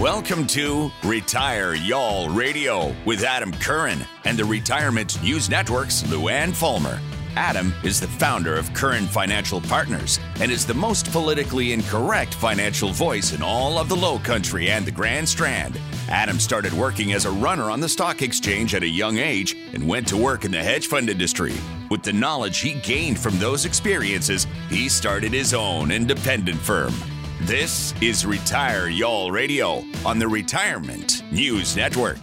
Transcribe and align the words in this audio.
Welcome 0.00 0.46
to 0.46 0.90
Retire 1.04 1.74
Y'all 1.74 2.30
Radio 2.30 2.96
with 3.04 3.22
Adam 3.22 3.52
Curran 3.52 3.98
and 4.24 4.38
the 4.38 4.46
Retirement 4.46 5.22
News 5.22 5.50
Network's 5.50 6.02
Luann 6.04 6.54
Fulmer. 6.54 6.98
Adam 7.36 7.74
is 7.84 8.00
the 8.00 8.08
founder 8.08 8.54
of 8.54 8.72
Curran 8.72 9.04
Financial 9.04 9.60
Partners 9.60 10.18
and 10.40 10.50
is 10.50 10.64
the 10.64 10.72
most 10.72 11.12
politically 11.12 11.74
incorrect 11.74 12.32
financial 12.32 12.92
voice 12.92 13.34
in 13.34 13.42
all 13.42 13.76
of 13.76 13.90
the 13.90 13.94
Low 13.94 14.18
Country 14.20 14.70
and 14.70 14.86
the 14.86 14.90
Grand 14.90 15.28
Strand. 15.28 15.78
Adam 16.08 16.40
started 16.40 16.72
working 16.72 17.12
as 17.12 17.26
a 17.26 17.30
runner 17.32 17.70
on 17.70 17.80
the 17.80 17.88
stock 17.88 18.22
exchange 18.22 18.74
at 18.74 18.82
a 18.82 18.88
young 18.88 19.18
age 19.18 19.54
and 19.74 19.86
went 19.86 20.08
to 20.08 20.16
work 20.16 20.46
in 20.46 20.50
the 20.50 20.62
hedge 20.62 20.86
fund 20.86 21.10
industry. 21.10 21.52
With 21.90 22.02
the 22.02 22.14
knowledge 22.14 22.60
he 22.60 22.80
gained 22.80 23.18
from 23.18 23.38
those 23.38 23.66
experiences, 23.66 24.46
he 24.70 24.88
started 24.88 25.34
his 25.34 25.52
own 25.52 25.90
independent 25.90 26.58
firm. 26.58 26.94
This 27.44 27.94
is 28.02 28.26
Retire 28.26 28.88
Y'all 28.90 29.30
Radio 29.32 29.82
on 30.04 30.18
the 30.18 30.28
Retirement 30.28 31.22
News 31.32 31.74
Network. 31.74 32.18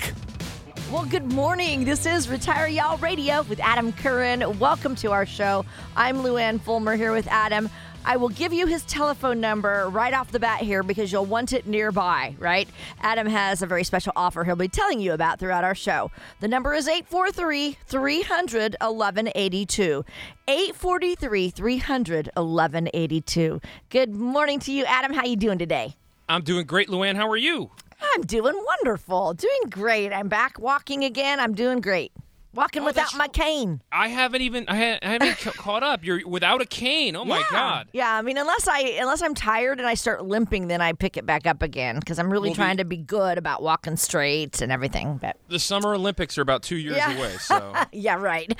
Well, 0.92 1.06
good 1.06 1.34
morning. 1.34 1.86
This 1.86 2.06
is 2.06 2.30
Retire 2.30 2.68
Y'all 2.68 3.00
Radio 3.00 3.42
with 3.42 3.60
Adam 3.60 3.92
Curran. 3.92 4.60
Welcome 4.60 4.96
to 4.98 5.12
our 5.12 5.26
show. 5.26 5.66
I'm 5.96 6.18
Luann 6.18 6.62
Fulmer 6.62 6.96
here 6.96 7.12
with 7.12 7.28
Adam. 7.28 7.68
I 8.08 8.16
will 8.16 8.30
give 8.30 8.54
you 8.54 8.68
his 8.68 8.86
telephone 8.86 9.42
number 9.42 9.90
right 9.90 10.14
off 10.14 10.32
the 10.32 10.40
bat 10.40 10.62
here 10.62 10.82
because 10.82 11.12
you'll 11.12 11.26
want 11.26 11.52
it 11.52 11.68
nearby, 11.68 12.38
right? 12.40 12.66
Adam 13.02 13.28
has 13.28 13.62
a 13.62 13.68
very 13.68 13.84
special 13.84 14.14
offer 14.16 14.46
he'll 14.46 14.56
be 14.56 14.70
telling 14.70 15.02
you 15.02 15.12
about 15.12 15.40
throughout 15.42 15.66
our 15.66 15.76
show. 15.76 16.10
The 16.40 16.48
number 16.48 16.74
is 16.74 16.88
843 16.88 17.78
300 17.86 18.78
1182. 18.80 20.06
843 20.48 21.50
300 21.50 22.30
1182. 22.34 23.62
Good 23.90 24.16
morning 24.16 24.62
to 24.62 24.72
you, 24.72 24.86
Adam. 24.86 25.12
How 25.12 25.26
you 25.26 25.36
doing 25.36 25.58
today? 25.60 25.98
I'm 26.30 26.44
doing 26.44 26.66
great, 26.66 26.88
Luann. 26.88 27.18
How 27.18 27.28
are 27.28 27.36
you? 27.36 27.72
I'm 28.14 28.22
doing 28.22 28.56
wonderful. 28.56 29.34
Doing 29.34 29.70
great. 29.70 30.14
I'm 30.14 30.30
back 30.30 30.58
walking 30.60 31.04
again. 31.04 31.42
I'm 31.42 31.54
doing 31.54 31.82
great. 31.82 32.14
Walking 32.58 32.82
Oh, 32.82 32.86
without 32.86 33.16
my 33.16 33.28
cane. 33.28 33.82
I 33.92 34.08
haven't 34.08 34.42
even 34.42 34.66
I, 34.68 34.76
ha- 34.76 35.00
I 35.04 35.08
haven't 35.10 35.38
ca- 35.38 35.52
caught 35.52 35.84
up. 35.84 36.04
You're 36.04 36.28
without 36.28 36.60
a 36.60 36.66
cane. 36.66 37.16
Oh 37.16 37.24
my 37.24 37.38
yeah. 37.38 37.46
god. 37.52 37.88
Yeah, 37.94 38.12
I 38.16 38.22
mean, 38.24 38.38
unless 38.38 38.68
I 38.68 38.80
unless 39.00 39.22
I'm 39.22 39.36
tired 39.36 39.78
and 39.78 39.88
I 39.88 39.94
start 39.94 40.26
limping, 40.26 40.68
then 40.68 40.82
I 40.82 40.94
pick 40.94 41.18
it 41.18 41.26
back 41.26 41.46
up 41.46 41.62
again 41.62 42.00
because 42.00 42.18
I'm 42.18 42.32
really 42.32 42.50
Well, 42.50 42.56
the- 42.56 42.62
trying 42.64 42.78
to 42.78 42.86
be 42.86 42.98
good 42.98 43.38
about 43.38 43.62
walking 43.62 43.96
straight 43.96 44.60
and 44.62 44.72
everything. 44.72 45.18
But 45.22 45.38
The 45.50 45.60
Summer 45.60 45.94
Olympics 45.94 46.36
are 46.38 46.42
about 46.42 46.64
two 46.64 46.78
years 46.78 46.98
Yeah. 46.98 47.16
away, 47.16 47.32
so 47.40 47.74
yeah, 47.92 48.16
right. 48.16 48.52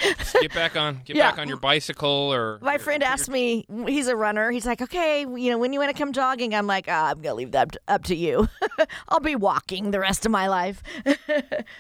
get 0.42 0.54
back 0.54 0.78
on 0.78 1.02
get 1.04 1.16
Yeah. 1.16 1.32
back 1.32 1.40
on 1.40 1.48
your 1.48 1.58
bicycle 1.58 2.08
or 2.32 2.60
My 2.62 2.78
friend 2.78 3.02
asked 3.02 3.30
me, 3.30 3.66
he's 3.88 4.08
a 4.08 4.16
runner. 4.16 4.52
He's 4.52 4.68
like, 4.68 4.82
okay, 4.82 5.22
you 5.22 5.50
know, 5.50 5.58
when 5.58 5.74
you 5.74 5.80
want 5.80 5.92
to 5.92 5.98
come 5.98 6.14
jogging, 6.14 6.54
I'm 6.54 6.68
like, 6.68 6.88
uh, 6.88 6.92
I'm 7.16 7.22
gonna 7.22 7.34
leave 7.34 7.52
that 7.54 7.76
up 7.88 8.04
to 8.06 8.16
you. 8.16 8.48
I'll 9.10 9.20
be 9.22 9.36
walking 9.36 9.90
the 9.90 10.00
rest 10.00 10.24
of 10.26 10.32
my 10.32 10.48
life. 10.48 10.84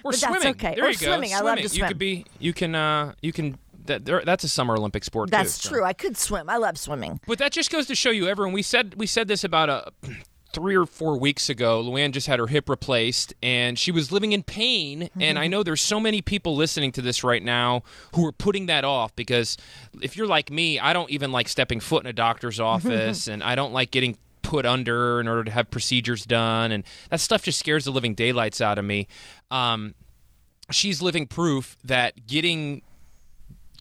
But 0.04 0.16
swimming. 0.16 0.34
that's 0.42 0.46
okay. 0.56 0.76
There 0.76 0.86
or 0.86 0.90
you 0.90 0.98
go. 0.98 1.08
swimming. 1.08 1.34
I 1.34 1.42
love 1.42 1.58
to 1.58 1.64
You 1.64 1.70
swim. 1.70 1.88
could 1.88 1.98
be. 1.98 2.07
You 2.40 2.54
can. 2.54 2.76
Uh. 2.76 3.14
You 3.22 3.34
can. 3.34 3.58
That. 3.86 4.06
That's 4.06 4.44
a 4.44 4.50
Summer 4.50 4.76
Olympic 4.76 5.04
sport 5.04 5.30
too. 5.30 5.32
That's 5.32 5.62
so. 5.62 5.70
true. 5.70 5.84
I 5.84 5.94
could 5.94 6.18
swim. 6.18 6.50
I 6.50 6.58
love 6.58 6.78
swimming. 6.78 7.20
But 7.28 7.40
that 7.40 7.52
just 7.52 7.72
goes 7.72 7.88
to 7.88 7.96
show 7.96 8.10
you, 8.10 8.28
everyone. 8.28 8.54
We 8.54 8.62
said 8.62 8.96
we 8.98 9.08
said 9.08 9.28
this 9.28 9.44
about 9.44 9.70
a. 9.70 9.92
Three 10.54 10.78
or 10.78 10.88
four 10.88 11.20
weeks 11.20 11.50
ago, 11.50 11.84
Luann 11.84 12.12
just 12.12 12.26
had 12.26 12.40
her 12.40 12.48
hip 12.48 12.68
replaced, 12.68 13.34
and 13.44 13.78
she 13.78 13.92
was 13.92 14.12
living 14.12 14.32
in 14.32 14.42
pain. 14.42 15.10
And 15.20 15.38
I 15.38 15.46
know 15.46 15.62
there's 15.62 15.82
so 15.82 16.00
many 16.00 16.24
people 16.24 16.56
listening 16.56 16.92
to 16.94 17.02
this 17.02 17.24
right 17.24 17.44
now 17.44 17.84
who 18.16 18.26
are 18.26 18.32
putting 18.32 18.66
that 18.68 18.84
off 18.84 19.16
because 19.16 19.58
if 20.02 20.18
you're 20.18 20.26
like 20.26 20.50
me, 20.50 20.80
I 20.80 20.94
don't 20.94 21.12
even 21.12 21.32
like 21.32 21.48
stepping 21.48 21.80
foot 21.80 22.06
in 22.06 22.10
a 22.10 22.14
doctor's 22.14 22.60
office, 22.74 23.28
and 23.28 23.44
I 23.44 23.54
don't 23.54 23.72
like 23.72 23.92
getting 23.92 24.18
put 24.48 24.66
under 24.66 25.20
in 25.20 25.28
order 25.28 25.44
to 25.44 25.52
have 25.52 25.70
procedures 25.70 26.26
done, 26.26 26.72
and 26.72 26.84
that 27.10 27.20
stuff 27.20 27.44
just 27.44 27.60
scares 27.60 27.86
the 27.86 27.92
living 27.92 28.16
daylights 28.16 28.62
out 28.62 28.80
of 28.80 28.86
me. 28.86 29.08
Um, 29.52 29.94
she's 30.72 31.02
living 31.02 31.28
proof 31.28 31.78
that 31.84 32.28
getting 32.28 32.82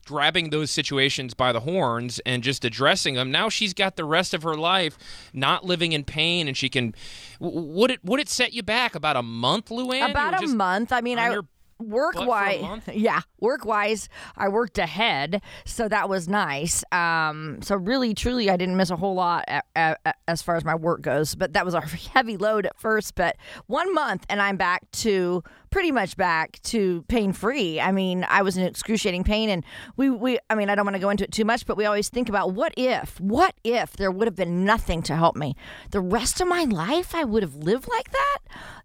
grabbing 0.06 0.50
those 0.50 0.70
situations 0.70 1.34
by 1.34 1.52
the 1.52 1.60
horns 1.60 2.20
and 2.24 2.42
just 2.42 2.64
addressing 2.64 3.14
them. 3.14 3.30
Now 3.30 3.48
she's 3.48 3.74
got 3.74 3.96
the 3.96 4.04
rest 4.04 4.32
of 4.32 4.44
her 4.44 4.54
life 4.54 4.96
not 5.32 5.64
living 5.64 5.92
in 5.92 6.04
pain, 6.04 6.48
and 6.48 6.56
she 6.56 6.68
can. 6.68 6.94
Would 7.40 7.90
it 7.90 8.04
would 8.04 8.20
it 8.20 8.28
set 8.28 8.54
you 8.54 8.62
back 8.62 8.94
about 8.94 9.16
a 9.16 9.22
month, 9.22 9.68
Luann? 9.68 10.10
About 10.10 10.34
a 10.34 10.38
just 10.38 10.54
month. 10.54 10.92
I 10.92 11.00
mean, 11.00 11.18
I 11.18 11.32
your 11.32 11.46
work 11.78 12.14
butt 12.14 12.24
for 12.24 12.26
a 12.26 12.28
wise, 12.28 12.80
yeah, 12.94 13.20
work 13.40 13.64
wise, 13.64 14.08
I 14.36 14.48
worked 14.48 14.78
ahead, 14.78 15.42
so 15.64 15.88
that 15.88 16.08
was 16.08 16.28
nice. 16.28 16.82
Um, 16.92 17.58
so 17.62 17.76
really, 17.76 18.14
truly, 18.14 18.50
I 18.50 18.56
didn't 18.56 18.76
miss 18.76 18.90
a 18.90 18.96
whole 18.96 19.14
lot 19.14 19.44
a 19.48 19.62
a- 19.76 19.96
a- 20.06 20.14
as 20.28 20.42
far 20.42 20.56
as 20.56 20.64
my 20.64 20.74
work 20.74 21.02
goes. 21.02 21.34
But 21.34 21.52
that 21.52 21.64
was 21.64 21.74
a 21.74 21.80
heavy 22.14 22.36
load 22.36 22.66
at 22.66 22.78
first. 22.78 23.14
But 23.14 23.36
one 23.66 23.92
month, 23.94 24.24
and 24.28 24.40
I'm 24.40 24.56
back 24.56 24.90
to 24.92 25.42
pretty 25.70 25.92
much 25.92 26.16
back 26.16 26.60
to 26.62 27.02
pain 27.08 27.32
free. 27.32 27.78
I 27.80 27.92
mean, 27.92 28.24
I 28.28 28.42
was 28.42 28.56
in 28.56 28.64
excruciating 28.64 29.24
pain, 29.24 29.48
and 29.50 29.64
we 29.96 30.10
we. 30.10 30.38
I 30.48 30.54
mean, 30.54 30.70
I 30.70 30.74
don't 30.74 30.84
want 30.86 30.94
to 30.96 31.00
go 31.00 31.10
into 31.10 31.24
it 31.24 31.32
too 31.32 31.44
much, 31.44 31.66
but 31.66 31.76
we 31.76 31.84
always 31.84 32.08
think 32.08 32.28
about 32.28 32.52
what 32.54 32.72
if, 32.76 33.20
what 33.20 33.54
if 33.64 33.92
there 33.96 34.10
would 34.10 34.26
have 34.26 34.36
been 34.36 34.64
nothing 34.64 35.02
to 35.02 35.14
help 35.16 35.36
me 35.36 35.54
the 35.90 36.00
rest 36.00 36.40
of 36.40 36.48
my 36.48 36.64
life? 36.64 37.14
I 37.14 37.24
would 37.24 37.42
have 37.42 37.54
lived 37.56 37.88
like 37.88 38.10
that. 38.12 38.38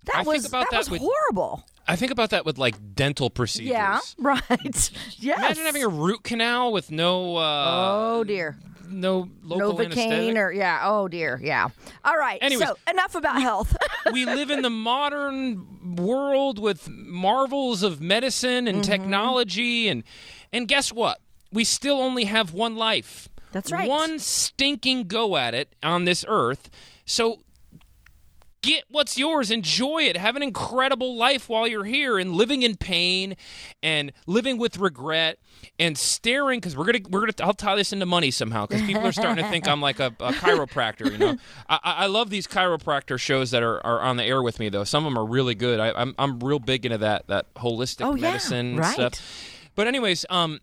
That 0.05 0.15
I 0.17 0.21
was 0.23 0.45
about 0.45 0.65
that, 0.65 0.71
that 0.71 0.77
was 0.79 0.89
with- 0.89 1.01
horrible. 1.01 1.63
I 1.91 1.95
think 1.97 2.11
about 2.11 2.29
that 2.31 2.45
with 2.45 2.57
like 2.57 2.95
dental 2.95 3.29
procedures. 3.29 3.71
Yeah, 3.71 3.99
right. 4.19 4.91
yes. 5.19 5.37
Imagine 5.37 5.65
having 5.65 5.83
a 5.83 5.87
root 5.89 6.23
canal 6.23 6.71
with 6.71 6.91
no. 6.91 7.35
Uh, 7.37 7.65
oh 8.17 8.23
dear, 8.23 8.57
No 8.89 9.29
local 9.43 9.77
Novocaine 9.77 9.85
anesthetic. 9.85 10.37
or 10.37 10.51
yeah. 10.51 10.81
Oh 10.83 11.07
dear, 11.07 11.39
yeah. 11.43 11.67
All 12.03 12.17
right. 12.17 12.39
Anyways. 12.41 12.67
so 12.67 12.75
enough 12.89 13.15
about 13.15 13.41
health. 13.41 13.75
we 14.13 14.25
live 14.37 14.49
in 14.51 14.61
the 14.61 14.69
modern 14.69 15.95
world 15.97 16.59
with 16.59 16.89
marvels 16.89 17.83
of 17.83 18.01
medicine 18.01 18.67
and 18.67 18.81
Mm-hmm. 18.81 18.91
technology 18.91 19.87
and 19.87 20.03
and 20.53 20.67
guess 20.67 20.91
what? 20.93 21.19
We 21.51 21.63
still 21.63 21.97
only 21.99 22.23
have 22.25 22.53
one 22.53 22.75
life. 22.75 23.27
That's 23.51 23.71
right. 23.71 23.89
One 23.89 24.17
stinking 24.19 25.07
go 25.07 25.35
at 25.35 25.53
it 25.53 25.75
on 25.83 26.05
this 26.05 26.23
earth. 26.27 26.69
So 27.05 27.39
get 28.61 28.83
what's 28.89 29.17
yours, 29.17 29.49
enjoy 29.51 30.03
it, 30.03 30.15
have 30.17 30.35
an 30.35 30.43
incredible 30.43 31.15
life 31.15 31.49
while 31.49 31.67
you're 31.67 31.83
here 31.85 32.17
and 32.19 32.33
living 32.33 32.61
in 32.61 32.75
pain 32.77 33.35
and 33.81 34.11
living 34.27 34.57
with 34.57 34.77
regret 34.77 35.39
and 35.79 35.97
staring 35.97 36.59
because 36.59 36.77
we're 36.77 36.85
gonna 36.85 36.99
we're 37.09 37.21
gonna 37.21 37.33
I'll 37.41 37.53
tie 37.53 37.75
this 37.75 37.91
into 37.93 38.05
money 38.05 38.31
somehow 38.31 38.65
because 38.65 38.83
people 38.85 39.05
are 39.05 39.11
starting 39.11 39.43
to 39.43 39.49
think 39.49 39.67
I'm 39.67 39.81
like 39.81 39.99
a, 39.99 40.07
a 40.19 40.31
chiropractor. 40.33 41.11
You 41.11 41.17
know, 41.17 41.37
I, 41.69 41.79
I 41.83 42.05
love 42.07 42.29
these 42.29 42.47
chiropractor 42.47 43.19
shows 43.19 43.51
that 43.51 43.63
are, 43.63 43.85
are 43.85 43.99
on 44.01 44.17
the 44.17 44.23
air 44.23 44.41
with 44.43 44.59
me 44.59 44.69
though. 44.69 44.83
Some 44.83 45.05
of 45.05 45.11
them 45.13 45.17
are 45.21 45.25
really 45.25 45.55
good. 45.55 45.79
I, 45.79 45.91
I'm 45.99 46.13
I'm 46.19 46.39
real 46.39 46.59
big 46.59 46.85
into 46.85 46.99
that 46.99 47.27
that 47.27 47.53
holistic 47.55 48.05
Oh, 48.05 48.15
yeah, 48.15 48.21
medicine 48.21 48.77
right. 48.77 48.93
stuff. 48.93 49.13
But 49.75 49.87
anyways, 49.87 50.25
um, 50.29 50.59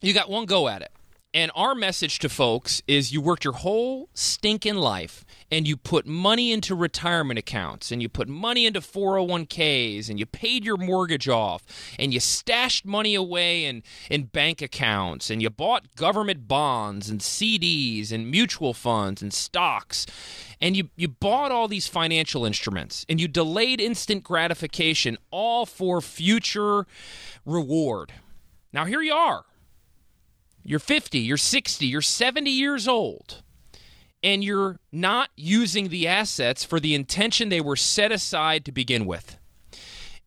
you 0.00 0.14
got 0.14 0.30
one 0.30 0.46
go 0.46 0.68
at 0.68 0.82
it. 0.82 0.92
And 1.32 1.52
our 1.54 1.74
message 1.76 2.18
to 2.20 2.28
folks 2.28 2.82
is 2.88 3.12
you 3.12 3.20
worked 3.20 3.44
your 3.44 3.52
whole 3.52 4.08
stinking 4.14 4.74
life 4.74 5.24
and 5.50 5.66
you 5.66 5.76
put 5.76 6.06
money 6.06 6.52
into 6.52 6.74
retirement 6.74 7.38
accounts 7.38 7.90
and 7.90 8.00
you 8.00 8.08
put 8.08 8.28
money 8.28 8.66
into 8.66 8.80
401ks 8.80 10.08
and 10.08 10.18
you 10.18 10.26
paid 10.26 10.64
your 10.64 10.76
mortgage 10.76 11.28
off 11.28 11.64
and 11.98 12.14
you 12.14 12.20
stashed 12.20 12.84
money 12.84 13.14
away 13.14 13.64
in, 13.64 13.82
in 14.10 14.24
bank 14.24 14.62
accounts 14.62 15.30
and 15.30 15.42
you 15.42 15.50
bought 15.50 15.94
government 15.96 16.46
bonds 16.46 17.10
and 17.10 17.20
CDs 17.20 18.12
and 18.12 18.30
mutual 18.30 18.74
funds 18.74 19.22
and 19.22 19.32
stocks 19.32 20.06
and 20.60 20.76
you, 20.76 20.90
you 20.96 21.08
bought 21.08 21.50
all 21.50 21.68
these 21.68 21.88
financial 21.88 22.44
instruments 22.44 23.04
and 23.08 23.20
you 23.20 23.28
delayed 23.28 23.80
instant 23.80 24.22
gratification 24.22 25.16
all 25.30 25.66
for 25.66 26.00
future 26.00 26.86
reward. 27.44 28.12
Now 28.72 28.84
here 28.84 29.02
you 29.02 29.14
are. 29.14 29.44
You're 30.62 30.78
50, 30.78 31.18
you're 31.18 31.36
60, 31.36 31.86
you're 31.86 32.02
70 32.02 32.50
years 32.50 32.86
old, 32.86 33.42
and 34.22 34.44
you're 34.44 34.78
not 34.92 35.30
using 35.36 35.88
the 35.88 36.06
assets 36.06 36.64
for 36.64 36.78
the 36.78 36.94
intention 36.94 37.48
they 37.48 37.60
were 37.60 37.76
set 37.76 38.12
aside 38.12 38.64
to 38.64 38.72
begin 38.72 39.06
with. 39.06 39.36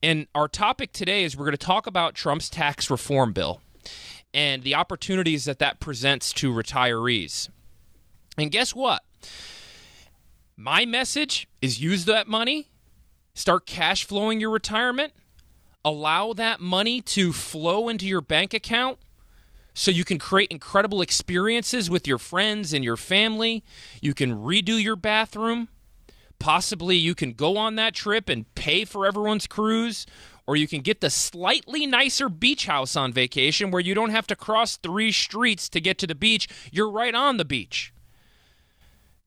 And 0.02 0.28
our 0.36 0.48
topic 0.48 0.92
today 0.92 1.24
is 1.24 1.38
we're 1.38 1.46
going 1.46 1.58
to 1.58 1.66
talk 1.66 1.88
about 1.88 2.16
Trump's 2.16 2.50
tax 2.50 2.90
reform 2.90 3.34
bill 3.34 3.62
and 4.34 4.64
the 4.64 4.76
opportunities 4.76 5.46
that 5.46 5.60
that 5.60 5.80
presents 5.80 6.34
to 6.34 6.52
retirees. 6.52 7.50
And 8.38 8.52
guess 8.52 8.74
what? 8.74 9.04
My 10.58 10.86
message 10.86 11.48
is 11.62 11.82
use 11.82 12.06
that 12.06 12.28
money, 12.28 12.70
start 13.34 13.66
cash 13.66 14.06
flowing 14.06 14.40
your 14.40 14.50
retirement, 14.50 15.14
allow 15.86 16.34
that 16.34 16.60
money 16.60 17.02
to 17.02 17.32
flow 17.32 17.90
into 17.90 18.08
your 18.08 18.22
bank 18.22 18.54
account 18.54 18.98
so 19.74 19.92
you 19.92 20.04
can 20.04 20.20
create 20.20 20.52
incredible 20.52 21.02
experiences 21.02 21.90
with 21.90 22.08
your 22.08 22.18
friends 22.18 22.74
and 22.74 22.84
your 22.84 22.98
family. 22.98 23.64
You 24.02 24.14
can 24.14 24.36
redo 24.36 24.82
your 24.82 24.96
bathroom. 24.96 25.70
Possibly 26.40 26.96
you 26.96 27.16
can 27.16 27.34
go 27.34 27.58
on 27.58 27.76
that 27.76 27.94
trip 27.94 28.30
and 28.30 28.54
pay 28.56 28.86
for 28.86 29.06
everyone's 29.06 29.48
cruise, 29.48 30.06
or 30.46 30.56
you 30.56 30.68
can 30.68 30.82
get 30.82 31.00
the 31.02 31.10
slightly 31.10 31.88
nicer 31.88 32.28
beach 32.28 32.66
house 32.66 32.96
on 32.96 33.14
vacation 33.14 33.72
where 33.72 33.82
you 33.82 33.94
don't 33.94 34.10
have 34.10 34.28
to 34.28 34.36
cross 34.36 34.76
three 34.78 35.12
streets 35.12 35.70
to 35.70 35.80
get 35.80 35.98
to 36.00 36.08
the 36.08 36.16
beach. 36.16 36.48
You're 36.72 36.92
right 36.92 37.16
on 37.16 37.38
the 37.38 37.46
beach. 37.46 37.94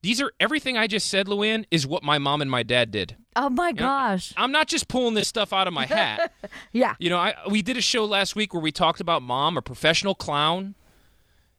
These 0.03 0.21
are 0.21 0.31
everything 0.39 0.77
I 0.77 0.87
just 0.87 1.09
said, 1.09 1.27
Luann, 1.27 1.65
is 1.71 1.87
what 1.87 2.03
my 2.03 2.17
mom 2.19 2.41
and 2.41 2.49
my 2.51 2.63
dad 2.63 2.91
did. 2.91 3.15
Oh 3.35 3.49
my 3.49 3.69
You 3.69 3.73
know, 3.75 3.79
gosh. 3.81 4.33
I'm 4.37 4.51
not 4.51 4.67
just 4.67 4.87
pulling 4.87 5.15
this 5.15 5.27
stuff 5.27 5.51
out 5.53 5.67
of 5.67 5.73
my 5.73 5.85
hat. 5.85 6.31
Yeah. 6.71 6.95
You 6.99 7.09
know, 7.09 7.17
I, 7.17 7.33
we 7.49 7.61
did 7.61 7.77
a 7.77 7.81
show 7.81 8.05
last 8.05 8.35
week 8.35 8.53
where 8.53 8.61
we 8.61 8.71
talked 8.71 8.99
about 9.01 9.21
mom, 9.23 9.57
a 9.57 9.61
professional 9.61 10.13
clown. 10.15 10.75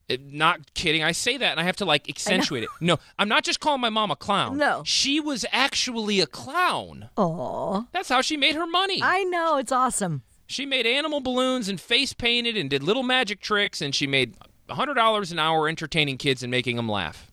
It- 0.09 0.23
not 0.33 0.73
kidding. 0.75 1.03
I 1.03 1.13
say 1.13 1.37
that 1.37 1.51
and 1.51 1.61
I 1.61 1.65
have 1.65 1.77
to 1.77 1.85
like 1.85 2.09
accentuate 2.09 2.63
it. 2.63 2.69
No, 2.81 2.99
I'm 3.19 3.29
not 3.29 3.43
just 3.45 3.61
calling 3.61 3.81
my 3.81 3.91
mom 3.91 4.11
a 4.11 4.17
clown. 4.17 4.57
No. 4.57 4.83
She 4.87 5.19
was 5.21 5.45
actually 5.53 6.21
a 6.21 6.27
clown. 6.27 7.11
Oh, 7.17 7.87
That's 7.93 8.09
how 8.09 8.23
she 8.23 8.37
made 8.37 8.55
her 8.55 8.67
money. 8.67 9.01
I 9.03 9.25
know. 9.25 9.57
It's 9.59 9.73
awesome. 9.73 10.23
she 10.47 10.65
made 10.65 10.87
animal 10.87 11.21
balloons 11.21 11.69
and 11.69 11.81
face 11.81 12.13
painted 12.13 12.57
and 12.57 12.71
did 12.71 12.83
little 12.83 13.03
magic 13.03 13.41
tricks 13.41 13.83
and 13.83 13.95
she 13.95 14.07
made 14.07 14.35
$100 14.69 15.33
an 15.33 15.39
hour 15.39 15.69
entertaining 15.69 16.17
kids 16.17 16.43
and 16.43 16.51
making 16.51 16.77
them 16.77 16.89
laugh. 16.89 17.28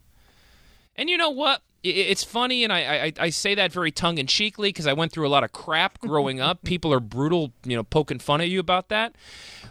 And 0.96 1.10
you 1.10 1.18
know 1.18 1.30
what? 1.30 1.62
It's 1.84 2.24
funny, 2.24 2.64
and 2.64 2.74
I, 2.74 2.80
I, 2.80 3.14
I 3.20 3.30
say 3.30 3.54
that 3.54 3.72
very 3.72 3.92
tongue 3.92 4.18
in 4.18 4.26
cheekly 4.26 4.70
because 4.70 4.88
I 4.88 4.94
went 4.94 5.12
through 5.12 5.28
a 5.28 5.30
lot 5.30 5.44
of 5.44 5.52
crap 5.52 6.00
growing 6.02 6.42
up. 6.42 6.64
People 6.64 6.92
are 6.92 7.00
brutal, 7.00 7.54
you 7.64 7.76
know, 7.76 7.84
poking 7.84 8.18
fun 8.18 8.42
at 8.42 8.50
you 8.50 8.60
about 8.60 8.90
that. 8.90 9.16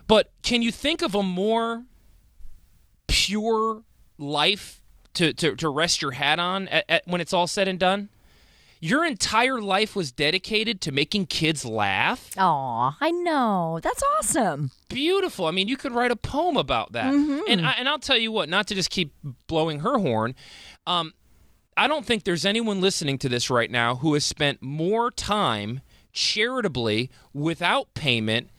But 0.06 0.30
can 0.42 0.62
you 0.62 0.70
think 0.70 1.02
of 1.02 1.16
a 1.16 1.24
more 1.24 1.84
pure 3.08 3.82
life 4.16 4.80
to, 5.14 5.32
to, 5.32 5.56
to 5.56 5.68
rest 5.68 6.02
your 6.02 6.12
hat 6.12 6.38
on 6.38 6.68
at, 6.68 6.84
at, 6.88 7.06
when 7.06 7.20
it's 7.20 7.32
all 7.32 7.48
said 7.48 7.66
and 7.66 7.80
done? 7.80 8.10
Your 8.84 9.02
entire 9.02 9.62
life 9.62 9.96
was 9.96 10.12
dedicated 10.12 10.82
to 10.82 10.92
making 10.92 11.26
kids 11.26 11.64
laugh. 11.64 12.30
Oh, 12.36 12.94
I 13.00 13.10
know. 13.12 13.80
That's 13.82 14.02
awesome. 14.18 14.72
Beautiful. 14.90 15.46
I 15.46 15.52
mean, 15.52 15.68
you 15.68 15.78
could 15.78 15.92
write 15.92 16.10
a 16.10 16.16
poem 16.16 16.58
about 16.58 16.92
that. 16.92 17.10
Mm-hmm. 17.10 17.40
And 17.48 17.66
I, 17.66 17.70
and 17.78 17.88
I'll 17.88 17.98
tell 17.98 18.18
you 18.18 18.30
what, 18.30 18.50
not 18.50 18.66
to 18.66 18.74
just 18.74 18.90
keep 18.90 19.14
blowing 19.46 19.80
her 19.80 19.96
horn, 19.96 20.34
um, 20.86 21.12
I 21.76 21.88
don't 21.88 22.04
think 22.06 22.24
there's 22.24 22.44
anyone 22.44 22.80
listening 22.80 23.18
to 23.18 23.28
this 23.28 23.50
right 23.50 23.70
now 23.70 23.96
who 23.96 24.14
has 24.14 24.24
spent 24.24 24.62
more 24.62 25.10
time 25.10 25.80
charitably 26.12 27.10
without 27.32 27.92
payment 27.94 28.50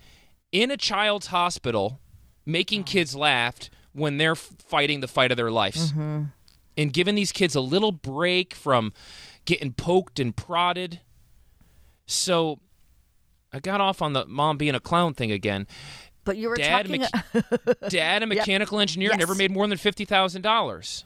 in 0.51 0.69
a 0.71 0.77
child's 0.77 1.27
hospital 1.27 1.99
making 2.45 2.83
kids 2.83 3.15
laugh 3.15 3.69
when 3.93 4.17
they're 4.17 4.35
fighting 4.35 4.99
the 4.99 5.07
fight 5.07 5.31
of 5.31 5.37
their 5.37 5.51
lives 5.51 5.93
and 6.77 6.91
giving 6.93 7.15
these 7.15 7.31
kids 7.31 7.55
a 7.55 7.61
little 7.61 7.91
break 7.93 8.53
from 8.53 8.91
getting 9.45 9.71
poked 9.71 10.19
and 10.19 10.35
prodded. 10.35 10.99
So 12.07 12.59
I 13.53 13.59
got 13.59 13.79
off 13.81 14.01
on 14.01 14.13
the 14.13 14.25
mom 14.25 14.57
being 14.57 14.75
a 14.75 14.79
clown 14.79 15.13
thing 15.13 15.31
again. 15.31 15.67
But 16.25 16.37
you 16.37 16.49
were 16.49 16.55
Dad, 16.55 16.87
talking. 16.87 17.01
mecha- 17.03 17.89
Dad, 17.89 18.23
a 18.23 18.27
mechanical 18.27 18.79
engineer, 18.79 19.09
Yes. 19.11 19.19
never 19.19 19.35
made 19.35 19.51
more 19.51 19.67
than 19.67 19.77
fifty 19.77 20.05
thousand 20.05 20.41
dollars. 20.41 21.05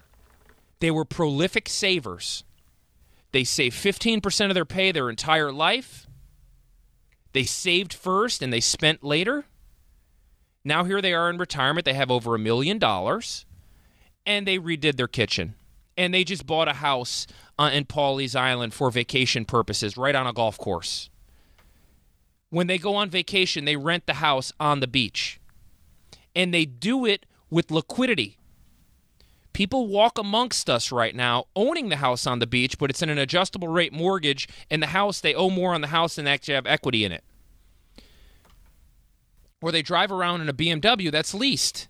They 0.80 0.92
were 0.92 1.06
prolific 1.06 1.68
savers. 1.70 2.44
They 3.32 3.44
saved 3.44 3.76
fifteen 3.76 4.22
percent 4.22 4.52
of 4.52 4.56
their 4.56 4.66
pay 4.66 4.92
their 4.92 5.10
entire 5.10 5.52
life. 5.52 6.08
They 7.34 7.44
saved 7.44 7.94
first 7.94 8.42
and 8.42 8.52
they 8.52 8.60
spent 8.60 9.04
later. 9.04 9.46
Now 10.66 10.84
here 10.84 11.02
they 11.02 11.14
are 11.14 11.30
in 11.30 11.38
retirement. 11.38 11.86
They 11.86 11.94
have 11.94 12.10
over 12.10 12.34
a 12.34 12.40
million 12.40 12.80
dollars, 12.80 13.46
and 14.26 14.48
they 14.48 14.58
redid 14.58 14.98
their 14.98 15.08
kitchen, 15.08 15.56
and 15.96 16.14
they 16.14 16.24
just 16.24 16.48
bought 16.48 16.68
a 16.68 16.74
house 16.74 17.28
uh, 17.58 17.70
in 17.72 17.86
Pawleys 17.86 18.36
Island 18.36 18.74
for 18.74 18.90
vacation 18.90 19.46
purposes, 19.46 19.96
right 19.96 20.16
on 20.16 20.28
a 20.28 20.34
golf 20.34 20.58
course. 20.58 21.10
When 22.50 22.66
they 22.66 22.80
go 22.80 22.96
on 22.96 23.12
vacation, 23.12 23.66
they 23.66 23.76
rent 23.76 24.08
the 24.08 24.16
house 24.16 24.52
on 24.60 24.80
the 24.80 24.88
beach. 24.88 25.40
And 26.36 26.52
they 26.52 26.66
do 26.66 27.06
it 27.06 27.28
with 27.52 27.70
liquidity. 27.70 28.39
People 29.54 29.88
walk 29.88 30.18
amongst 30.18 30.70
us 30.70 30.92
right 30.92 31.16
now 31.16 31.46
owning 31.56 31.90
the 31.90 31.98
house 31.98 32.26
on 32.26 32.40
the 32.40 32.48
beach, 32.48 32.78
but 32.78 32.90
it's 32.90 33.02
in 33.02 33.10
an 33.10 33.18
adjustable 33.18 33.68
rate 33.68 33.92
mortgage, 33.92 34.48
and 34.70 34.82
the 34.82 34.88
house, 34.88 35.20
they 35.20 35.34
owe 35.34 35.50
more 35.50 35.74
on 35.74 35.82
the 35.82 35.88
house 35.88 36.16
than 36.16 36.26
they 36.26 36.32
actually 36.32 36.54
have 36.54 36.68
equity 36.68 37.04
in 37.04 37.12
it. 37.12 37.24
Or 39.62 39.72
they 39.72 39.82
drive 39.82 40.12
around 40.12 40.42
in 40.42 40.50
a 40.50 40.54
BMW 40.54 41.12
that's 41.12 41.34
leased. 41.34 41.88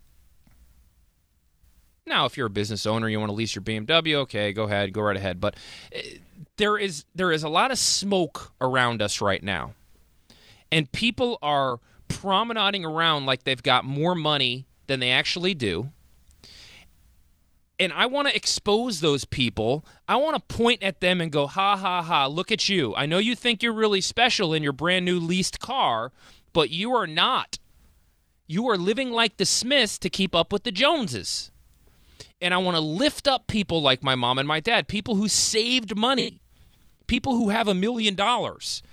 Now, 2.07 2.25
if 2.25 2.37
you're 2.37 2.47
a 2.47 2.49
business 2.51 2.87
owner, 2.87 3.07
you 3.07 3.19
want 3.19 3.29
to 3.29 3.35
lease 3.35 3.53
your 3.53 3.61
BMW, 3.61 4.15
okay, 4.15 4.51
go 4.51 4.63
ahead, 4.63 4.93
go 4.93 5.01
right 5.01 5.17
ahead. 5.17 5.39
But 5.39 5.55
uh, 5.95 5.99
there 6.57 6.77
is 6.77 7.05
there 7.13 7.31
is 7.31 7.43
a 7.43 7.49
lot 7.49 7.71
of 7.71 7.77
smoke 7.77 8.51
around 8.59 9.01
us 9.01 9.21
right 9.21 9.43
now 9.43 9.73
and 10.71 10.91
people 10.91 11.37
are 11.41 11.79
promenading 12.07 12.85
around 12.85 13.25
like 13.25 13.43
they've 13.43 13.61
got 13.63 13.85
more 13.85 14.15
money 14.15 14.65
than 14.87 14.99
they 14.99 15.11
actually 15.11 15.53
do. 15.53 15.91
And 17.79 17.93
I 17.93 18.07
want 18.07 18.27
to 18.27 18.35
expose 18.35 18.99
those 18.99 19.23
people. 19.23 19.85
I 20.07 20.17
want 20.17 20.35
to 20.35 20.55
point 20.55 20.83
at 20.83 20.99
them 20.99 21.21
and 21.21 21.31
go, 21.31 21.47
ha 21.47 21.77
ha 21.77 22.01
ha, 22.01 22.27
look 22.27 22.51
at 22.51 22.67
you. 22.67 22.93
I 22.95 23.05
know 23.05 23.19
you 23.19 23.35
think 23.35 23.63
you're 23.63 23.71
really 23.71 24.01
special 24.01 24.53
in 24.53 24.63
your 24.63 24.73
brand 24.73 25.05
new 25.05 25.17
leased 25.17 25.59
car, 25.59 26.11
but 26.51 26.69
you 26.69 26.93
are 26.93 27.07
not. 27.07 27.57
You 28.47 28.67
are 28.69 28.77
living 28.77 29.11
like 29.11 29.37
the 29.37 29.45
Smiths 29.45 29.97
to 29.99 30.09
keep 30.09 30.35
up 30.35 30.51
with 30.51 30.63
the 30.63 30.71
Joneses. 30.71 31.51
And 32.41 32.53
I 32.53 32.57
want 32.57 32.75
to 32.75 32.81
lift 32.81 33.27
up 33.27 33.47
people 33.47 33.81
like 33.81 34.03
my 34.03 34.15
mom 34.15 34.37
and 34.37 34.47
my 34.47 34.59
dad, 34.59 34.87
people 34.87 35.15
who 35.15 35.27
saved 35.27 35.95
money, 35.95 36.41
people 37.07 37.35
who 37.35 37.49
have 37.49 37.67
a 37.67 37.73
million 37.73 38.15
dollars 38.15 38.83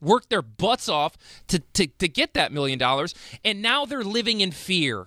worked 0.00 0.30
their 0.30 0.42
butts 0.42 0.88
off 0.88 1.16
to, 1.46 1.60
to, 1.74 1.86
to 1.86 2.08
get 2.08 2.34
that 2.34 2.52
million 2.52 2.78
dollars, 2.78 3.14
and 3.44 3.62
now 3.62 3.84
they're 3.84 4.02
living 4.02 4.40
in 4.40 4.50
fear. 4.50 5.06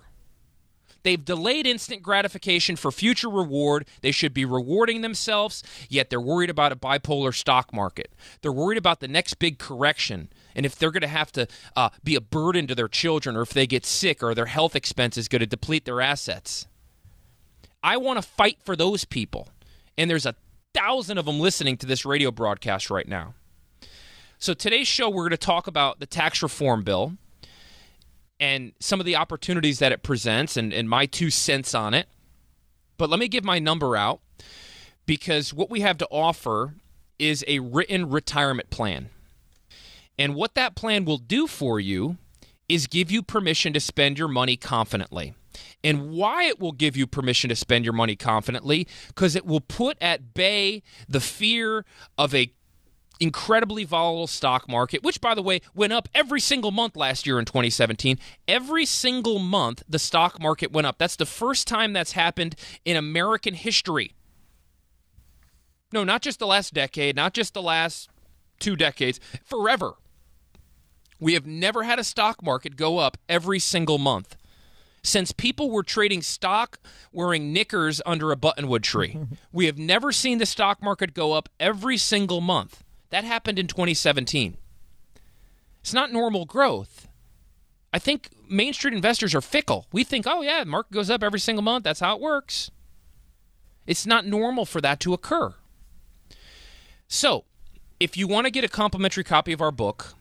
They've 1.06 1.24
delayed 1.24 1.68
instant 1.68 2.02
gratification 2.02 2.74
for 2.74 2.90
future 2.90 3.30
reward. 3.30 3.86
They 4.00 4.10
should 4.10 4.34
be 4.34 4.44
rewarding 4.44 5.02
themselves, 5.02 5.62
yet 5.88 6.10
they're 6.10 6.20
worried 6.20 6.50
about 6.50 6.72
a 6.72 6.76
bipolar 6.76 7.32
stock 7.32 7.72
market. 7.72 8.12
They're 8.42 8.50
worried 8.50 8.76
about 8.76 8.98
the 8.98 9.06
next 9.06 9.34
big 9.34 9.60
correction 9.60 10.30
and 10.56 10.66
if 10.66 10.74
they're 10.74 10.90
going 10.90 11.02
to 11.02 11.06
have 11.06 11.30
to 11.30 11.46
uh, 11.76 11.90
be 12.02 12.16
a 12.16 12.20
burden 12.20 12.66
to 12.66 12.74
their 12.74 12.88
children 12.88 13.36
or 13.36 13.42
if 13.42 13.50
they 13.50 13.68
get 13.68 13.86
sick 13.86 14.20
or 14.20 14.34
their 14.34 14.46
health 14.46 14.74
expenses 14.74 15.28
going 15.28 15.38
to 15.38 15.46
deplete 15.46 15.84
their 15.84 16.00
assets. 16.00 16.66
I 17.84 17.98
want 17.98 18.20
to 18.20 18.28
fight 18.28 18.58
for 18.64 18.74
those 18.74 19.04
people. 19.04 19.48
And 19.96 20.10
there's 20.10 20.26
a 20.26 20.34
thousand 20.74 21.18
of 21.18 21.26
them 21.26 21.38
listening 21.38 21.76
to 21.76 21.86
this 21.86 22.04
radio 22.04 22.32
broadcast 22.32 22.90
right 22.90 23.06
now. 23.06 23.34
So 24.40 24.54
today's 24.54 24.88
show, 24.88 25.08
we're 25.08 25.22
going 25.22 25.30
to 25.30 25.36
talk 25.36 25.68
about 25.68 26.00
the 26.00 26.06
tax 26.06 26.42
reform 26.42 26.82
bill 26.82 27.16
and 28.38 28.72
some 28.80 29.00
of 29.00 29.06
the 29.06 29.16
opportunities 29.16 29.78
that 29.78 29.92
it 29.92 30.02
presents 30.02 30.56
and, 30.56 30.72
and 30.72 30.88
my 30.88 31.06
two 31.06 31.30
cents 31.30 31.74
on 31.74 31.94
it. 31.94 32.08
But 32.98 33.10
let 33.10 33.18
me 33.18 33.28
give 33.28 33.44
my 33.44 33.58
number 33.58 33.96
out 33.96 34.20
because 35.06 35.54
what 35.54 35.70
we 35.70 35.80
have 35.80 35.98
to 35.98 36.08
offer 36.10 36.74
is 37.18 37.44
a 37.46 37.60
written 37.60 38.10
retirement 38.10 38.70
plan. 38.70 39.10
And 40.18 40.34
what 40.34 40.54
that 40.54 40.74
plan 40.74 41.04
will 41.04 41.18
do 41.18 41.46
for 41.46 41.78
you 41.78 42.16
is 42.68 42.86
give 42.86 43.10
you 43.10 43.22
permission 43.22 43.72
to 43.72 43.80
spend 43.80 44.18
your 44.18 44.28
money 44.28 44.56
confidently. 44.56 45.34
And 45.84 46.10
why 46.10 46.44
it 46.44 46.58
will 46.58 46.72
give 46.72 46.96
you 46.96 47.06
permission 47.06 47.48
to 47.48 47.56
spend 47.56 47.84
your 47.84 47.94
money 47.94 48.16
confidently 48.16 48.86
because 49.08 49.36
it 49.36 49.46
will 49.46 49.60
put 49.60 49.96
at 50.00 50.34
bay 50.34 50.82
the 51.08 51.20
fear 51.20 51.84
of 52.18 52.34
a 52.34 52.52
incredibly 53.20 53.84
volatile 53.84 54.26
stock 54.26 54.68
market, 54.68 55.02
which, 55.02 55.20
by 55.20 55.34
the 55.34 55.42
way, 55.42 55.60
went 55.74 55.92
up 55.92 56.08
every 56.14 56.40
single 56.40 56.70
month 56.70 56.96
last 56.96 57.26
year 57.26 57.38
in 57.38 57.44
2017. 57.44 58.18
Every 58.46 58.84
single 58.84 59.38
month, 59.38 59.82
the 59.88 59.98
stock 59.98 60.40
market 60.40 60.72
went 60.72 60.86
up. 60.86 60.98
That's 60.98 61.16
the 61.16 61.26
first 61.26 61.66
time 61.66 61.92
that's 61.92 62.12
happened 62.12 62.56
in 62.84 62.96
American 62.96 63.54
history. 63.54 64.12
No, 65.92 66.04
not 66.04 66.22
just 66.22 66.38
the 66.38 66.46
last 66.46 66.74
decade, 66.74 67.16
not 67.16 67.32
just 67.32 67.54
the 67.54 67.62
last 67.62 68.10
two 68.58 68.76
decades, 68.76 69.20
forever. 69.44 69.94
We 71.18 71.34
have 71.34 71.46
never 71.46 71.84
had 71.84 71.98
a 71.98 72.04
stock 72.04 72.42
market 72.42 72.76
go 72.76 72.98
up 72.98 73.16
every 73.28 73.58
single 73.58 73.98
month. 73.98 74.36
Since 75.02 75.32
people 75.32 75.70
were 75.70 75.84
trading 75.84 76.20
stock 76.20 76.80
wearing 77.12 77.52
knickers 77.52 78.02
under 78.04 78.32
a 78.32 78.36
buttonwood 78.36 78.82
tree, 78.82 79.16
we 79.52 79.66
have 79.66 79.78
never 79.78 80.10
seen 80.12 80.38
the 80.38 80.46
stock 80.46 80.82
market 80.82 81.14
go 81.14 81.32
up 81.32 81.48
every 81.60 81.96
single 81.96 82.40
month. 82.40 82.82
That 83.10 83.24
happened 83.24 83.58
in 83.58 83.66
2017. 83.66 84.56
It's 85.80 85.94
not 85.94 86.12
normal 86.12 86.44
growth. 86.44 87.08
I 87.92 87.98
think 87.98 88.30
Main 88.48 88.72
Street 88.72 88.94
investors 88.94 89.34
are 89.34 89.40
fickle. 89.40 89.86
We 89.92 90.04
think, 90.04 90.26
oh, 90.26 90.42
yeah, 90.42 90.60
the 90.60 90.66
market 90.66 90.92
goes 90.92 91.10
up 91.10 91.22
every 91.22 91.40
single 91.40 91.62
month. 91.62 91.84
That's 91.84 92.00
how 92.00 92.16
it 92.16 92.20
works. 92.20 92.70
It's 93.86 94.06
not 94.06 94.26
normal 94.26 94.66
for 94.66 94.80
that 94.80 95.00
to 95.00 95.14
occur. 95.14 95.54
So, 97.08 97.44
if 98.00 98.16
you 98.16 98.26
want 98.26 98.46
to 98.46 98.50
get 98.50 98.64
a 98.64 98.68
complimentary 98.68 99.24
copy 99.24 99.52
of 99.52 99.62
our 99.62 99.70
book, 99.70 100.14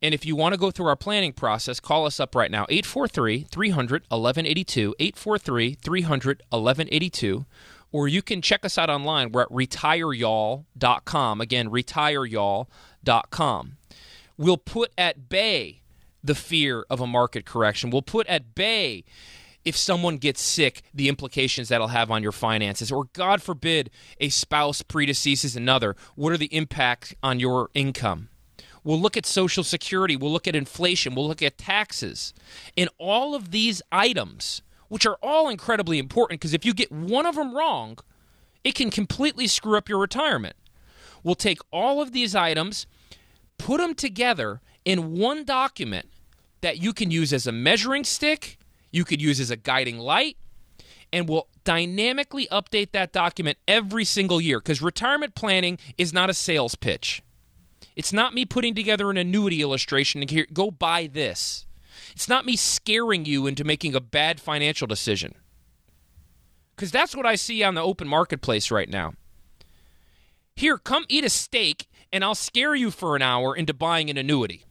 and 0.00 0.14
if 0.14 0.24
you 0.24 0.36
want 0.36 0.54
to 0.54 0.58
go 0.58 0.70
through 0.70 0.86
our 0.86 0.96
planning 0.96 1.32
process, 1.32 1.80
call 1.80 2.06
us 2.06 2.20
up 2.20 2.34
right 2.34 2.50
now 2.50 2.64
843 2.68 3.46
300 3.50 4.02
1182, 4.08 4.94
843 4.98 5.74
300 5.74 6.42
1182, 6.50 7.46
or 7.92 8.08
you 8.08 8.22
can 8.22 8.42
check 8.42 8.64
us 8.64 8.78
out 8.78 8.90
online. 8.90 9.32
We're 9.32 9.42
at 9.42 9.50
retireyall.com. 9.50 11.40
Again, 11.40 11.70
retireyall.com. 11.70 13.76
We'll 14.36 14.56
put 14.56 14.92
at 14.96 15.28
bay 15.28 15.82
the 16.22 16.34
fear 16.34 16.84
of 16.90 17.00
a 17.00 17.06
market 17.06 17.44
correction. 17.44 17.90
We'll 17.90 18.02
put 18.02 18.26
at 18.26 18.54
bay 18.54 19.04
if 19.64 19.76
someone 19.76 20.16
gets 20.16 20.40
sick, 20.40 20.82
the 20.94 21.08
implications 21.08 21.68
that'll 21.68 21.88
have 21.88 22.10
on 22.10 22.22
your 22.22 22.32
finances, 22.32 22.90
or 22.90 23.04
God 23.12 23.42
forbid, 23.42 23.90
a 24.18 24.30
spouse 24.30 24.82
predeceases 24.82 25.56
another. 25.56 25.94
What 26.14 26.32
are 26.32 26.38
the 26.38 26.46
impacts 26.46 27.14
on 27.22 27.38
your 27.38 27.68
income? 27.74 28.30
We'll 28.82 29.00
look 29.00 29.16
at 29.16 29.26
Social 29.26 29.64
Security. 29.64 30.16
We'll 30.16 30.32
look 30.32 30.48
at 30.48 30.56
inflation. 30.56 31.14
We'll 31.14 31.28
look 31.28 31.42
at 31.42 31.58
taxes. 31.58 32.32
And 32.76 32.88
all 32.96 33.34
of 33.34 33.50
these 33.50 33.82
items, 33.92 34.62
which 34.88 35.06
are 35.06 35.18
all 35.22 35.48
incredibly 35.48 35.98
important, 35.98 36.40
because 36.40 36.54
if 36.54 36.64
you 36.64 36.74
get 36.74 36.90
one 36.90 37.26
of 37.26 37.36
them 37.36 37.54
wrong, 37.54 37.98
it 38.64 38.74
can 38.74 38.90
completely 38.90 39.46
screw 39.46 39.76
up 39.76 39.88
your 39.88 39.98
retirement. 39.98 40.56
We'll 41.22 41.34
take 41.34 41.58
all 41.72 42.00
of 42.00 42.12
these 42.12 42.34
items, 42.34 42.86
put 43.58 43.78
them 43.78 43.94
together 43.94 44.60
in 44.84 45.18
one 45.18 45.44
document 45.44 46.06
that 46.60 46.78
you 46.78 46.92
can 46.92 47.10
use 47.10 47.32
as 47.32 47.46
a 47.46 47.52
measuring 47.52 48.04
stick, 48.04 48.58
you 48.90 49.04
could 49.04 49.20
use 49.20 49.38
as 49.40 49.50
a 49.50 49.56
guiding 49.56 49.98
light, 49.98 50.36
and 51.12 51.28
we'll 51.28 51.48
dynamically 51.64 52.46
update 52.50 52.92
that 52.92 53.12
document 53.12 53.58
every 53.66 54.04
single 54.04 54.40
year 54.40 54.58
because 54.58 54.82
retirement 54.82 55.34
planning 55.34 55.78
is 55.96 56.12
not 56.12 56.30
a 56.30 56.34
sales 56.34 56.74
pitch. 56.74 57.22
It's 57.96 58.12
not 58.12 58.34
me 58.34 58.44
putting 58.44 58.74
together 58.74 59.10
an 59.10 59.16
annuity 59.16 59.60
illustration 59.60 60.22
and 60.22 60.46
go 60.52 60.70
buy 60.70 61.08
this. 61.12 61.66
It's 62.18 62.28
not 62.28 62.44
me 62.44 62.56
scaring 62.56 63.26
you 63.26 63.46
into 63.46 63.62
making 63.62 63.94
a 63.94 64.00
bad 64.00 64.40
financial 64.40 64.88
decision. 64.88 65.36
Because 66.74 66.90
that's 66.90 67.14
what 67.14 67.26
I 67.26 67.36
see 67.36 67.62
on 67.62 67.74
the 67.74 67.80
open 67.80 68.08
marketplace 68.08 68.72
right 68.72 68.88
now. 68.88 69.12
Here, 70.56 70.78
come 70.78 71.04
eat 71.08 71.22
a 71.22 71.30
steak, 71.30 71.86
and 72.12 72.24
I'll 72.24 72.34
scare 72.34 72.74
you 72.74 72.90
for 72.90 73.14
an 73.14 73.22
hour 73.22 73.54
into 73.54 73.72
buying 73.72 74.10
an 74.10 74.16
annuity. 74.16 74.64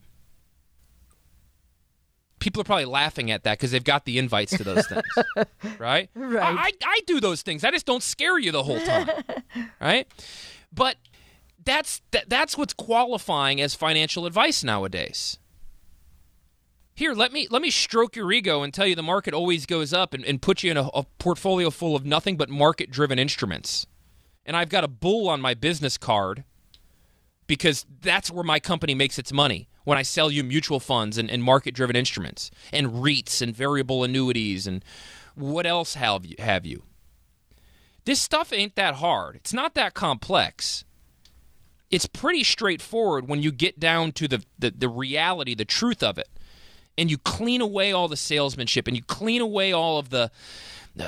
People 2.39 2.59
are 2.59 2.65
probably 2.65 2.83
laughing 2.83 3.31
at 3.31 3.45
that 3.45 3.57
because 3.57 3.71
they've 3.71 3.81
got 3.81 4.03
the 4.03 4.17
invites 4.17 4.57
to 4.57 4.65
those 4.65 4.85
things, 4.85 5.05
right? 5.79 6.09
Right. 6.15 6.59
I, 6.59 6.71
I 6.85 6.99
do 7.07 7.21
those 7.21 7.43
things. 7.43 7.63
I 7.63 7.71
just 7.71 7.85
don't 7.85 8.03
scare 8.03 8.37
you 8.37 8.51
the 8.51 8.63
whole 8.63 8.81
time, 8.81 9.07
right? 9.79 10.05
But 10.73 10.97
that's 11.63 12.01
that, 12.11 12.27
that's 12.27 12.57
what's 12.57 12.73
qualifying 12.73 13.61
as 13.61 13.73
financial 13.73 14.25
advice 14.25 14.65
nowadays. 14.65 15.39
Here, 16.97 17.13
let 17.13 17.31
me 17.31 17.47
let 17.51 17.61
me 17.61 17.69
stroke 17.69 18.15
your 18.15 18.31
ego 18.31 18.63
and 18.63 18.73
tell 18.73 18.87
you 18.87 18.95
the 18.95 19.03
market 19.03 19.35
always 19.35 19.67
goes 19.67 19.93
up 19.93 20.15
and, 20.15 20.25
and 20.25 20.41
put 20.41 20.63
you 20.63 20.71
in 20.71 20.77
a, 20.77 20.87
a 20.95 21.03
portfolio 21.19 21.69
full 21.69 21.95
of 21.95 22.07
nothing 22.07 22.37
but 22.37 22.49
market 22.49 22.89
driven 22.89 23.19
instruments. 23.19 23.85
And 24.47 24.57
I've 24.57 24.69
got 24.69 24.83
a 24.83 24.87
bull 24.87 25.29
on 25.29 25.39
my 25.39 25.53
business 25.53 25.95
card 25.95 26.43
because 27.45 27.85
that's 28.01 28.31
where 28.31 28.43
my 28.43 28.59
company 28.59 28.95
makes 28.95 29.19
its 29.19 29.31
money 29.31 29.69
when 29.83 29.95
I 29.95 30.01
sell 30.01 30.31
you 30.31 30.43
mutual 30.43 30.79
funds 30.79 31.19
and, 31.19 31.29
and 31.29 31.43
market 31.43 31.75
driven 31.75 31.95
instruments 31.95 32.49
and 32.73 32.87
REITs 32.87 33.43
and 33.43 33.55
variable 33.55 34.03
annuities 34.03 34.65
and 34.65 34.83
what 35.35 35.67
else 35.67 35.93
have 35.93 36.25
you 36.25 36.35
have 36.39 36.65
you. 36.65 36.81
This 38.05 38.19
stuff 38.19 38.51
ain't 38.51 38.73
that 38.73 38.95
hard. 38.95 39.35
It's 39.35 39.53
not 39.53 39.75
that 39.75 39.93
complex 39.93 40.83
it's 41.89 42.05
pretty 42.05 42.43
straightforward 42.43 43.27
when 43.27 43.41
you 43.41 43.51
get 43.51 43.79
down 43.79 44.11
to 44.13 44.27
the, 44.27 44.43
the, 44.59 44.71
the, 44.71 44.89
reality, 44.89 45.55
the 45.55 45.65
truth 45.65 46.03
of 46.03 46.17
it. 46.17 46.27
And 46.97 47.11
you 47.11 47.17
clean 47.17 47.61
away 47.61 47.91
all 47.91 48.07
the 48.07 48.17
salesmanship 48.17 48.87
and 48.87 48.95
you 48.95 49.03
clean 49.03 49.41
away 49.41 49.71
all 49.71 49.99
of 49.99 50.09
the 50.09 50.31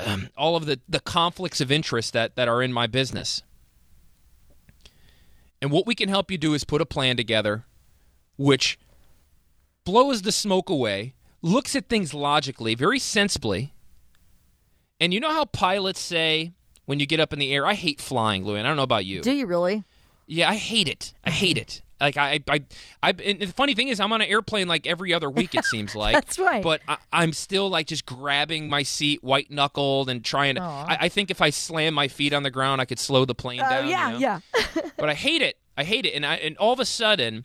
um, 0.06 0.28
all 0.36 0.54
of 0.54 0.66
the, 0.66 0.78
the 0.88 1.00
conflicts 1.00 1.60
of 1.60 1.72
interest 1.72 2.12
that, 2.12 2.36
that 2.36 2.46
are 2.46 2.62
in 2.62 2.72
my 2.72 2.86
business. 2.86 3.42
And 5.60 5.70
what 5.70 5.86
we 5.86 5.94
can 5.94 6.08
help 6.08 6.30
you 6.30 6.38
do 6.38 6.54
is 6.54 6.64
put 6.64 6.80
a 6.80 6.86
plan 6.86 7.16
together 7.16 7.64
which 8.36 8.78
blows 9.84 10.22
the 10.22 10.32
smoke 10.32 10.70
away, 10.70 11.14
looks 11.42 11.76
at 11.76 11.88
things 11.88 12.14
logically, 12.14 12.74
very 12.74 12.98
sensibly. 12.98 13.74
And 14.98 15.12
you 15.12 15.20
know 15.20 15.32
how 15.32 15.44
pilots 15.44 16.00
say 16.00 16.52
when 16.86 17.00
you 17.00 17.06
get 17.06 17.20
up 17.20 17.32
in 17.32 17.38
the 17.38 17.52
air, 17.52 17.66
I 17.66 17.74
hate 17.74 18.00
flying, 18.00 18.44
Louie. 18.44 18.60
I 18.60 18.62
don't 18.62 18.76
know 18.76 18.82
about 18.82 19.04
you. 19.04 19.20
Do 19.20 19.32
you 19.32 19.46
really? 19.46 19.84
Yeah, 20.26 20.48
I 20.48 20.54
hate 20.54 20.88
it. 20.88 21.12
I 21.24 21.30
hate 21.30 21.58
it. 21.58 21.82
Like 22.00 22.16
I, 22.16 22.40
I, 22.48 22.60
I. 23.02 23.12
The 23.12 23.52
funny 23.54 23.74
thing 23.74 23.88
is, 23.88 24.00
I'm 24.00 24.12
on 24.12 24.22
an 24.22 24.28
airplane 24.28 24.68
like 24.68 24.86
every 24.86 25.12
other 25.12 25.28
week. 25.28 25.54
It 25.54 25.64
seems 25.66 25.94
like. 25.96 26.14
That's 26.14 26.38
right. 26.38 26.62
But 26.62 26.80
I, 26.88 26.98
am 27.12 27.32
still 27.32 27.68
like 27.68 27.86
just 27.86 28.06
grabbing 28.06 28.68
my 28.70 28.82
seat, 28.82 29.22
white 29.22 29.50
knuckled, 29.50 30.08
and 30.08 30.24
trying 30.24 30.54
to. 30.54 30.62
I, 30.62 30.98
I, 31.02 31.08
think 31.08 31.30
if 31.30 31.42
I 31.42 31.50
slam 31.50 31.94
my 31.94 32.08
feet 32.08 32.32
on 32.32 32.42
the 32.42 32.50
ground, 32.50 32.80
I 32.80 32.86
could 32.86 32.98
slow 32.98 33.24
the 33.24 33.34
plane 33.34 33.60
Oh 33.60 33.68
down. 33.68 33.88
yeah, 33.88 34.06
you 34.06 34.12
know? 34.12 34.18
yeah. 34.18 34.40
but 34.96 35.10
I 35.10 35.14
hate 35.14 35.42
it. 35.42 35.58
I 35.76 35.84
hate 35.84 36.06
it. 36.06 36.14
And 36.14 36.24
I, 36.24 36.36
and 36.36 36.56
all 36.56 36.72
of 36.72 36.80
a 36.80 36.86
sudden, 36.86 37.44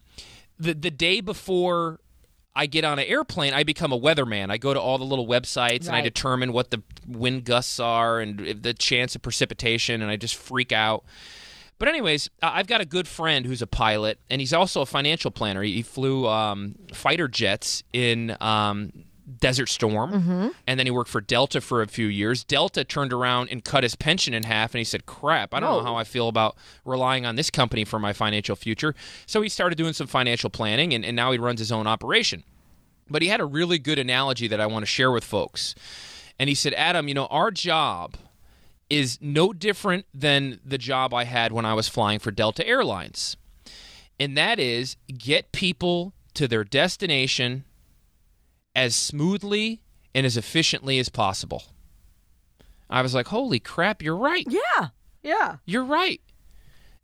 the 0.58 0.74
the 0.74 0.92
day 0.92 1.20
before 1.20 2.00
I 2.56 2.66
get 2.68 2.86
on 2.86 2.98
an 2.98 3.06
airplane, 3.06 3.54
I 3.54 3.64
become 3.64 3.92
a 3.92 4.00
weatherman. 4.00 4.50
I 4.50 4.58
go 4.58 4.74
to 4.74 4.80
all 4.80 4.98
the 4.98 5.04
little 5.04 5.28
websites 5.28 5.88
and 5.88 5.96
I 5.96 6.02
determine 6.02 6.54
what 6.54 6.72
the 6.72 6.82
wind 7.06 7.44
gusts 7.44 7.80
are 7.82 8.22
and 8.22 8.40
the 8.40 8.74
chance 8.74 9.16
of 9.16 9.22
precipitation, 9.22 10.02
and 10.02 10.10
I 10.10 10.16
just 10.16 10.36
freak 10.36 10.72
out. 10.72 11.04
But 11.78 11.90
anyways, 11.90 12.30
I've 12.42 12.68
got 12.68 12.80
a 12.82 12.86
good 12.86 13.08
friend 13.08 13.46
who's 13.46 13.62
a 13.62 13.68
pilot, 13.68 14.20
and 14.30 14.40
he's 14.42 14.54
also 14.54 14.82
a 14.82 14.86
financial 14.86 15.30
planner. 15.32 15.62
He 15.62 15.82
flew 15.82 16.28
um, 16.28 16.76
fighter 16.94 17.28
jets 17.28 17.84
in 17.92 18.38
um, 18.40 18.94
Desert 19.40 19.68
Storm, 19.68 20.54
and 20.68 20.80
then 20.80 20.88
he 20.88 20.92
worked 20.92 21.10
for 21.10 21.20
Delta 21.20 21.60
for 21.60 21.82
a 21.82 21.88
few 21.88 22.08
years. 22.08 22.44
Delta 22.44 22.84
turned 22.86 23.12
around 23.12 23.50
and 23.52 23.64
cut 23.64 23.84
his 23.84 23.96
pension 23.96 24.34
in 24.34 24.44
half, 24.44 24.74
and 24.74 24.80
he 24.80 24.86
said, 24.86 25.06
"Crap, 25.06 25.54
I 25.54 25.60
don't 25.60 25.70
know 25.70 25.84
how 25.84 25.96
I 25.96 26.06
feel 26.06 26.28
about 26.30 26.56
relying 26.86 27.26
on 27.26 27.36
this 27.36 27.50
company 27.50 27.84
for 27.84 28.00
my 28.00 28.14
financial 28.14 28.56
future." 28.56 28.96
So 29.26 29.42
he 29.42 29.50
started 29.50 29.78
doing 29.78 29.94
some 29.94 30.08
financial 30.08 30.50
planning, 30.50 30.94
and, 30.94 31.04
and 31.04 31.16
now 31.16 31.32
he 31.32 31.38
runs 31.38 31.60
his 31.60 31.72
own 31.72 31.88
operation. 31.88 32.44
But 33.10 33.22
he 33.22 33.28
had 33.28 33.42
a 33.42 33.46
really 33.46 33.80
good 33.80 34.00
analogy 34.00 34.48
that 34.48 34.62
I 34.62 34.66
want 34.66 34.84
to 34.84 34.88
share 34.88 35.12
with 35.12 35.24
folks. 35.24 35.76
And 36.40 36.50
he 36.50 36.56
said, 36.56 36.74
Adam, 36.74 37.08
you 37.08 37.14
know, 37.14 37.28
our 37.28 37.52
job 37.52 38.18
is 38.90 39.18
no 39.22 39.54
different 39.54 40.06
than 40.14 40.60
the 40.64 40.78
job 40.78 41.14
I 41.14 41.24
had 41.24 41.52
when 41.52 41.66
I 41.66 41.74
was 41.74 41.88
flying 41.88 42.20
for 42.20 42.32
Delta 42.32 42.66
Airlines. 42.68 43.36
And 44.20 44.38
that 44.38 44.60
is 44.60 44.96
get 45.18 45.52
people 45.52 46.14
to 46.36 46.48
their 46.48 46.64
destination 46.64 47.66
as 48.76 48.96
smoothly 48.96 49.82
and 50.14 50.26
as 50.26 50.38
efficiently 50.38 51.00
as 51.00 51.10
possible. 51.10 51.64
I 52.90 53.02
was 53.02 53.16
like, 53.16 53.28
holy 53.28 53.60
crap, 53.60 54.02
you're 54.02 54.16
right. 54.16 54.46
Yeah. 54.48 54.90
Yeah. 55.24 55.58
You're 55.66 55.84
right. 55.84 56.22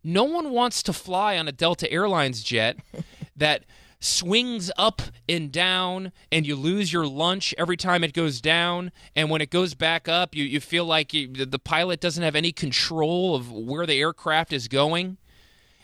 No 0.04 0.24
one 0.24 0.50
wants 0.50 0.82
to 0.84 0.92
fly 0.92 1.36
on 1.36 1.48
a 1.48 1.52
Delta 1.52 1.90
Airlines 1.90 2.42
jet 2.42 2.78
that 3.36 3.64
swings 4.02 4.70
up 4.76 5.02
and 5.28 5.52
down 5.52 6.12
and 6.30 6.46
you 6.46 6.56
lose 6.56 6.92
your 6.92 7.06
lunch 7.06 7.54
every 7.56 7.76
time 7.76 8.02
it 8.02 8.12
goes 8.12 8.40
down 8.40 8.90
and 9.14 9.30
when 9.30 9.40
it 9.40 9.50
goes 9.50 9.74
back 9.74 10.08
up 10.08 10.34
you, 10.34 10.44
you 10.44 10.60
feel 10.60 10.84
like 10.84 11.14
you, 11.14 11.28
the 11.28 11.58
pilot 11.58 12.00
doesn't 12.00 12.22
have 12.22 12.34
any 12.34 12.52
control 12.52 13.34
of 13.34 13.52
where 13.52 13.86
the 13.86 14.00
aircraft 14.00 14.52
is 14.52 14.68
going 14.68 15.16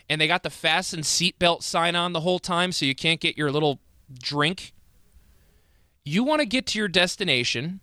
and 0.09 0.19
they 0.19 0.27
got 0.27 0.43
the 0.43 0.49
fasten 0.49 1.01
seatbelt 1.01 1.63
sign 1.63 1.95
on 1.95 2.13
the 2.13 2.21
whole 2.21 2.39
time 2.39 2.71
so 2.71 2.85
you 2.85 2.95
can't 2.95 3.21
get 3.21 3.37
your 3.37 3.51
little 3.51 3.79
drink 4.21 4.73
you 6.03 6.23
want 6.23 6.41
to 6.41 6.45
get 6.45 6.65
to 6.65 6.79
your 6.79 6.87
destination 6.87 7.79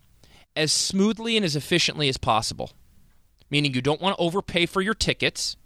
as 0.55 0.71
smoothly 0.71 1.35
and 1.35 1.45
as 1.45 1.55
efficiently 1.55 2.09
as 2.09 2.17
possible 2.17 2.71
meaning 3.49 3.73
you 3.73 3.81
don't 3.81 4.01
want 4.01 4.17
to 4.17 4.23
overpay 4.23 4.65
for 4.65 4.81
your 4.81 4.93
tickets. 4.93 5.57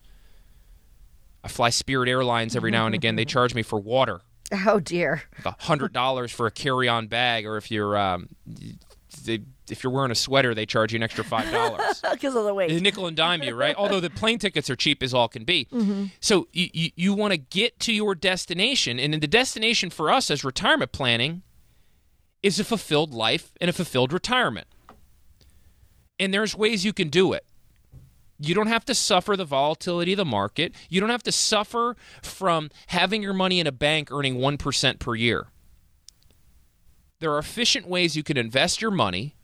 I 1.43 1.47
fly 1.47 1.69
Spirit 1.69 2.09
Airlines 2.09 2.55
every 2.55 2.71
now 2.71 2.85
and 2.85 2.95
again. 2.95 3.15
They 3.15 3.25
charge 3.35 3.55
me 3.55 3.63
for 3.63 3.79
water, 3.79 4.21
Oh 4.67 4.79
dear. 4.79 5.23
a 5.45 5.55
hundred 5.59 5.93
dollars 5.93 6.31
for 6.31 6.45
a 6.47 6.51
carry-on 6.51 7.07
bag, 7.07 7.45
or 7.45 7.57
if 7.57 7.71
you're 7.71 7.97
um, 7.97 8.27
they, 9.23 9.39
if 9.69 9.83
you're 9.83 9.93
wearing 9.93 10.11
a 10.11 10.15
sweater, 10.15 10.53
they 10.53 10.65
charge 10.65 10.91
you 10.93 10.97
an 10.97 11.03
extra 11.03 11.23
five 11.23 11.51
dollars. 11.51 12.01
Because 12.11 12.35
of 12.35 12.43
the 12.43 12.49
They 12.49 12.67
weight. 12.67 12.81
nickel 12.81 13.07
and 13.07 13.15
dime 13.15 13.41
you, 13.43 13.55
right? 13.55 13.75
Although 13.75 13.99
the 14.01 14.09
plane 14.09 14.37
tickets 14.39 14.69
are 14.69 14.75
cheap 14.75 15.01
as 15.01 15.13
all 15.13 15.27
can 15.29 15.43
be. 15.45 15.67
So 16.19 16.47
you, 16.51 16.67
you, 16.73 16.89
you 16.95 17.13
want 17.13 17.31
to 17.31 17.37
get 17.37 17.79
to 17.81 17.93
your 17.93 18.13
destination, 18.15 18.99
and 18.99 19.13
the 19.13 19.27
destination 19.27 19.89
for 19.89 20.11
us 20.11 20.29
as 20.29 20.43
retirement 20.43 20.91
planning 20.91 21.41
is 22.43 22.59
a 22.59 22.63
fulfilled 22.63 23.13
life 23.13 23.53
and 23.61 23.69
a 23.69 23.73
fulfilled 23.73 24.11
retirement. 24.11 24.67
And 26.19 26.33
there's 26.33 26.55
ways 26.55 26.83
you 26.85 26.93
can 26.93 27.09
do 27.09 27.33
it. 27.33 27.45
You 28.43 28.55
don't 28.55 28.67
have 28.67 28.85
to 28.85 28.95
suffer 28.95 29.37
the 29.37 29.45
volatility 29.45 30.13
of 30.13 30.17
the 30.17 30.25
market. 30.25 30.73
You 30.89 30.99
don't 30.99 31.11
have 31.11 31.23
to 31.23 31.31
suffer 31.31 31.95
from 32.23 32.69
having 32.87 33.21
your 33.21 33.33
money 33.33 33.59
in 33.59 33.67
a 33.67 33.71
bank 33.71 34.11
earning 34.11 34.37
1% 34.37 34.99
per 34.99 35.15
year. 35.15 35.47
There 37.19 37.31
are 37.31 37.37
efficient 37.37 37.87
ways 37.87 38.15
you 38.15 38.23
can 38.23 38.37
invest 38.37 38.81
your 38.81 38.89
money 38.89 39.35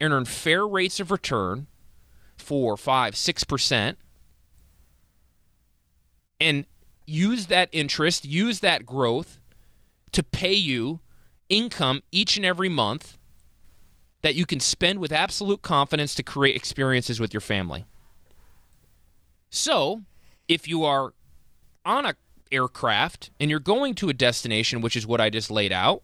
and 0.00 0.12
earn 0.12 0.24
fair 0.26 0.66
rates 0.66 1.00
of 1.00 1.10
return 1.10 1.66
four, 2.36 2.76
five, 2.76 3.16
six 3.16 3.44
percent, 3.44 3.98
and 6.40 6.64
use 7.06 7.46
that 7.46 7.68
interest, 7.72 8.24
use 8.24 8.60
that 8.60 8.86
growth 8.86 9.40
to 10.12 10.22
pay 10.22 10.54
you 10.54 11.00
income 11.48 12.02
each 12.12 12.36
and 12.36 12.46
every 12.46 12.68
month 12.68 13.18
that 14.22 14.34
you 14.34 14.46
can 14.46 14.60
spend 14.60 15.00
with 15.00 15.12
absolute 15.12 15.62
confidence 15.62 16.14
to 16.14 16.22
create 16.22 16.54
experiences 16.54 17.18
with 17.18 17.34
your 17.34 17.40
family. 17.40 17.84
So, 19.50 20.02
if 20.48 20.66
you 20.68 20.84
are 20.84 21.12
on 21.84 22.06
a 22.06 22.14
aircraft 22.52 23.30
and 23.38 23.50
you're 23.50 23.60
going 23.60 23.94
to 23.94 24.08
a 24.08 24.12
destination 24.12 24.80
which 24.80 24.96
is 24.96 25.06
what 25.06 25.20
I 25.20 25.30
just 25.30 25.50
laid 25.50 25.72
out, 25.72 26.02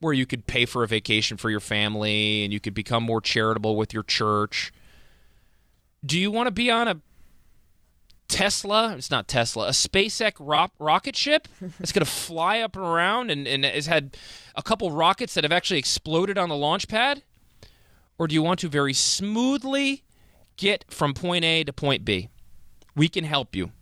where 0.00 0.12
you 0.12 0.26
could 0.26 0.46
pay 0.46 0.64
for 0.64 0.82
a 0.82 0.86
vacation 0.86 1.36
for 1.36 1.50
your 1.50 1.60
family 1.60 2.42
and 2.42 2.52
you 2.52 2.60
could 2.60 2.74
become 2.74 3.02
more 3.02 3.20
charitable 3.20 3.76
with 3.76 3.92
your 3.92 4.02
church. 4.02 4.72
Do 6.04 6.18
you 6.18 6.30
want 6.30 6.46
to 6.46 6.50
be 6.50 6.70
on 6.70 6.88
a 6.88 7.00
Tesla? 8.28 8.94
It's 8.96 9.10
not 9.10 9.28
Tesla, 9.28 9.68
a 9.68 9.72
SpaceX 9.72 10.34
ro- 10.38 10.70
rocket 10.78 11.16
ship 11.16 11.48
that's 11.60 11.92
going 11.92 12.04
to 12.04 12.10
fly 12.10 12.60
up 12.60 12.76
and 12.76 12.84
around 12.84 13.30
and, 13.30 13.46
and 13.46 13.64
has 13.64 13.86
had 13.86 14.16
a 14.54 14.62
couple 14.62 14.90
rockets 14.90 15.34
that 15.34 15.44
have 15.44 15.52
actually 15.52 15.78
exploded 15.78 16.38
on 16.38 16.48
the 16.48 16.56
launch 16.56 16.88
pad? 16.88 17.22
Or 18.18 18.26
do 18.26 18.34
you 18.34 18.42
want 18.42 18.60
to 18.60 18.68
very 18.68 18.94
smoothly 18.94 20.04
get 20.56 20.84
from 20.88 21.12
point 21.12 21.44
A 21.44 21.64
to 21.64 21.72
point 21.72 22.04
B? 22.04 22.28
We 22.94 23.08
can 23.08 23.24
help 23.24 23.54
you. 23.54 23.72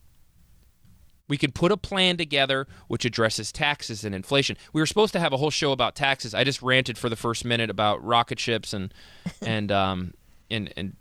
We 1.28 1.36
can 1.36 1.52
put 1.52 1.70
a 1.70 1.76
plan 1.76 2.16
together 2.16 2.66
which 2.88 3.04
addresses 3.04 3.52
taxes 3.52 4.04
and 4.04 4.14
inflation. 4.14 4.56
We 4.72 4.80
were 4.80 4.86
supposed 4.86 5.12
to 5.12 5.20
have 5.20 5.32
a 5.32 5.36
whole 5.36 5.50
show 5.50 5.72
about 5.72 5.94
taxes. 5.94 6.34
I 6.34 6.42
just 6.42 6.62
ranted 6.62 6.96
for 6.96 7.08
the 7.08 7.16
first 7.16 7.44
minute 7.44 7.68
about 7.68 8.02
rocket 8.02 8.40
ships 8.40 8.72
and 8.72 8.92
and 9.42 9.70
um, 9.70 10.14
and, 10.50 10.72
and, 10.76 10.96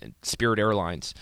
and 0.00 0.14
Spirit 0.22 0.58
Airlines. 0.58 1.14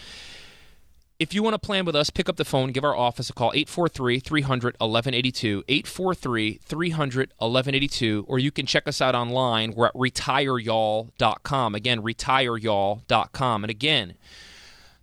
If 1.18 1.34
you 1.34 1.42
want 1.42 1.52
to 1.52 1.58
plan 1.58 1.84
with 1.84 1.94
us, 1.94 2.08
pick 2.08 2.30
up 2.30 2.36
the 2.36 2.46
phone, 2.46 2.72
give 2.72 2.82
our 2.82 2.96
office 2.96 3.28
a 3.28 3.34
call, 3.34 3.52
843 3.52 4.20
300 4.20 4.76
1182, 4.78 5.64
843 5.68 6.60
300 6.64 7.32
1182, 7.36 8.24
or 8.26 8.38
you 8.38 8.50
can 8.50 8.64
check 8.64 8.88
us 8.88 9.02
out 9.02 9.14
online. 9.14 9.74
We're 9.74 9.88
at 9.88 9.94
retireyall.com. 9.94 11.74
Again, 11.74 12.00
retireyall.com. 12.00 13.64
And 13.64 13.70
again, 13.70 14.14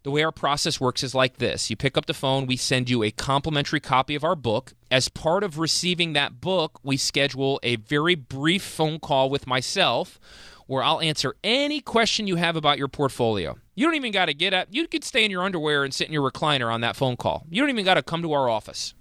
the 0.08 0.12
way 0.12 0.24
our 0.24 0.32
process 0.32 0.80
works 0.80 1.04
is 1.04 1.14
like 1.14 1.36
this 1.36 1.70
you 1.70 1.76
pick 1.76 1.98
up 1.98 2.06
the 2.06 2.14
phone, 2.14 2.46
we 2.46 2.56
send 2.56 2.90
you 2.90 3.04
a 3.04 3.12
complimentary 3.12 3.82
copy 3.82 4.16
of 4.16 4.24
our 4.24 4.38
book. 4.38 4.72
As 4.90 5.10
part 5.10 5.44
of 5.44 5.60
receiving 5.60 6.14
that 6.14 6.40
book, 6.40 6.80
we 6.82 6.96
schedule 6.96 7.60
a 7.62 7.76
very 7.76 8.16
brief 8.16 8.64
phone 8.64 9.00
call 9.00 9.30
with 9.30 9.46
myself 9.46 10.18
where 10.66 10.82
I'll 10.82 11.02
answer 11.02 11.36
any 11.44 11.82
question 11.82 12.26
you 12.26 12.38
have 12.38 12.56
about 12.56 12.78
your 12.78 12.88
portfolio. 12.88 13.58
You 13.76 13.86
don't 13.86 13.96
even 13.96 14.14
got 14.14 14.28
to 14.28 14.34
get 14.34 14.54
up. 14.54 14.70
You 14.72 14.88
could 14.88 15.04
stay 15.04 15.26
in 15.26 15.32
your 15.32 15.44
underwear 15.44 15.84
and 15.84 15.94
sit 15.94 16.08
in 16.08 16.14
your 16.14 16.32
recliner 16.32 16.72
on 16.72 16.80
that 16.80 16.96
phone 16.96 17.18
call. 17.18 17.46
You 17.50 17.62
don't 17.62 17.70
even 17.70 17.84
got 17.84 17.96
to 17.96 18.02
come 18.02 18.22
to 18.22 18.32
our 18.32 18.48
office. 18.48 18.94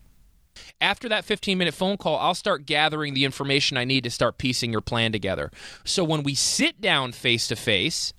After 0.80 1.08
that 1.08 1.24
15 1.24 1.56
minute 1.56 1.74
phone 1.74 1.98
call, 1.98 2.18
I'll 2.18 2.34
start 2.34 2.66
gathering 2.66 3.14
the 3.14 3.24
information 3.24 3.76
I 3.76 3.84
need 3.84 4.02
to 4.02 4.10
start 4.10 4.38
piecing 4.38 4.72
your 4.72 4.80
plan 4.80 5.12
together. 5.12 5.52
So 5.84 6.02
when 6.02 6.24
we 6.24 6.34
sit 6.34 6.80
down 6.80 7.12
face 7.12 7.46
to 7.46 7.54
face, 7.54 8.12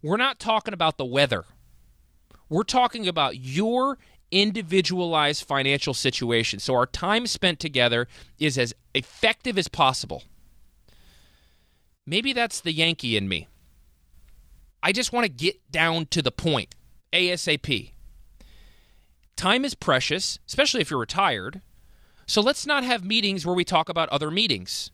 we're 0.00 0.16
not 0.16 0.38
talking 0.38 0.72
about 0.72 0.96
the 0.96 1.04
weather. 1.04 1.44
We're 2.52 2.64
talking 2.64 3.08
about 3.08 3.38
your 3.38 3.96
individualized 4.30 5.42
financial 5.46 5.94
situation. 5.94 6.58
So 6.58 6.74
our 6.74 6.84
time 6.84 7.26
spent 7.26 7.58
together 7.58 8.08
is 8.38 8.58
as 8.58 8.74
effective 8.94 9.56
as 9.56 9.68
possible. 9.68 10.24
Maybe 12.06 12.34
that's 12.34 12.60
the 12.60 12.72
Yankee 12.72 13.16
in 13.16 13.26
me. 13.26 13.48
I 14.82 14.92
just 14.92 15.14
want 15.14 15.24
to 15.24 15.32
get 15.32 15.72
down 15.72 16.04
to 16.10 16.20
the 16.20 16.30
point 16.30 16.74
ASAP. 17.10 17.92
Time 19.34 19.64
is 19.64 19.74
precious, 19.74 20.38
especially 20.46 20.82
if 20.82 20.90
you're 20.90 21.00
retired. 21.00 21.62
So 22.26 22.42
let's 22.42 22.66
not 22.66 22.84
have 22.84 23.02
meetings 23.02 23.46
where 23.46 23.56
we 23.56 23.64
talk 23.64 23.88
about 23.88 24.10
other 24.10 24.30
meetings. 24.30 24.90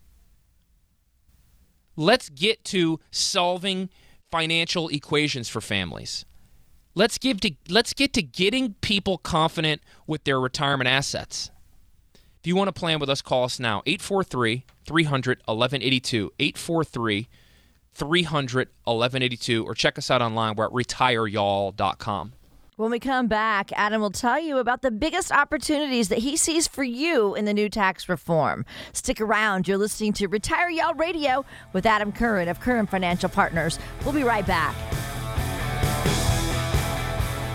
Let's 1.96 2.28
get 2.28 2.62
to 2.66 3.00
solving 3.10 3.90
financial 4.30 4.88
equations 4.90 5.48
for 5.48 5.60
families. 5.60 6.24
Let's 6.98 7.16
give 7.16 7.40
to 7.42 7.52
let's 7.68 7.92
get 7.94 8.12
to 8.14 8.22
getting 8.22 8.74
people 8.80 9.18
confident 9.18 9.82
with 10.08 10.24
their 10.24 10.40
retirement 10.40 10.88
assets. 10.88 11.48
If 12.40 12.44
you 12.48 12.56
want 12.56 12.66
to 12.66 12.72
plan 12.72 12.98
with 12.98 13.08
us, 13.08 13.22
call 13.22 13.44
us 13.44 13.60
now 13.60 13.84
843 13.86 14.64
300 14.84 15.38
1182 15.44 16.32
843 16.40 17.28
300 17.94 18.68
1182 18.82 19.64
or 19.64 19.74
check 19.76 19.96
us 19.96 20.10
out 20.10 20.20
online. 20.22 20.56
We're 20.56 20.64
at 20.64 20.72
retireyall.com. 20.72 22.32
When 22.74 22.90
we 22.90 22.98
come 22.98 23.28
back, 23.28 23.70
Adam 23.74 24.00
will 24.00 24.10
tell 24.10 24.40
you 24.40 24.58
about 24.58 24.82
the 24.82 24.90
biggest 24.90 25.30
opportunities 25.30 26.08
that 26.08 26.18
he 26.18 26.36
sees 26.36 26.66
for 26.66 26.82
you 26.82 27.36
in 27.36 27.44
the 27.44 27.54
new 27.54 27.68
tax 27.68 28.08
reform. 28.08 28.64
Stick 28.92 29.20
around. 29.20 29.68
You're 29.68 29.78
listening 29.78 30.14
to 30.14 30.26
Retire 30.26 30.68
Y'all 30.68 30.94
Radio 30.94 31.44
with 31.72 31.86
Adam 31.86 32.10
Curran 32.10 32.48
of 32.48 32.58
Curran 32.58 32.88
Financial 32.88 33.28
Partners. 33.28 33.78
We'll 34.04 34.14
be 34.14 34.24
right 34.24 34.44
back. 34.44 34.74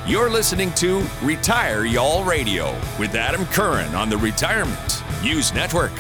You're 0.05 0.29
listening 0.29 0.73
to 0.73 1.01
Retire 1.21 1.85
Y'all 1.85 2.25
Radio 2.25 2.77
with 2.99 3.15
Adam 3.15 3.45
Curran 3.45 3.95
on 3.95 4.09
the 4.09 4.17
Retirement 4.17 5.01
News 5.23 5.53
Network. 5.53 5.93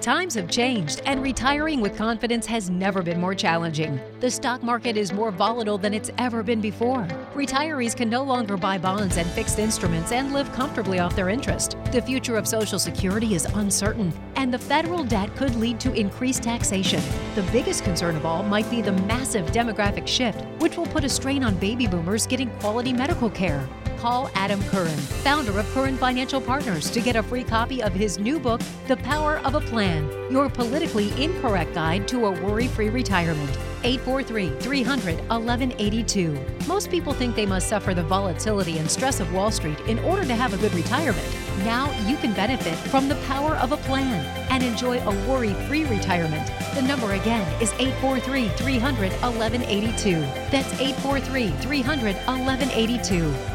Times 0.00 0.34
have 0.34 0.48
changed, 0.48 1.02
and 1.04 1.22
retiring 1.22 1.82
with 1.82 1.94
confidence 1.94 2.46
has 2.46 2.70
never 2.70 3.02
been 3.02 3.20
more 3.20 3.34
challenging. 3.34 4.00
The 4.20 4.30
stock 4.30 4.62
market 4.62 4.96
is 4.96 5.12
more 5.12 5.30
volatile 5.30 5.76
than 5.76 5.92
it's 5.92 6.10
ever 6.16 6.42
been 6.42 6.62
before. 6.62 7.06
Retirees 7.34 7.94
can 7.94 8.08
no 8.08 8.22
longer 8.22 8.56
buy 8.56 8.78
bonds 8.78 9.18
and 9.18 9.28
fixed 9.32 9.58
instruments 9.58 10.10
and 10.10 10.32
live 10.32 10.50
comfortably 10.52 11.00
off 11.00 11.14
their 11.14 11.28
interest. 11.28 11.76
The 11.92 12.00
future 12.00 12.38
of 12.38 12.48
Social 12.48 12.78
Security 12.78 13.34
is 13.34 13.44
uncertain, 13.44 14.10
and 14.36 14.54
the 14.54 14.58
federal 14.58 15.04
debt 15.04 15.36
could 15.36 15.54
lead 15.56 15.78
to 15.80 15.92
increased 15.92 16.42
taxation. 16.42 17.02
The 17.34 17.42
biggest 17.52 17.84
concern 17.84 18.16
of 18.16 18.24
all 18.24 18.42
might 18.42 18.70
be 18.70 18.80
the 18.80 18.92
massive 18.92 19.48
demographic 19.48 20.06
shift, 20.06 20.46
which 20.62 20.78
will 20.78 20.86
put 20.86 21.04
a 21.04 21.10
strain 21.10 21.44
on 21.44 21.56
baby 21.56 21.86
boomers 21.86 22.26
getting 22.26 22.48
quality 22.58 22.94
medical 22.94 23.28
care 23.28 23.68
call 24.00 24.30
Adam 24.34 24.62
Curran, 24.64 24.96
founder 24.96 25.58
of 25.58 25.66
Curran 25.74 25.98
Financial 25.98 26.40
Partners, 26.40 26.90
to 26.90 27.00
get 27.00 27.16
a 27.16 27.22
free 27.22 27.44
copy 27.44 27.82
of 27.82 27.92
his 27.92 28.18
new 28.18 28.40
book, 28.40 28.62
The 28.88 28.96
Power 28.96 29.38
of 29.44 29.54
a 29.54 29.60
Plan 29.60 30.08
Your 30.30 30.48
Politically 30.48 31.10
Incorrect 31.22 31.74
Guide 31.74 32.08
to 32.08 32.26
a 32.26 32.30
Worry 32.30 32.66
Free 32.66 32.88
Retirement. 32.88 33.50
843 33.82 34.50
300 34.60 35.16
1182. 35.28 36.38
Most 36.66 36.90
people 36.90 37.12
think 37.12 37.34
they 37.34 37.46
must 37.46 37.68
suffer 37.68 37.94
the 37.94 38.02
volatility 38.02 38.78
and 38.78 38.90
stress 38.90 39.20
of 39.20 39.32
Wall 39.32 39.50
Street 39.50 39.78
in 39.80 39.98
order 40.00 40.24
to 40.24 40.34
have 40.34 40.52
a 40.54 40.58
good 40.58 40.74
retirement. 40.74 41.36
Now 41.58 41.90
you 42.06 42.16
can 42.16 42.32
benefit 42.32 42.74
from 42.90 43.08
the 43.08 43.14
power 43.30 43.54
of 43.58 43.70
a 43.70 43.76
plan 43.76 44.26
and 44.50 44.60
enjoy 44.60 44.98
a 44.98 45.28
worry 45.28 45.54
free 45.68 45.84
retirement. 45.84 46.50
The 46.74 46.82
number 46.82 47.12
again 47.12 47.46
is 47.62 47.72
843 47.74 48.48
300 48.48 49.12
1182. 49.22 50.20
That's 50.50 50.72
843 50.80 51.50
300 51.50 52.16
1182. 52.16 53.14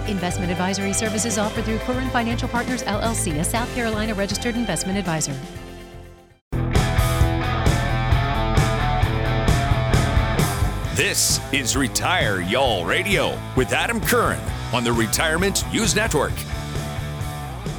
Investment 0.09 0.49
advisory 0.49 0.93
services 0.93 1.37
offered 1.37 1.65
through 1.65 1.79
Curran 1.79 2.09
Financial 2.11 2.47
Partners 2.47 2.83
LLC, 2.83 3.37
a 3.39 3.43
South 3.43 3.73
Carolina 3.75 4.13
registered 4.13 4.55
investment 4.55 4.97
advisor. 4.97 5.35
This 10.95 11.41
is 11.51 11.75
Retire 11.75 12.39
Y'all 12.39 12.85
Radio 12.85 13.37
with 13.57 13.73
Adam 13.73 13.99
Curran 13.99 14.39
on 14.73 14.85
the 14.85 14.93
Retirement 14.93 15.65
News 15.73 15.93
Network. 15.93 16.31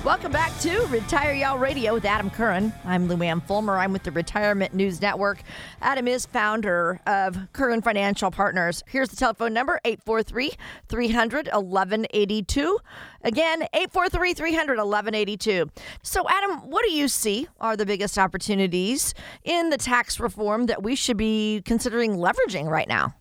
Welcome 0.06 0.30
back 0.30 0.56
to 0.60 0.86
Retire 0.86 1.32
Y'all 1.32 1.58
Radio 1.58 1.92
with 1.94 2.04
Adam 2.04 2.30
Curran. 2.30 2.72
I'm 2.84 3.08
Luann 3.08 3.42
Fulmer. 3.42 3.76
I'm 3.76 3.92
with 3.92 4.04
the 4.04 4.12
Retirement 4.12 4.72
News 4.72 5.02
Network. 5.02 5.42
Adam 5.82 6.06
is 6.06 6.26
founder 6.26 7.00
of 7.08 7.36
Curran 7.52 7.82
Financial 7.82 8.30
Partners. 8.30 8.84
Here's 8.86 9.08
the 9.08 9.16
telephone 9.16 9.52
number 9.52 9.80
843 9.84 10.52
300 10.86 11.48
1182. 11.48 12.78
Again, 13.22 13.62
843 13.74 14.32
300 14.32 14.78
1182. 14.78 15.72
So, 16.04 16.24
Adam, 16.28 16.70
what 16.70 16.84
do 16.84 16.92
you 16.92 17.08
see 17.08 17.48
are 17.60 17.76
the 17.76 17.84
biggest 17.84 18.16
opportunities 18.16 19.12
in 19.42 19.70
the 19.70 19.76
tax 19.76 20.20
reform 20.20 20.66
that 20.66 20.84
we 20.84 20.94
should 20.94 21.16
be 21.16 21.62
considering 21.64 22.14
leveraging 22.14 22.70
right 22.70 22.86
now? 22.86 23.16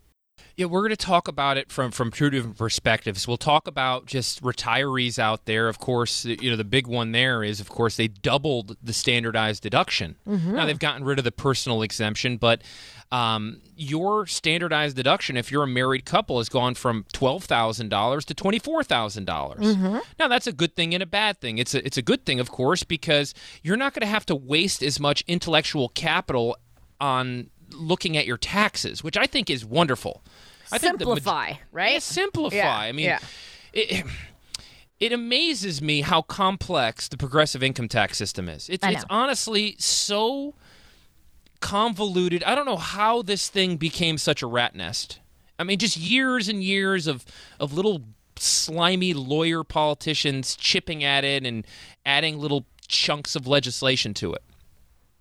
Yeah, 0.57 0.67
we're 0.67 0.81
going 0.81 0.91
to 0.91 0.97
talk 0.97 1.27
about 1.27 1.57
it 1.57 1.69
from 1.69 1.91
from 1.91 2.11
two 2.11 2.29
different 2.29 2.57
perspectives. 2.57 3.27
We'll 3.27 3.37
talk 3.37 3.67
about 3.67 4.05
just 4.05 4.41
retirees 4.41 5.19
out 5.19 5.45
there. 5.45 5.67
Of 5.67 5.79
course, 5.79 6.23
you 6.23 6.49
know 6.49 6.55
the 6.55 6.63
big 6.63 6.87
one 6.87 7.11
there 7.11 7.43
is, 7.43 7.59
of 7.59 7.67
course, 7.67 7.97
they 7.97 8.07
doubled 8.07 8.77
the 8.81 8.93
standardized 8.93 9.63
deduction. 9.63 10.15
Mm-hmm. 10.27 10.55
Now 10.55 10.65
they've 10.65 10.79
gotten 10.79 11.03
rid 11.03 11.17
of 11.17 11.25
the 11.25 11.31
personal 11.31 11.81
exemption, 11.81 12.37
but 12.37 12.61
um, 13.11 13.61
your 13.75 14.25
standardized 14.27 14.95
deduction, 14.95 15.35
if 15.35 15.51
you're 15.51 15.63
a 15.63 15.67
married 15.67 16.05
couple, 16.05 16.37
has 16.37 16.47
gone 16.47 16.75
from 16.75 17.05
twelve 17.11 17.43
thousand 17.43 17.89
dollars 17.89 18.23
to 18.25 18.33
twenty 18.33 18.59
four 18.59 18.81
thousand 18.81 19.27
mm-hmm. 19.27 19.83
dollars. 19.83 20.03
Now 20.17 20.29
that's 20.29 20.47
a 20.47 20.53
good 20.53 20.75
thing 20.75 20.93
and 20.93 21.03
a 21.03 21.05
bad 21.07 21.41
thing. 21.41 21.57
It's 21.57 21.75
a 21.75 21.85
it's 21.85 21.97
a 21.97 22.01
good 22.01 22.25
thing, 22.25 22.39
of 22.39 22.49
course, 22.49 22.83
because 22.83 23.33
you're 23.61 23.77
not 23.77 23.93
going 23.93 24.01
to 24.01 24.07
have 24.07 24.25
to 24.27 24.35
waste 24.35 24.81
as 24.81 25.01
much 25.01 25.23
intellectual 25.27 25.89
capital 25.89 26.57
on 27.01 27.49
looking 27.71 28.17
at 28.17 28.25
your 28.25 28.37
taxes, 28.37 29.03
which 29.03 29.17
I 29.17 29.25
think 29.25 29.49
is 29.49 29.65
wonderful. 29.65 30.23
I 30.71 30.77
think 30.77 30.97
the 30.99 31.05
Simplify, 31.05 31.53
right? 31.71 31.93
Yeah, 31.93 31.99
simplify. 31.99 32.55
Yeah, 32.55 32.77
I 32.77 32.91
mean, 32.91 33.05
yeah. 33.05 33.19
it, 33.73 34.05
it 34.99 35.11
amazes 35.11 35.81
me 35.81 36.01
how 36.01 36.21
complex 36.21 37.07
the 37.07 37.17
progressive 37.17 37.61
income 37.61 37.87
tax 37.87 38.17
system 38.17 38.49
is. 38.49 38.69
It's, 38.69 38.85
it's 38.85 39.05
honestly 39.09 39.75
so 39.77 40.55
convoluted. 41.59 42.43
I 42.43 42.55
don't 42.55 42.65
know 42.65 42.77
how 42.77 43.21
this 43.21 43.49
thing 43.49 43.77
became 43.77 44.17
such 44.17 44.41
a 44.41 44.47
rat 44.47 44.75
nest. 44.75 45.19
I 45.57 45.63
mean, 45.63 45.79
just 45.79 45.97
years 45.97 46.47
and 46.49 46.63
years 46.63 47.07
of 47.07 47.25
of 47.59 47.73
little 47.73 48.01
slimy 48.37 49.13
lawyer 49.13 49.63
politicians 49.63 50.55
chipping 50.55 51.03
at 51.03 51.23
it 51.23 51.45
and 51.45 51.65
adding 52.05 52.37
little 52.37 52.65
chunks 52.87 53.35
of 53.35 53.47
legislation 53.47 54.13
to 54.15 54.33
it. 54.33 54.43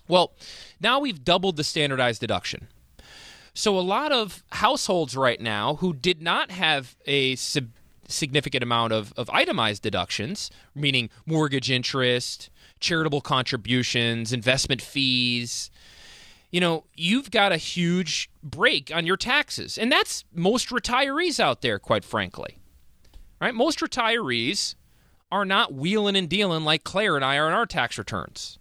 Well, 0.08 0.32
now 0.80 0.98
we've 0.98 1.24
doubled 1.24 1.56
the 1.56 1.64
standardized 1.64 2.20
deduction. 2.20 2.68
So 3.54 3.78
a 3.78 3.80
lot 3.80 4.12
of 4.12 4.42
households 4.52 5.16
right 5.16 5.40
now 5.40 5.76
who 5.76 5.92
did 5.92 6.20
not 6.20 6.50
have 6.50 6.96
a 7.06 7.36
sub- 7.36 7.70
significant 8.08 8.62
amount 8.62 8.92
of, 8.92 9.12
of 9.16 9.30
itemized 9.30 9.82
deductions, 9.82 10.50
meaning 10.74 11.08
mortgage 11.24 11.70
interest, 11.70 12.50
charitable 12.80 13.20
contributions, 13.20 14.32
investment 14.32 14.82
fees, 14.82 15.70
you 16.50 16.60
know, 16.60 16.84
you've 16.94 17.32
got 17.32 17.50
a 17.50 17.56
huge 17.56 18.30
break 18.42 18.92
on 18.94 19.06
your 19.06 19.16
taxes. 19.16 19.76
And 19.76 19.90
that's 19.90 20.24
most 20.32 20.68
retirees 20.68 21.40
out 21.40 21.62
there, 21.62 21.80
quite 21.80 22.04
frankly. 22.04 22.58
Right? 23.40 23.54
Most 23.54 23.80
retirees 23.80 24.76
are 25.32 25.44
not 25.44 25.74
wheeling 25.74 26.14
and 26.14 26.28
dealing 26.28 26.62
like 26.62 26.84
Claire 26.84 27.16
and 27.16 27.24
I 27.24 27.38
are 27.38 27.48
on 27.48 27.52
our 27.52 27.66
tax 27.66 27.98
returns. 27.98 28.60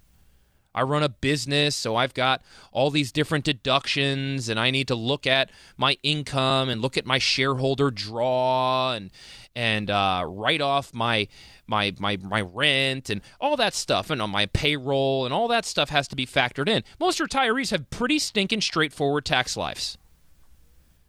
I 0.75 0.81
run 0.81 1.03
a 1.03 1.09
business, 1.09 1.75
so 1.75 1.95
I've 1.95 2.13
got 2.13 2.41
all 2.71 2.89
these 2.89 3.11
different 3.11 3.45
deductions, 3.45 4.49
and 4.49 4.59
I 4.59 4.71
need 4.71 4.87
to 4.87 4.95
look 4.95 5.27
at 5.27 5.51
my 5.77 5.97
income 6.03 6.69
and 6.69 6.81
look 6.81 6.97
at 6.97 7.05
my 7.05 7.19
shareholder 7.19 7.91
draw 7.91 8.93
and 8.93 9.11
and 9.55 9.91
uh, 9.91 10.23
write 10.27 10.61
off 10.61 10.93
my 10.93 11.27
my 11.67 11.93
my 11.99 12.17
my 12.17 12.41
rent 12.41 13.09
and 13.09 13.21
all 13.39 13.55
that 13.57 13.73
stuff, 13.73 14.09
and 14.09 14.21
on 14.21 14.29
my 14.29 14.47
payroll 14.47 15.25
and 15.25 15.33
all 15.33 15.47
that 15.47 15.65
stuff 15.65 15.89
has 15.89 16.07
to 16.07 16.15
be 16.15 16.25
factored 16.25 16.67
in. 16.67 16.83
Most 16.99 17.19
retirees 17.19 17.71
have 17.71 17.89
pretty 17.89 18.19
stinking 18.19 18.61
straightforward 18.61 19.25
tax 19.25 19.55
lives. 19.55 19.97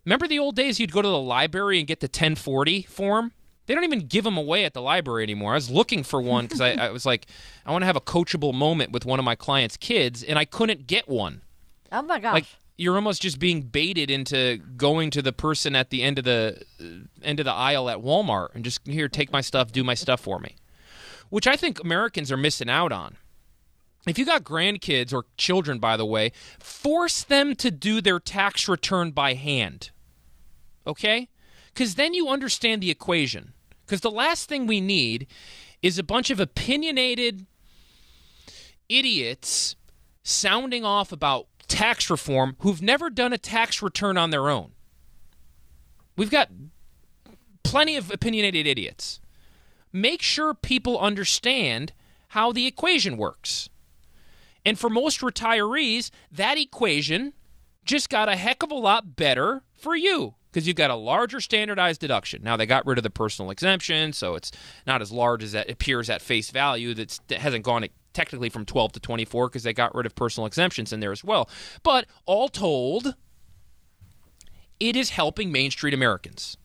Remember 0.05 0.29
the 0.29 0.38
old 0.38 0.55
days 0.55 0.79
you'd 0.79 0.92
go 0.92 1.00
to 1.00 1.09
the 1.09 1.18
library 1.18 1.79
and 1.79 1.87
get 1.87 2.00
the 2.00 2.07
1040 2.07 2.83
form? 2.83 3.33
They 3.66 3.74
don't 3.74 3.85
even 3.85 4.00
give 4.00 4.24
them 4.24 4.37
away 4.37 4.64
at 4.64 4.74
the 4.74 4.83
library 4.83 5.22
anymore. 5.22 5.53
I 5.53 5.55
was 5.55 5.70
looking 5.70 6.03
for 6.03 6.20
one 6.20 6.44
because 6.44 6.61
I, 6.61 6.72
I 6.72 6.90
was 6.90 7.07
like, 7.07 7.27
I 7.64 7.72
want 7.72 7.83
to 7.83 7.87
have 7.87 7.96
a 7.96 8.00
coachable 8.00 8.53
moment 8.53 8.92
with 8.92 9.07
one 9.07 9.18
of 9.18 9.24
my 9.24 9.35
clients' 9.35 9.77
kids, 9.77 10.22
and 10.22 10.38
I 10.38 10.44
couldn't 10.44 10.87
get 10.87 11.09
one. 11.09 11.42
Oh 11.90 12.03
my 12.03 12.18
gosh. 12.18 12.35
Like 12.35 12.46
you're 12.77 12.96
almost 12.96 13.22
just 13.22 13.38
being 13.38 13.62
baited 13.62 14.11
into 14.11 14.59
going 14.77 15.11
to 15.11 15.22
the 15.22 15.33
person 15.33 15.77
at 15.77 15.90
the 15.90 16.03
end 16.03 16.18
of 16.18 16.24
the 16.24 16.62
uh, 16.81 16.85
end 17.22 17.40
of 17.40 17.44
the 17.44 17.53
aisle 17.53 17.88
at 17.88 17.98
Walmart 17.98 18.55
and 18.55 18.64
just 18.64 18.87
here, 18.87 19.09
take 19.09 19.33
my 19.33 19.40
stuff, 19.40 19.72
do 19.72 19.85
my 19.85 19.94
stuff 19.94 20.20
for 20.20 20.38
me, 20.38 20.57
which 21.31 21.46
I 21.46 21.57
think 21.57 21.81
Americans 21.83 22.33
are 22.33 22.37
missing 22.37 22.68
out 22.68 22.92
on. 22.92 23.16
If 24.07 24.18
you 24.18 24.27
got 24.27 24.44
grandkids 24.44 25.14
or 25.14 25.24
children, 25.38 25.79
by 25.79 25.96
the 25.96 26.05
way, 26.05 26.33
force 26.59 27.22
them 27.22 27.55
to 27.57 27.70
do 27.70 28.00
their 28.00 28.20
tax 28.20 28.68
return 28.68 29.12
by 29.12 29.35
hand. 29.35 29.90
Okay? 30.87 31.29
Because 31.74 31.96
then 31.96 32.14
you 32.14 32.28
understand 32.28 32.82
the 32.82 32.90
equation. 32.90 33.52
Because 33.84 34.00
the 34.00 34.10
last 34.10 34.48
thing 34.48 34.66
we 34.66 34.80
need 34.80 35.26
is 35.82 35.98
a 35.98 36.04
bunch 36.04 36.30
of 36.30 36.38
opinionated 36.38 37.46
idiots 38.88 39.74
sounding 40.22 40.84
off 40.84 41.10
about 41.10 41.48
tax 41.66 42.08
reform 42.08 42.56
who've 42.60 42.80
never 42.80 43.10
done 43.10 43.32
a 43.32 43.38
tax 43.38 43.82
return 43.82 44.16
on 44.16 44.30
their 44.30 44.48
own. 44.48 44.70
We've 46.16 46.30
got 46.30 46.48
plenty 47.64 47.96
of 47.96 48.10
opinionated 48.10 48.66
idiots. 48.66 49.20
Make 49.92 50.22
sure 50.22 50.54
people 50.54 50.98
understand 50.98 51.92
how 52.28 52.52
the 52.52 52.66
equation 52.66 53.16
works. 53.16 53.68
And 54.64 54.78
for 54.78 54.88
most 54.88 55.20
retirees, 55.20 56.10
that 56.30 56.56
equation 56.56 57.32
just 57.84 58.08
got 58.08 58.28
a 58.28 58.37
heck 58.37 58.62
of 58.62 58.70
a 58.70 58.76
lot 58.76 59.16
better 59.16 59.62
for 59.74 59.96
you 59.96 60.34
because 60.55 60.69
you've 60.69 60.77
got 60.77 60.93
a 60.93 60.95
larger 60.95 61.40
standardized 61.40 62.01
deduction. 62.01 62.40
Now 62.45 62.57
they 62.57 62.64
got 62.64 62.87
rid 62.87 62.97
of 62.97 63.03
the 63.03 63.11
personal 63.11 63.51
exemption, 63.51 64.12
so 64.12 64.37
it's 64.37 64.53
not 64.87 65.03
as 65.03 65.11
large 65.11 65.43
as 65.43 65.51
that 65.51 65.69
appears 65.69 66.09
at 66.09 66.23
face 66.23 66.53
value. 66.53 66.95
That's, 66.95 67.19
that 67.27 67.40
hasn't 67.40 67.64
gone 67.64 67.85
technically 68.12 68.51
from 68.51 68.64
12 68.64 68.93
to 68.93 69.01
24 69.01 69.49
because 69.49 69.64
they 69.64 69.73
got 69.73 69.93
rid 69.97 70.07
of 70.07 70.14
personal 70.14 70.47
exemptions 70.47 70.93
in 70.93 71.01
there 71.01 71.11
as 71.11 71.25
well. 71.25 71.51
But 71.83 72.07
all 72.25 72.49
told, 72.49 73.17
it 74.79 74.95
is 74.95 75.11
helping 75.11 75.51
Main 75.51 75.73
Street 75.73 75.93
Americans. 75.93 76.57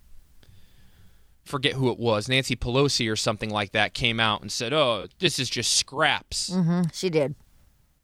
Forget 1.43 1.73
who 1.73 1.89
it 1.89 1.97
was. 1.97 2.29
Nancy 2.29 2.55
Pelosi 2.55 3.11
or 3.11 3.15
something 3.15 3.49
like 3.49 3.71
that 3.71 3.95
came 3.95 4.19
out 4.19 4.41
and 4.41 4.51
said, 4.51 4.71
"Oh, 4.71 5.07
this 5.17 5.39
is 5.39 5.49
just 5.49 5.73
scraps." 5.73 6.51
Mm-hmm. 6.51 6.81
she 6.93 7.09
did. 7.09 7.33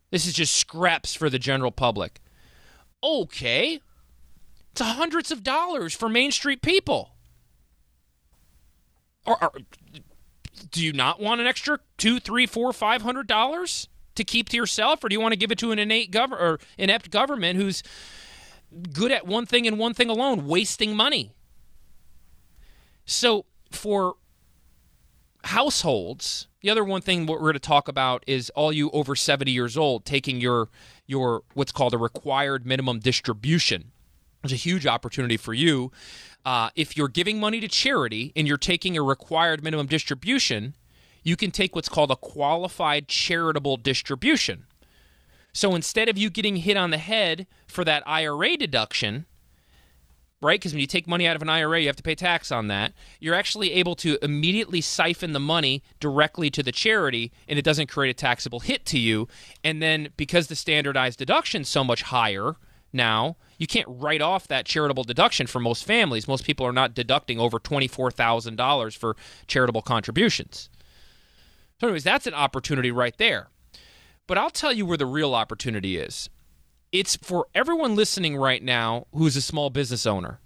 This 0.09 0.25
is 0.25 0.33
just 0.33 0.55
scraps 0.55 1.13
for 1.13 1.29
the 1.29 1.37
general 1.37 1.69
public. 1.69 2.21
Okay. 3.03 3.81
It's 4.75 4.81
hundreds 4.81 5.31
of 5.31 5.41
dollars 5.41 5.93
for 5.93 6.09
Main 6.09 6.31
Street 6.31 6.61
people. 6.61 7.11
Or, 9.25 9.41
or 9.41 9.51
do 10.69 10.83
you 10.83 10.91
not 10.91 11.21
want 11.21 11.39
an 11.39 11.47
extra 11.47 11.79
two, 11.97 12.19
three, 12.19 12.45
four, 12.45 12.73
five 12.73 13.01
hundred 13.01 13.25
dollars 13.25 13.87
to 14.15 14.25
keep 14.25 14.49
to 14.49 14.57
yourself, 14.57 15.01
or 15.01 15.07
do 15.07 15.13
you 15.13 15.21
want 15.21 15.31
to 15.31 15.37
give 15.37 15.49
it 15.49 15.57
to 15.59 15.71
an 15.71 15.79
innate 15.79 16.11
government 16.11 16.41
or 16.41 16.59
inept 16.77 17.09
government 17.09 17.57
who's 17.57 17.83
good 18.91 19.13
at 19.13 19.25
one 19.25 19.45
thing 19.45 19.65
and 19.65 19.79
one 19.79 19.93
thing 19.93 20.09
alone, 20.09 20.45
wasting 20.45 20.93
money? 20.93 21.31
So 23.05 23.45
for 23.71 24.15
households, 25.45 26.47
the 26.59 26.69
other 26.69 26.83
one 26.83 27.01
thing 27.01 27.27
what 27.27 27.39
we're 27.39 27.51
going 27.51 27.53
to 27.53 27.59
talk 27.59 27.87
about 27.87 28.25
is 28.27 28.49
all 28.49 28.73
you 28.73 28.89
over 28.91 29.15
70 29.15 29.51
years 29.51 29.77
old 29.77 30.03
taking 30.03 30.41
your 30.41 30.67
your 31.07 31.43
what's 31.53 31.71
called 31.71 31.93
a 31.93 31.97
required 31.97 32.65
minimum 32.65 32.99
distribution. 32.99 33.93
There's 34.45 34.59
a 34.59 34.63
huge 34.63 34.85
opportunity 34.85 35.37
for 35.37 35.55
you. 35.55 35.91
Uh, 36.45 36.69
if 36.75 36.95
you're 36.95 37.07
giving 37.07 37.39
money 37.39 37.59
to 37.61 37.67
charity 37.67 38.31
and 38.35 38.47
you're 38.47 38.57
taking 38.57 38.95
a 38.95 39.01
required 39.01 39.63
minimum 39.63 39.87
distribution, 39.87 40.75
you 41.23 41.35
can 41.35 41.49
take 41.49 41.75
what's 41.75 41.89
called 41.89 42.11
a 42.11 42.15
qualified 42.15 43.07
charitable 43.07 43.77
distribution. 43.77 44.67
So 45.51 45.73
instead 45.73 46.09
of 46.09 46.17
you 46.19 46.29
getting 46.29 46.57
hit 46.57 46.77
on 46.77 46.91
the 46.91 46.99
head 46.99 47.47
for 47.65 47.83
that 47.85 48.03
IRA 48.05 48.55
deduction, 48.55 49.25
right? 50.43 50.59
Because 50.59 50.73
when 50.73 50.81
you 50.81 50.85
take 50.85 51.07
money 51.07 51.25
out 51.25 51.35
of 51.35 51.41
an 51.41 51.49
IRA, 51.49 51.81
you 51.81 51.87
have 51.87 51.95
to 51.95 52.03
pay 52.03 52.13
tax 52.13 52.51
on 52.51 52.67
that. 52.67 52.93
You're 53.19 53.33
actually 53.33 53.71
able 53.71 53.95
to 53.95 54.19
immediately 54.21 54.79
siphon 54.79 55.31
the 55.31 55.39
money 55.39 55.81
directly 55.99 56.51
to 56.51 56.61
the 56.61 56.71
charity, 56.71 57.31
and 57.47 57.57
it 57.57 57.65
doesn't 57.65 57.87
create 57.87 58.11
a 58.11 58.13
taxable 58.13 58.59
hit 58.59 58.85
to 58.87 58.99
you. 58.99 59.27
And 59.63 59.81
then 59.81 60.09
because 60.17 60.45
the 60.47 60.55
standardized 60.55 61.17
deduction's 61.17 61.67
so 61.67 61.83
much 61.83 62.03
higher 62.03 62.57
now, 62.95 63.37
you 63.57 63.67
can't 63.67 63.87
write 63.89 64.21
off 64.21 64.47
that 64.47 64.65
charitable 64.65 65.03
deduction 65.03 65.47
for 65.47 65.59
most 65.59 65.85
families. 65.85 66.27
Most 66.27 66.45
people 66.45 66.65
are 66.65 66.73
not 66.73 66.93
deducting 66.93 67.39
over 67.39 67.59
$24,000 67.59 68.97
for 68.97 69.15
charitable 69.47 69.81
contributions. 69.81 70.69
So, 71.79 71.87
anyways, 71.87 72.03
that's 72.03 72.27
an 72.27 72.33
opportunity 72.33 72.91
right 72.91 73.17
there. 73.17 73.49
But 74.27 74.37
I'll 74.37 74.49
tell 74.49 74.73
you 74.73 74.85
where 74.85 74.97
the 74.97 75.05
real 75.05 75.35
opportunity 75.35 75.97
is 75.97 76.29
it's 76.91 77.15
for 77.17 77.47
everyone 77.53 77.95
listening 77.95 78.37
right 78.37 78.63
now 78.63 79.07
who's 79.13 79.35
a 79.35 79.41
small 79.41 79.69
business 79.69 80.05
owner, 80.05 80.39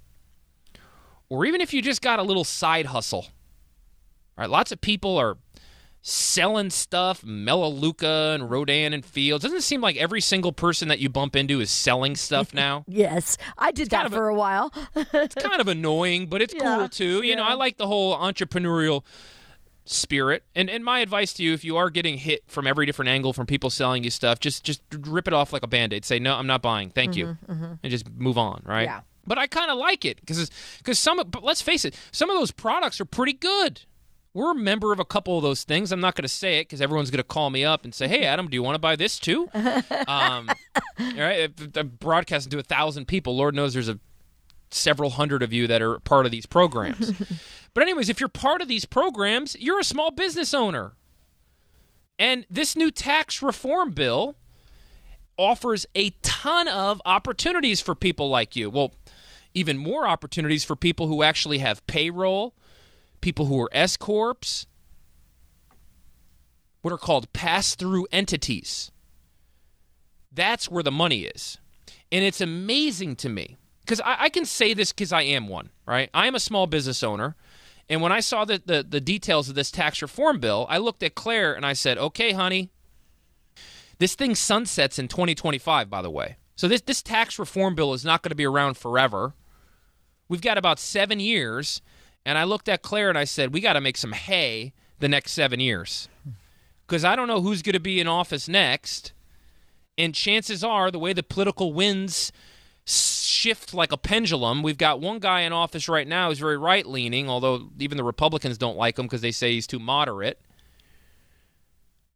or 1.29 1.45
even 1.45 1.61
if 1.61 1.73
you 1.73 1.81
just 1.81 2.01
got 2.01 2.19
a 2.19 2.23
little 2.23 2.43
side 2.43 2.87
hustle. 2.87 3.27
All 4.37 4.43
right, 4.43 4.49
lots 4.49 4.71
of 4.71 4.81
people 4.81 5.17
are 5.17 5.37
selling 6.01 6.69
stuff, 6.69 7.23
Melaleuca 7.23 8.31
and 8.33 8.49
Rodan 8.49 8.93
and 8.93 9.05
Fields. 9.05 9.43
Doesn't 9.43 9.57
it 9.57 9.63
seem 9.63 9.81
like 9.81 9.97
every 9.97 10.21
single 10.21 10.51
person 10.51 10.87
that 10.87 10.99
you 10.99 11.09
bump 11.09 11.35
into 11.35 11.59
is 11.59 11.69
selling 11.71 12.15
stuff 12.15 12.53
now? 12.53 12.85
Yes, 12.87 13.37
I 13.57 13.71
did 13.71 13.89
kind 13.89 14.01
that 14.01 14.05
of 14.07 14.13
a- 14.13 14.15
for 14.15 14.27
a 14.29 14.33
while. 14.35 14.73
it's 14.95 15.35
kind 15.35 15.59
of 15.61 15.67
annoying, 15.67 16.27
but 16.27 16.41
it's 16.41 16.53
Yeah, 16.53 16.77
cool 16.77 16.89
too. 16.89 17.21
You 17.23 17.35
know. 17.35 17.43
I 17.43 17.53
like 17.53 17.77
the 17.77 17.87
whole 17.87 18.17
entrepreneurial 18.17 19.03
spirit. 19.85 20.43
And 20.55 20.69
and 20.69 20.83
my 20.83 20.99
advice 20.99 21.33
to 21.33 21.43
you, 21.43 21.53
if 21.53 21.63
you 21.63 21.77
are 21.77 21.89
getting 21.89 22.17
hit 22.17 22.43
from 22.47 22.67
every 22.67 22.85
different 22.85 23.09
angle 23.09 23.33
from 23.33 23.45
people 23.45 23.69
selling 23.69 24.03
you 24.03 24.09
stuff, 24.09 24.39
just 24.39 24.63
just 24.63 24.81
rip 25.05 25.27
it 25.27 25.33
off 25.33 25.51
like 25.53 25.63
a 25.63 25.67
band-aid. 25.67 26.05
Say, 26.05 26.19
no, 26.19 26.35
I'm 26.35 26.47
not 26.47 26.61
buying. 26.61 26.89
Thank 26.89 27.15
you. 27.15 27.37
And 27.47 27.79
just 27.85 28.09
move 28.11 28.37
on, 28.37 28.61
right? 28.65 28.87
Mm-hmm, 28.87 28.95
Yeah. 28.97 29.01
But 29.27 29.37
I 29.37 29.47
kind 29.47 29.69
of 29.69 29.77
like 29.77 30.05
it 30.05 30.19
because 30.21 30.49
because 30.79 30.97
some 30.97 31.21
but 31.29 31.43
let's 31.43 31.61
face 31.61 31.85
it, 31.85 31.95
some 32.11 32.29
of 32.29 32.37
those 32.37 32.51
products 32.51 32.99
are 32.99 33.05
pretty 33.05 33.33
good. 33.33 33.81
We're 34.33 34.51
a 34.51 34.55
member 34.55 34.93
of 34.93 34.99
a 34.99 35.05
couple 35.05 35.37
of 35.37 35.43
those 35.43 35.63
things. 35.63 35.91
I'm 35.91 35.99
not 35.99 36.15
going 36.15 36.23
to 36.23 36.29
say 36.29 36.59
it 36.59 36.67
because 36.67 36.81
everyone's 36.81 37.09
going 37.09 37.17
to 37.17 37.23
call 37.23 37.49
me 37.49 37.65
up 37.65 37.83
and 37.83 37.93
say, 37.93 38.07
"Hey, 38.07 38.25
Adam, 38.25 38.47
do 38.47 38.55
you 38.55 38.63
want 38.63 38.75
to 38.75 38.79
buy 38.79 38.95
this 38.95 39.19
too?" 39.19 39.49
um, 39.53 40.49
all 40.99 41.17
right, 41.17 41.49
broadcasting 41.99 42.51
to 42.51 42.59
a 42.59 42.63
thousand 42.63 43.07
people. 43.07 43.35
Lord 43.35 43.55
knows 43.55 43.73
there's 43.73 43.89
a 43.89 43.99
several 44.71 45.11
hundred 45.11 45.41
of 45.43 45.51
you 45.51 45.67
that 45.67 45.81
are 45.81 45.99
part 45.99 46.25
of 46.25 46.31
these 46.31 46.45
programs. 46.45 47.11
but 47.73 47.81
anyways, 47.81 48.09
if 48.09 48.19
you're 48.19 48.29
part 48.29 48.61
of 48.61 48.67
these 48.67 48.85
programs, 48.85 49.55
you're 49.59 49.79
a 49.79 49.83
small 49.83 50.11
business 50.11 50.53
owner. 50.53 50.93
And 52.17 52.45
this 52.49 52.75
new 52.75 52.91
tax 52.91 53.41
reform 53.41 53.91
bill 53.91 54.35
offers 55.37 55.85
a 55.95 56.09
ton 56.21 56.67
of 56.67 57.01
opportunities 57.05 57.79
for 57.79 57.95
people 57.95 58.29
like 58.29 58.55
you. 58.55 58.69
Well, 58.69 58.93
even 59.53 59.77
more 59.77 60.07
opportunities 60.07 60.63
for 60.63 60.75
people 60.75 61.07
who 61.07 61.23
actually 61.23 61.59
have 61.59 61.85
payroll, 61.87 62.53
people 63.21 63.45
who 63.45 63.59
are 63.61 63.69
S 63.71 63.97
corps, 63.97 64.65
what 66.81 66.93
are 66.93 66.97
called 66.97 67.31
pass 67.33 67.75
through 67.75 68.07
entities. 68.11 68.91
That's 70.31 70.69
where 70.69 70.83
the 70.83 70.91
money 70.91 71.23
is. 71.23 71.57
And 72.11 72.23
it's 72.23 72.41
amazing 72.41 73.15
to 73.17 73.29
me 73.29 73.57
because 73.81 73.99
I, 74.01 74.23
I, 74.23 74.29
can 74.29 74.45
say 74.45 74.73
this 74.73 74.91
because 74.91 75.11
I 75.11 75.23
am 75.23 75.47
one, 75.47 75.69
right? 75.85 76.09
I 76.13 76.27
am 76.27 76.35
a 76.35 76.39
small 76.39 76.67
business 76.67 77.03
owner. 77.03 77.35
And 77.89 78.01
when 78.01 78.11
I 78.11 78.19
saw 78.19 78.45
the, 78.45 78.61
the, 78.63 78.85
the 78.87 79.01
details 79.01 79.49
of 79.49 79.55
this 79.55 79.71
tax 79.71 80.01
reform 80.01 80.39
bill, 80.39 80.67
I 80.69 80.77
looked 80.77 81.01
at 81.03 81.15
Claire 81.15 81.53
and 81.53 81.65
I 81.65 81.73
said, 81.73 81.97
okay, 81.97 82.31
honey, 82.31 82.69
this 83.97 84.15
thing 84.15 84.35
sunsets 84.35 84.99
in 84.99 85.07
2025, 85.07 85.89
by 85.89 86.01
the 86.01 86.09
way. 86.09 86.37
So 86.55 86.67
this, 86.67 86.81
this 86.81 87.01
tax 87.01 87.39
reform 87.39 87.75
bill 87.75 87.93
is 87.93 88.05
not 88.05 88.21
going 88.21 88.31
to 88.31 88.35
be 88.35 88.45
around 88.45 88.77
forever. 88.77 89.33
We've 90.27 90.41
got 90.41 90.57
about 90.57 90.77
seven 90.77 91.19
years. 91.19 91.81
And 92.25 92.37
I 92.37 92.43
looked 92.43 92.69
at 92.69 92.81
Claire 92.81 93.09
and 93.09 93.17
I 93.17 93.23
said, 93.23 93.53
we 93.53 93.61
got 93.61 93.73
to 93.73 93.81
make 93.81 93.97
some 93.97 94.11
hay 94.11 94.73
the 94.99 95.09
next 95.09 95.31
seven 95.31 95.59
years. 95.59 96.09
Because 96.85 97.05
I 97.05 97.15
don't 97.15 97.27
know 97.27 97.41
who's 97.41 97.61
going 97.61 97.73
to 97.73 97.79
be 97.79 97.99
in 97.99 98.07
office 98.07 98.47
next. 98.47 99.13
And 99.97 100.15
chances 100.15 100.63
are, 100.63 100.91
the 100.91 100.99
way 100.99 101.13
the 101.13 101.23
political 101.23 101.73
winds 101.73 102.31
shift 102.85 103.73
like 103.73 103.91
a 103.91 103.97
pendulum, 103.97 104.63
we've 104.63 104.77
got 104.77 104.99
one 104.99 105.19
guy 105.19 105.41
in 105.41 105.53
office 105.53 105.87
right 105.87 106.07
now 106.07 106.29
who's 106.29 106.39
very 106.39 106.57
right 106.57 106.85
leaning, 106.85 107.29
although 107.29 107.69
even 107.77 107.97
the 107.97 108.03
Republicans 108.03 108.57
don't 108.57 108.77
like 108.77 108.97
him 108.97 109.05
because 109.05 109.21
they 109.21 109.31
say 109.31 109.53
he's 109.53 109.67
too 109.67 109.79
moderate. 109.79 110.41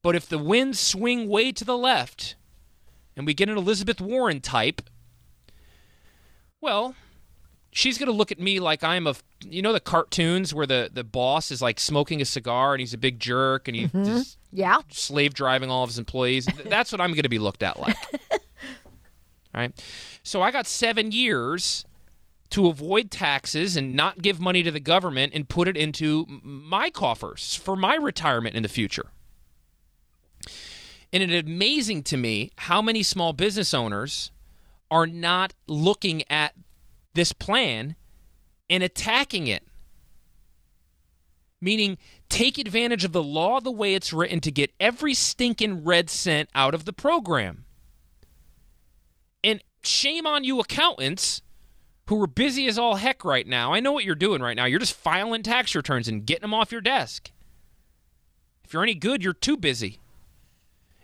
But 0.01 0.15
if 0.15 0.27
the 0.27 0.37
winds 0.37 0.79
swing 0.79 1.29
way 1.29 1.51
to 1.53 1.63
the 1.63 1.77
left 1.77 2.35
and 3.15 3.25
we 3.25 3.33
get 3.33 3.49
an 3.49 3.57
Elizabeth 3.57 4.01
Warren 4.01 4.41
type, 4.41 4.81
well, 6.59 6.95
she's 7.73 7.97
going 7.97 8.07
to 8.07 8.13
look 8.13 8.31
at 8.31 8.39
me 8.39 8.59
like 8.59 8.83
I'm 8.83 9.07
a 9.07 9.15
you 9.41 9.61
know 9.61 9.73
the 9.73 9.79
cartoons 9.79 10.53
where 10.53 10.65
the 10.65 10.89
the 10.93 11.03
boss 11.03 11.51
is 11.51 11.61
like 11.61 11.79
smoking 11.79 12.21
a 12.21 12.25
cigar 12.25 12.73
and 12.73 12.79
he's 12.79 12.93
a 12.93 12.97
big 12.97 13.19
jerk 13.19 13.67
and 13.67 13.75
he's 13.75 13.89
mm-hmm. 13.89 14.05
just 14.05 14.37
yeah. 14.51 14.77
slave 14.89 15.33
driving 15.33 15.69
all 15.69 15.83
of 15.83 15.89
his 15.89 15.99
employees. 15.99 16.47
That's 16.65 16.91
what 16.91 17.01
i'm 17.01 17.11
going 17.11 17.23
to 17.23 17.29
be 17.29 17.39
looked 17.39 17.63
at 17.63 17.79
like. 17.79 17.97
Right? 19.55 19.71
So 20.23 20.41
i 20.41 20.49
got 20.49 20.65
seven 20.65 21.11
years 21.11 21.85
to 22.49 22.67
avoid 22.67 23.11
taxes 23.11 23.75
and 23.75 23.93
not 23.93 24.21
give 24.21 24.39
money 24.39 24.63
to 24.63 24.71
the 24.71 24.79
government 24.79 25.33
and 25.35 25.49
put 25.49 25.67
it 25.67 25.75
into 25.75 26.25
my 26.43 26.89
coffers 26.89 27.55
for 27.55 27.75
my 27.75 27.95
retirement 27.95 28.55
in 28.55 28.63
the 28.63 28.69
future. 28.69 29.11
And 31.11 31.23
it's 31.23 31.47
amazing 31.47 32.03
to 32.03 32.17
me 32.17 32.51
how 32.57 32.81
many 32.81 33.03
small 33.03 33.33
business 33.33 33.73
owners 33.73 34.31
are 34.91 35.07
not 35.07 35.55
looking 35.67 36.23
at 36.29 36.53
this 37.13 37.33
plan 37.33 37.95
and 38.69 38.83
attacking 38.83 39.47
it. 39.47 39.63
Meaning, 41.61 41.97
take 42.27 42.57
advantage 42.57 43.05
of 43.05 43.13
the 43.13 43.23
law 43.23 43.61
the 43.61 43.71
way 43.71 43.93
it's 43.93 44.11
written 44.11 44.41
to 44.41 44.51
get 44.51 44.73
every 44.79 45.13
stinking 45.13 45.83
red 45.83 46.09
cent 46.09 46.49
out 46.53 46.73
of 46.73 46.85
the 46.85 46.93
program. 46.93 47.65
And 49.43 49.63
shame 49.83 50.27
on 50.27 50.43
you, 50.43 50.59
accountants 50.59 51.41
who 52.07 52.21
are 52.21 52.27
busy 52.27 52.67
as 52.67 52.77
all 52.77 52.95
heck 52.95 53.23
right 53.23 53.47
now. 53.47 53.73
I 53.73 53.79
know 53.79 53.93
what 53.93 54.03
you're 54.03 54.15
doing 54.15 54.41
right 54.41 54.55
now. 54.55 54.65
You're 54.65 54.79
just 54.79 54.93
filing 54.93 55.43
tax 55.43 55.73
returns 55.73 56.07
and 56.07 56.25
getting 56.25 56.41
them 56.41 56.53
off 56.53 56.71
your 56.71 56.81
desk. 56.81 57.31
If 58.65 58.73
you're 58.73 58.83
any 58.83 58.95
good, 58.95 59.23
you're 59.23 59.33
too 59.33 59.55
busy. 59.55 59.99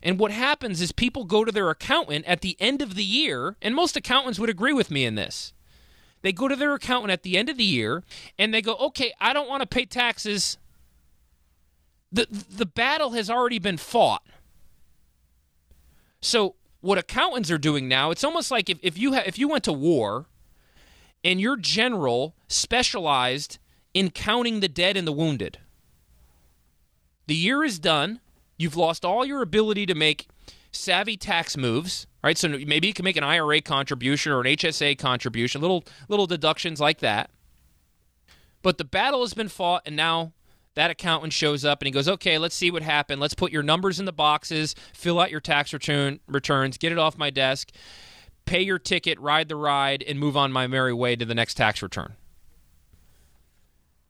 And 0.02 0.20
what 0.20 0.32
happens 0.32 0.82
is 0.82 0.92
people 0.92 1.26
go 1.26 1.44
to 1.46 1.52
their 1.52 1.70
accountant 1.70 2.26
at 2.26 2.42
the 2.42 2.58
end 2.60 2.82
of 2.82 2.96
the 2.96 3.04
year, 3.04 3.56
and 3.62 3.76
most 3.76 3.98
accountants 3.98 4.40
would 4.40 4.50
agree 4.50 4.74
with 4.74 4.92
me 4.92 5.06
in 5.06 5.16
this. 5.16 5.54
They 6.22 6.32
go 6.32 6.48
to 6.48 6.56
their 6.56 6.74
accountant 6.74 7.12
at 7.12 7.24
the 7.24 7.38
end 7.38 7.50
of 7.50 7.58
the 7.58 7.64
year 7.64 8.04
and 8.38 8.54
they 8.54 8.62
go, 8.62 8.76
okay, 8.76 9.14
I 9.20 9.34
don't 9.34 9.48
want 9.48 9.62
to 9.62 9.68
pay 9.68 9.86
taxes. 9.86 10.58
The, 12.12 12.28
the 12.30 12.66
battle 12.66 13.12
has 13.12 13.30
already 13.30 13.60
been 13.60 13.78
fought. 13.78 14.24
So, 16.22 16.56
what 16.82 16.98
accountants 16.98 17.52
are 17.52 17.58
doing 17.58 17.88
now, 17.88 18.10
it's 18.12 18.24
almost 18.24 18.52
like 18.52 18.70
if, 18.70 18.80
if, 18.82 18.98
you, 18.98 19.14
ha- 19.14 19.24
if 19.26 19.38
you 19.38 19.48
went 19.48 19.66
to 19.66 19.74
war 19.74 20.28
and 21.24 21.40
your 21.40 21.58
general 21.58 22.36
specialized 22.48 23.60
in 23.94 24.10
counting 24.12 24.60
the 24.60 24.68
dead 24.68 24.96
and 24.96 25.08
the 25.08 25.12
wounded. 25.12 25.60
The 27.28 27.36
year 27.36 27.64
is 27.64 27.80
done. 27.80 28.22
You've 28.58 28.78
lost 28.78 29.06
all 29.06 29.26
your 29.26 29.42
ability 29.42 29.86
to 29.88 29.96
make 29.96 30.28
savvy 30.72 31.18
tax 31.18 31.58
moves 31.58 32.08
right? 32.24 32.38
So 32.38 32.48
maybe 32.50 32.88
you 32.88 32.94
can 32.94 33.06
make 33.06 33.18
an 33.18 33.24
IRA 33.24 33.62
contribution 33.62 34.32
or 34.32 34.42
an 34.42 34.48
HSA 34.48 34.98
contribution, 34.98 35.62
little 35.62 35.84
little 36.08 36.28
deductions 36.28 36.80
like 36.80 37.00
that. 37.00 37.30
But 38.62 38.78
the 38.78 38.84
battle 38.84 39.22
has 39.22 39.34
been 39.34 39.48
fought, 39.48 39.84
and 39.86 39.96
now 39.96 40.34
that 40.76 40.92
accountant 40.92 41.34
shows 41.34 41.66
up 41.66 41.82
and 41.82 41.88
he 41.88 41.92
goes, 41.92 42.08
"Okay, 42.08 42.38
let's 42.38 42.56
see 42.56 42.72
what 42.72 42.84
happened. 42.84 43.22
Let's 43.22 43.34
put 43.34 43.52
your 43.52 43.64
numbers 43.64 44.00
in 44.00 44.06
the 44.06 44.14
boxes, 44.14 44.76
fill 44.94 45.20
out 45.20 45.32
your 45.32 45.40
tax 45.40 45.74
return 45.74 46.20
returns, 46.28 46.78
get 46.78 46.92
it 46.92 46.98
off 46.98 47.18
my 47.18 47.30
desk, 47.30 47.72
pay 48.46 48.62
your 48.62 48.80
ticket, 48.80 49.20
ride 49.20 49.50
the 49.50 49.56
ride, 49.56 50.04
and 50.04 50.20
move 50.20 50.36
on 50.36 50.52
my 50.52 50.68
merry 50.68 50.94
way 50.94 51.16
to 51.16 51.26
the 51.26 51.36
next 51.36 51.56
tax 51.56 51.82
return." 51.82 52.16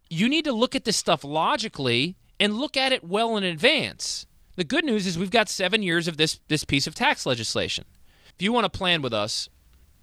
You 0.09 0.27
need 0.27 0.45
to 0.45 0.51
look 0.51 0.75
at 0.75 0.85
this 0.85 0.97
stuff 0.97 1.23
logically 1.23 2.15
and 2.39 2.57
look 2.57 2.75
at 2.75 2.91
it 2.91 3.03
well 3.03 3.37
in 3.37 3.43
advance. 3.43 4.25
The 4.59 4.65
good 4.65 4.83
news 4.83 5.07
is 5.07 5.17
we've 5.17 5.31
got 5.31 5.47
seven 5.47 5.81
years 5.83 6.09
of 6.09 6.17
this 6.17 6.41
this 6.49 6.65
piece 6.65 6.85
of 6.85 6.93
tax 6.93 7.25
legislation. 7.25 7.85
If 8.35 8.41
you 8.41 8.51
want 8.51 8.65
to 8.65 8.77
plan 8.77 9.01
with 9.01 9.13
us, 9.13 9.47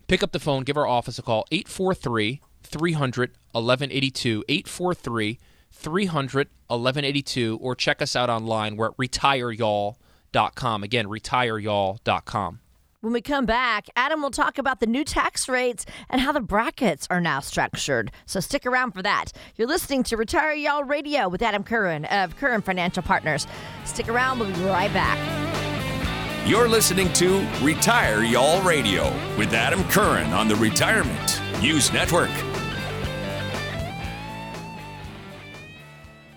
pick 0.06 0.22
up 0.22 0.32
the 0.32 0.40
phone, 0.40 0.62
give 0.62 0.78
our 0.78 0.86
office 0.86 1.18
a 1.18 1.22
call, 1.22 1.44
843 1.52 2.40
300 2.62 3.32
1182, 3.52 4.44
843 4.48 5.38
300 5.70 6.48
1182, 6.68 7.58
or 7.60 7.74
check 7.74 8.00
us 8.00 8.16
out 8.16 8.30
online. 8.30 8.76
We're 8.76 8.86
at 8.86 8.96
retireyall.com. 8.96 10.82
Again, 10.82 11.06
retireyall.com. 11.06 12.60
When 13.00 13.12
we 13.12 13.20
come 13.20 13.44
back, 13.44 13.88
Adam 13.94 14.22
will 14.22 14.30
talk 14.30 14.56
about 14.56 14.80
the 14.80 14.86
new 14.86 15.04
tax 15.04 15.48
rates 15.48 15.84
and 16.08 16.20
how 16.20 16.32
the 16.32 16.40
brackets 16.40 17.06
are 17.10 17.20
now 17.20 17.40
structured. 17.40 18.10
So 18.24 18.40
stick 18.40 18.64
around 18.64 18.92
for 18.92 19.02
that. 19.02 19.32
You're 19.56 19.68
listening 19.68 20.02
to 20.04 20.16
Retire 20.16 20.54
Y'all 20.54 20.82
Radio 20.82 21.28
with 21.28 21.42
Adam 21.42 21.62
Curran 21.62 22.06
of 22.06 22.36
Curran 22.36 22.62
Financial 22.62 23.02
Partners. 23.02 23.46
Stick 23.84 24.08
around, 24.08 24.38
we'll 24.38 24.48
be 24.48 24.64
right 24.64 24.92
back. 24.94 25.18
You're 26.48 26.68
listening 26.68 27.12
to 27.14 27.46
Retire 27.60 28.24
Y'all 28.24 28.62
Radio 28.62 29.04
with 29.36 29.52
Adam 29.52 29.84
Curran 29.90 30.32
on 30.32 30.48
the 30.48 30.56
Retirement 30.56 31.42
News 31.60 31.92
Network. 31.92 32.30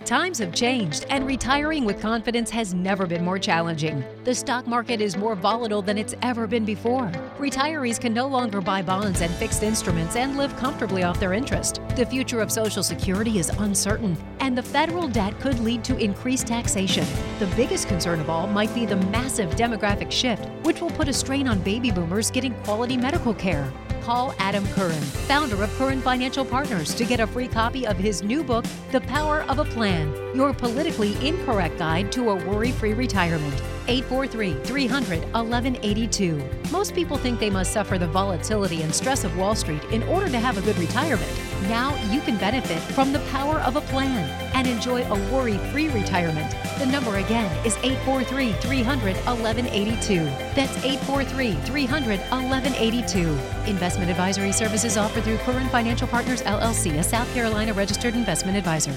Times 0.09 0.39
have 0.39 0.55
changed, 0.55 1.05
and 1.11 1.27
retiring 1.27 1.85
with 1.85 2.01
confidence 2.01 2.49
has 2.49 2.73
never 2.73 3.05
been 3.05 3.23
more 3.23 3.37
challenging. 3.37 4.03
The 4.23 4.33
stock 4.33 4.65
market 4.65 5.01
is 5.01 5.15
more 5.15 5.35
volatile 5.35 5.83
than 5.83 5.99
it's 5.99 6.15
ever 6.23 6.47
been 6.47 6.65
before. 6.65 7.11
Retirees 7.37 8.01
can 8.01 8.11
no 8.11 8.25
longer 8.25 8.59
buy 8.59 8.81
bonds 8.81 9.21
and 9.21 9.31
fixed 9.35 9.61
instruments 9.61 10.15
and 10.15 10.35
live 10.35 10.55
comfortably 10.57 11.03
off 11.03 11.19
their 11.19 11.33
interest. 11.33 11.79
The 11.95 12.07
future 12.07 12.41
of 12.41 12.51
Social 12.51 12.81
Security 12.81 13.37
is 13.37 13.51
uncertain, 13.59 14.17
and 14.39 14.57
the 14.57 14.63
federal 14.63 15.07
debt 15.07 15.39
could 15.39 15.59
lead 15.59 15.83
to 15.83 15.97
increased 15.99 16.47
taxation. 16.47 17.05
The 17.37 17.45
biggest 17.55 17.87
concern 17.87 18.19
of 18.19 18.31
all 18.31 18.47
might 18.47 18.73
be 18.73 18.87
the 18.87 18.95
massive 18.95 19.51
demographic 19.51 20.11
shift, 20.11 20.49
which 20.63 20.81
will 20.81 20.89
put 20.89 21.07
a 21.07 21.13
strain 21.13 21.47
on 21.47 21.59
baby 21.59 21.91
boomers 21.91 22.31
getting 22.31 22.55
quality 22.63 22.97
medical 22.97 23.35
care 23.35 23.71
call 23.99 24.33
Adam 24.39 24.65
Curran, 24.69 25.01
founder 25.27 25.63
of 25.63 25.69
Curran 25.77 26.01
Financial 26.01 26.45
Partners, 26.45 26.93
to 26.95 27.05
get 27.05 27.19
a 27.19 27.27
free 27.27 27.47
copy 27.47 27.85
of 27.85 27.97
his 27.97 28.23
new 28.23 28.43
book, 28.43 28.65
The 28.91 29.01
Power 29.01 29.43
of 29.43 29.59
a 29.59 29.65
Plan 29.65 30.13
Your 30.35 30.53
Politically 30.53 31.15
Incorrect 31.27 31.77
Guide 31.77 32.11
to 32.13 32.29
a 32.29 32.35
Worry 32.47 32.71
Free 32.71 32.93
Retirement. 32.93 33.61
843 33.89 34.53
300 34.63 35.19
1182. 35.33 36.49
Most 36.71 36.93
people 36.93 37.17
think 37.17 37.39
they 37.39 37.49
must 37.49 37.73
suffer 37.73 37.97
the 37.97 38.07
volatility 38.07 38.83
and 38.83 38.93
stress 38.93 39.23
of 39.23 39.35
Wall 39.35 39.55
Street 39.55 39.83
in 39.85 40.03
order 40.03 40.29
to 40.29 40.37
have 40.37 40.59
a 40.59 40.61
good 40.61 40.77
retirement. 40.77 41.27
Now 41.63 41.95
you 42.13 42.21
can 42.21 42.37
benefit 42.37 42.79
from 42.93 43.11
the 43.11 43.19
power 43.31 43.59
of 43.61 43.77
a 43.77 43.81
plan 43.81 44.29
and 44.53 44.67
enjoy 44.67 45.01
a 45.03 45.33
worry 45.33 45.57
free 45.71 45.89
retirement. 45.89 46.55
The 46.77 46.85
number 46.85 47.17
again 47.17 47.49
is 47.65 47.77
843 47.77 48.53
300 48.53 49.15
1182. 49.15 50.23
That's 50.53 50.85
843 50.85 51.53
300 51.53 52.19
1182. 52.19 53.19
Investment 53.65 54.11
advisory 54.11 54.51
services 54.51 54.97
offered 54.97 55.23
through 55.23 55.37
Curran 55.39 55.67
Financial 55.69 56.07
Partners 56.07 56.43
LLC, 56.43 56.99
a 56.99 57.03
South 57.03 57.33
Carolina 57.33 57.73
registered 57.73 58.13
investment 58.13 58.55
advisor. 58.55 58.93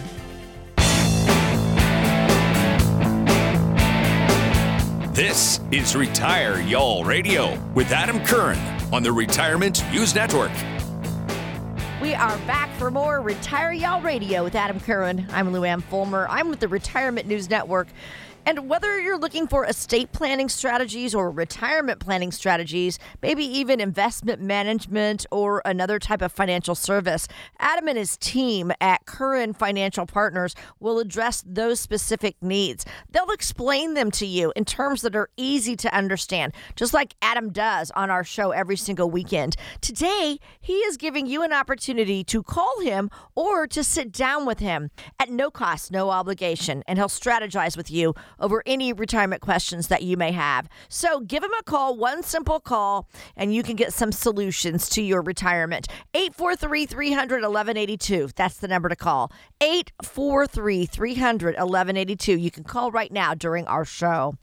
Is 5.72 5.96
Retire 5.96 6.60
Y'all 6.60 7.02
Radio 7.02 7.58
with 7.72 7.92
Adam 7.92 8.22
Curran 8.26 8.58
on 8.92 9.02
the 9.02 9.10
Retirement 9.10 9.82
News 9.90 10.14
Network. 10.14 10.52
We 12.02 12.12
are 12.12 12.36
back 12.40 12.68
for 12.76 12.90
more 12.90 13.22
Retire 13.22 13.72
Y'all 13.72 14.02
Radio 14.02 14.44
with 14.44 14.54
Adam 14.54 14.78
Curran. 14.80 15.26
I'm 15.30 15.50
Luann 15.50 15.82
Fulmer. 15.82 16.26
I'm 16.28 16.50
with 16.50 16.60
the 16.60 16.68
Retirement 16.68 17.26
News 17.26 17.48
Network. 17.48 17.88
And 18.44 18.68
whether 18.68 19.00
you're 19.00 19.18
looking 19.18 19.46
for 19.46 19.64
estate 19.64 20.10
planning 20.10 20.48
strategies 20.48 21.14
or 21.14 21.30
retirement 21.30 22.00
planning 22.00 22.32
strategies, 22.32 22.98
maybe 23.22 23.44
even 23.44 23.80
investment 23.80 24.42
management 24.42 25.26
or 25.30 25.62
another 25.64 26.00
type 26.00 26.22
of 26.22 26.32
financial 26.32 26.74
service, 26.74 27.28
Adam 27.60 27.86
and 27.86 27.96
his 27.96 28.16
team 28.16 28.72
at 28.80 29.06
Curran 29.06 29.54
Financial 29.54 30.06
Partners 30.06 30.56
will 30.80 30.98
address 30.98 31.44
those 31.46 31.78
specific 31.78 32.34
needs. 32.42 32.84
They'll 33.10 33.30
explain 33.30 33.94
them 33.94 34.10
to 34.12 34.26
you 34.26 34.52
in 34.56 34.64
terms 34.64 35.02
that 35.02 35.14
are 35.14 35.30
easy 35.36 35.76
to 35.76 35.94
understand, 35.94 36.52
just 36.74 36.92
like 36.92 37.14
Adam 37.22 37.50
does 37.52 37.92
on 37.92 38.10
our 38.10 38.24
show 38.24 38.50
every 38.50 38.76
single 38.76 39.08
weekend. 39.08 39.54
Today, 39.80 40.40
he 40.60 40.74
is 40.74 40.96
giving 40.96 41.28
you 41.28 41.44
an 41.44 41.52
opportunity 41.52 42.24
to 42.24 42.42
call 42.42 42.80
him 42.80 43.08
or 43.36 43.68
to 43.68 43.84
sit 43.84 44.10
down 44.10 44.46
with 44.46 44.58
him 44.58 44.90
at 45.20 45.30
no 45.30 45.48
cost, 45.48 45.92
no 45.92 46.10
obligation, 46.10 46.82
and 46.88 46.98
he'll 46.98 47.06
strategize 47.06 47.76
with 47.76 47.88
you 47.88 48.14
over 48.38 48.62
any 48.66 48.92
retirement 48.92 49.42
questions 49.42 49.88
that 49.88 50.02
you 50.02 50.16
may 50.16 50.32
have. 50.32 50.68
So 50.88 51.20
give 51.20 51.42
them 51.42 51.52
a 51.58 51.62
call, 51.62 51.96
one 51.96 52.22
simple 52.22 52.60
call, 52.60 53.08
and 53.36 53.54
you 53.54 53.62
can 53.62 53.76
get 53.76 53.92
some 53.92 54.12
solutions 54.12 54.88
to 54.90 55.02
your 55.02 55.22
retirement. 55.22 55.88
843 56.14 56.86
300 56.86 57.42
1182. 57.42 58.30
That's 58.34 58.58
the 58.58 58.68
number 58.68 58.88
to 58.88 58.96
call. 58.96 59.32
843 59.60 60.86
300 60.86 61.46
1182. 61.54 62.38
You 62.38 62.50
can 62.50 62.64
call 62.64 62.90
right 62.90 63.12
now 63.12 63.34
during 63.34 63.66
our 63.66 63.84
show. 63.84 64.36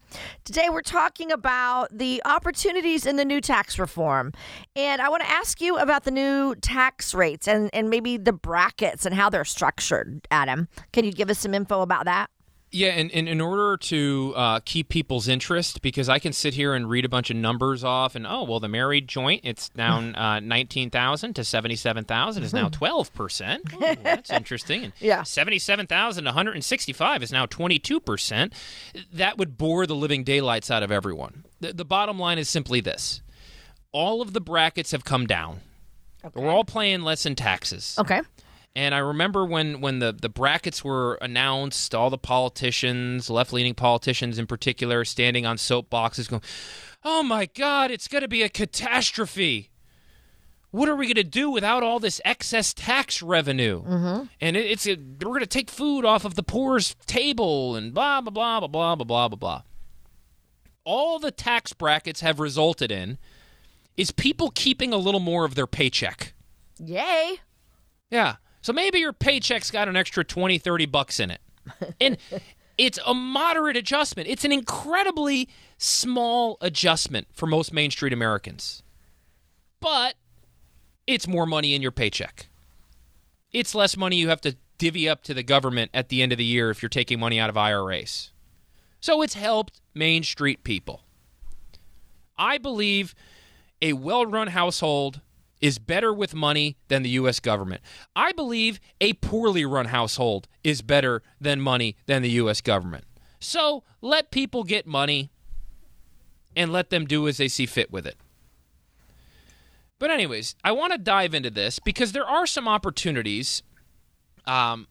Today, 0.44 0.70
we're 0.70 0.82
talking 0.82 1.32
about 1.32 1.96
the 1.96 2.22
opportunities 2.26 3.06
in 3.06 3.16
the 3.16 3.26
new 3.26 3.42
tax 3.42 3.78
reform. 3.78 4.34
And 4.76 5.02
I 5.02 5.10
want 5.10 5.24
to 5.24 5.30
ask 5.30 5.62
you 5.62 5.78
about 5.78 6.04
the 6.04 6.12
new 6.12 6.56
tax 6.56 7.14
rates 7.14 7.48
and, 7.48 7.70
and 7.74 7.90
maybe 7.90 8.18
the 8.18 8.34
brackets 8.34 9.06
and 9.06 9.14
how 9.14 9.30
they're 9.30 9.46
structured, 9.46 10.28
Adam. 10.32 10.68
Can 10.94 11.06
you 11.06 11.12
give 11.12 11.30
us 11.30 11.40
some 11.40 11.54
info 11.54 11.82
about 11.82 12.06
that? 12.06 12.30
Yeah, 12.72 12.90
and, 12.90 13.10
and 13.12 13.28
in 13.28 13.42
order 13.42 13.78
to 13.78 14.34
uh, 14.36 14.60
keep 14.64 14.90
people's 14.90 15.28
interest, 15.28 15.82
because 15.82 16.08
I 16.08 16.20
can 16.20 16.34
sit 16.34 16.54
here 16.54 16.76
and 16.76 16.88
read 16.88 17.04
a 17.04 17.10
bunch 17.10 17.32
of 17.32 17.36
numbers 17.36 17.84
off, 17.84 18.14
and 18.16 18.28
oh, 18.28 18.44
well, 18.44 18.60
the 18.60 18.68
married 18.68 19.08
joint, 19.08 19.42
it's 19.44 19.70
down 19.70 20.14
uh, 20.16 20.40
19,000 20.40 21.34
to 21.34 21.44
77,000 21.44 22.44
is 22.44 22.54
now 22.54 22.70
12%. 22.70 23.74
Ooh, 23.74 23.96
that's 24.04 24.30
interesting. 24.30 24.84
And 24.86 24.94
Yeah. 25.00 25.24
seventy 25.24 25.58
seven 25.58 25.88
thousand 25.88 26.26
one 26.26 26.34
hundred 26.36 26.54
and 26.56 26.64
sixty 26.64 26.94
five 26.94 27.24
is 27.24 27.32
now 27.32 27.48
22%. 27.48 28.54
That 29.14 29.38
would 29.40 29.58
bore 29.58 29.88
the 29.88 29.96
living 29.96 30.24
daylights 30.24 30.70
out 30.70 30.84
of 30.84 30.92
everyone. 30.92 31.46
The, 31.62 31.74
the 31.74 31.86
bottom 31.86 32.20
line 32.20 32.38
is 32.38 32.50
simply 32.50 32.82
this 32.82 33.22
all 33.92 34.22
of 34.22 34.34
the 34.34 34.42
brackets 34.42 34.92
have 34.92 35.04
come 35.04 35.26
down. 35.26 35.62
We're 36.36 36.50
all 36.52 36.66
paying 36.66 37.02
less 37.02 37.26
in 37.26 37.34
taxes. 37.36 37.96
Okay. 37.98 38.22
And 38.80 38.96
I 38.96 39.00
remember 39.00 39.44
when, 39.44 39.82
when 39.82 40.00
the, 40.00 40.14
the 40.14 40.30
brackets 40.30 40.86
were 40.86 41.16
announced, 41.16 41.94
all 41.94 42.10
the 42.10 42.18
politicians, 42.18 43.30
left 43.30 43.52
leaning 43.52 43.74
politicians 43.74 44.40
in 44.40 44.48
particular, 44.48 45.04
standing 45.04 45.46
on 45.46 45.58
soapboxes 45.58 46.30
going, 46.30 46.42
Oh 47.04 47.22
my 47.22 47.48
God, 47.48 47.92
it's 47.92 48.08
going 48.08 48.22
to 48.22 48.30
be 48.30 48.42
a 48.42 48.48
catastrophe. 48.48 49.70
What 50.72 50.88
are 50.88 50.96
we 50.96 51.08
going 51.08 51.16
to 51.16 51.26
do 51.26 51.50
without 51.50 51.84
all 51.84 52.00
this 52.00 52.22
excess 52.24 52.74
tax 52.74 53.22
revenue? 53.22 53.84
Mm-hmm. 53.84 54.26
And 54.40 54.56
it, 54.56 54.66
it's 54.66 54.88
a, 54.88 54.96
we're 54.96 55.28
going 55.28 55.42
to 55.42 55.46
take 55.46 55.70
food 55.70 56.06
off 56.06 56.24
of 56.24 56.36
the 56.36 56.44
poor's 56.44 56.96
table 57.06 57.76
and 57.76 57.94
blah, 57.94 58.22
blah, 58.22 58.32
blah, 58.32 58.60
blah, 58.62 58.68
blah, 58.70 58.96
blah, 58.96 59.04
blah, 59.04 59.28
blah, 59.28 59.38
blah. 59.38 59.62
All 60.86 61.20
the 61.20 61.32
tax 61.32 61.74
brackets 61.74 62.22
have 62.22 62.40
resulted 62.40 62.94
in 62.94 63.18
is 63.98 64.12
people 64.12 64.52
keeping 64.52 64.94
a 64.94 64.98
little 64.98 65.20
more 65.20 65.44
of 65.44 65.56
their 65.56 65.68
paycheck. 65.68 66.34
Yay. 66.80 67.42
Yeah. 68.10 68.38
So 68.62 68.74
maybe 68.74 69.00
your 69.00 69.14
paycheck's 69.14 69.72
got 69.72 69.88
an 69.88 69.96
extra 69.96 70.24
20, 70.24 70.58
30 70.58 70.86
bucks 70.86 71.20
in 71.20 71.32
it. 71.32 71.42
And 72.02 72.18
it's 72.78 72.98
a 73.06 73.14
moderate 73.14 73.76
adjustment. 73.76 74.30
It's 74.30 74.46
an 74.46 74.52
incredibly 74.52 75.50
small 75.78 76.58
adjustment 76.62 77.28
for 77.34 77.46
most 77.46 77.74
Main 77.74 77.92
Street 77.92 78.14
Americans. 78.14 78.82
But 79.82 80.16
it's 81.06 81.28
more 81.28 81.46
money 81.46 81.76
in 81.76 81.82
your 81.82 81.92
paycheck. 81.92 82.48
It's 83.52 83.76
less 83.76 83.98
money 83.98 84.16
you 84.16 84.30
have 84.30 84.42
to 84.42 84.56
divvy 84.78 85.10
up 85.10 85.24
to 85.24 85.34
the 85.34 85.44
government 85.44 85.92
at 85.94 86.10
the 86.10 86.22
end 86.22 86.32
of 86.32 86.38
the 86.38 86.46
year 86.46 86.70
if 86.70 86.82
you're 86.82 86.90
taking 86.90 87.20
money 87.20 87.40
out 87.40 87.50
of 87.50 87.58
IRAs. 87.58 88.32
So 89.02 89.22
it's 89.22 89.34
helped 89.34 89.82
Main 89.94 90.24
Street 90.24 90.64
people. 90.64 91.02
I 92.38 92.58
believe 92.58 93.14
a 93.82 93.94
well 93.94 94.26
run 94.26 94.48
household 94.48 95.22
is 95.62 95.78
better 95.80 96.14
with 96.14 96.34
money 96.34 96.78
than 96.88 97.04
the 97.04 97.10
U.S. 97.12 97.40
government. 97.40 97.82
I 98.16 98.32
believe 98.32 98.80
a 99.02 99.14
poorly 99.14 99.66
run 99.66 99.86
household 99.86 100.48
is 100.64 100.82
better 100.82 101.22
than 101.40 101.60
money 101.60 101.96
than 102.06 102.22
the 102.22 102.30
U.S. 102.32 102.62
government. 102.62 103.06
So 103.40 103.84
let 104.02 104.32
people 104.32 104.64
get 104.64 104.86
money 104.86 105.32
and 106.56 106.72
let 106.72 106.90
them 106.90 107.06
do 107.06 107.28
as 107.28 107.38
they 107.38 107.48
see 107.48 107.66
fit 107.66 107.92
with 107.92 108.06
it. 108.06 108.18
But, 110.00 110.12
anyways, 110.12 110.56
I 110.64 110.72
want 110.72 110.94
to 110.94 110.98
dive 110.98 111.34
into 111.34 111.50
this 111.50 111.80
because 111.80 112.14
there 112.14 112.28
are 112.28 112.48
some 112.48 112.68
opportunities. 112.68 113.64
Um, 114.46 114.88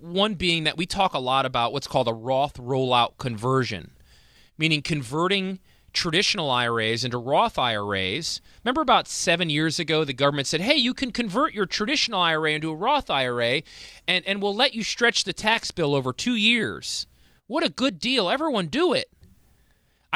one 0.00 0.34
being 0.34 0.64
that 0.64 0.76
we 0.76 0.86
talk 0.86 1.14
a 1.14 1.18
lot 1.18 1.46
about 1.46 1.72
what's 1.72 1.86
called 1.86 2.08
a 2.08 2.12
Roth 2.12 2.54
rollout 2.54 3.18
conversion, 3.18 3.92
meaning 4.56 4.82
converting 4.82 5.60
traditional 5.96 6.50
IRAs 6.50 7.04
into 7.04 7.18
Roth 7.18 7.58
IRAs. 7.58 8.40
Remember 8.62 8.82
about 8.82 9.08
seven 9.08 9.50
years 9.50 9.78
ago, 9.78 10.04
the 10.04 10.12
government 10.12 10.46
said, 10.46 10.60
hey, 10.60 10.76
you 10.76 10.94
can 10.94 11.10
convert 11.10 11.54
your 11.54 11.66
traditional 11.66 12.20
IRA 12.20 12.52
into 12.52 12.70
a 12.70 12.76
Roth 12.76 13.10
IRA 13.10 13.62
and, 14.06 14.24
and 14.26 14.40
we'll 14.40 14.54
let 14.54 14.74
you 14.74 14.84
stretch 14.84 15.24
the 15.24 15.32
tax 15.32 15.70
bill 15.70 15.94
over 15.94 16.12
two 16.12 16.36
years. 16.36 17.06
What 17.46 17.64
a 17.64 17.70
good 17.70 17.98
deal. 17.98 18.28
Everyone 18.28 18.66
do 18.66 18.92
it. 18.92 19.10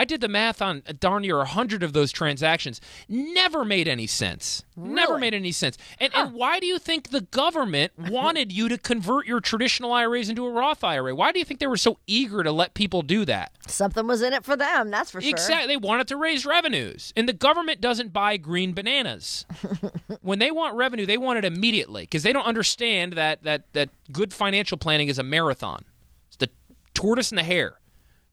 I 0.00 0.06
did 0.06 0.22
the 0.22 0.28
math 0.28 0.62
on 0.62 0.82
uh, 0.88 0.94
darn 0.98 1.20
near 1.20 1.36
100 1.36 1.82
of 1.82 1.92
those 1.92 2.10
transactions. 2.10 2.80
Never 3.06 3.66
made 3.66 3.86
any 3.86 4.06
sense. 4.06 4.64
Never 4.74 5.18
made 5.18 5.34
any 5.34 5.52
sense. 5.52 5.76
And, 5.98 6.10
and 6.14 6.32
why 6.32 6.58
do 6.58 6.64
you 6.64 6.78
think 6.78 7.10
the 7.10 7.20
government 7.20 7.92
wanted 7.98 8.50
you 8.50 8.70
to 8.70 8.78
convert 8.78 9.26
your 9.26 9.40
traditional 9.40 9.92
IRAs 9.92 10.30
into 10.30 10.46
a 10.46 10.50
Roth 10.50 10.82
IRA? 10.82 11.14
Why 11.14 11.32
do 11.32 11.38
you 11.38 11.44
think 11.44 11.60
they 11.60 11.66
were 11.66 11.76
so 11.76 11.98
eager 12.06 12.42
to 12.42 12.50
let 12.50 12.72
people 12.72 13.02
do 13.02 13.26
that? 13.26 13.52
Something 13.66 14.06
was 14.06 14.22
in 14.22 14.32
it 14.32 14.42
for 14.42 14.56
them, 14.56 14.90
that's 14.90 15.10
for 15.10 15.20
sure. 15.20 15.28
Exactly. 15.28 15.66
They 15.66 15.76
wanted 15.76 16.08
to 16.08 16.16
raise 16.16 16.46
revenues. 16.46 17.12
And 17.14 17.28
the 17.28 17.34
government 17.34 17.82
doesn't 17.82 18.10
buy 18.10 18.38
green 18.38 18.72
bananas. 18.72 19.44
when 20.22 20.38
they 20.38 20.50
want 20.50 20.76
revenue, 20.76 21.04
they 21.04 21.18
want 21.18 21.40
it 21.40 21.44
immediately 21.44 22.04
because 22.04 22.22
they 22.22 22.32
don't 22.32 22.46
understand 22.46 23.12
that, 23.12 23.42
that, 23.42 23.70
that 23.74 23.90
good 24.10 24.32
financial 24.32 24.78
planning 24.78 25.08
is 25.08 25.18
a 25.18 25.22
marathon. 25.22 25.84
It's 26.28 26.38
the 26.38 26.48
tortoise 26.94 27.30
and 27.30 27.38
the 27.38 27.44
hare. 27.44 27.74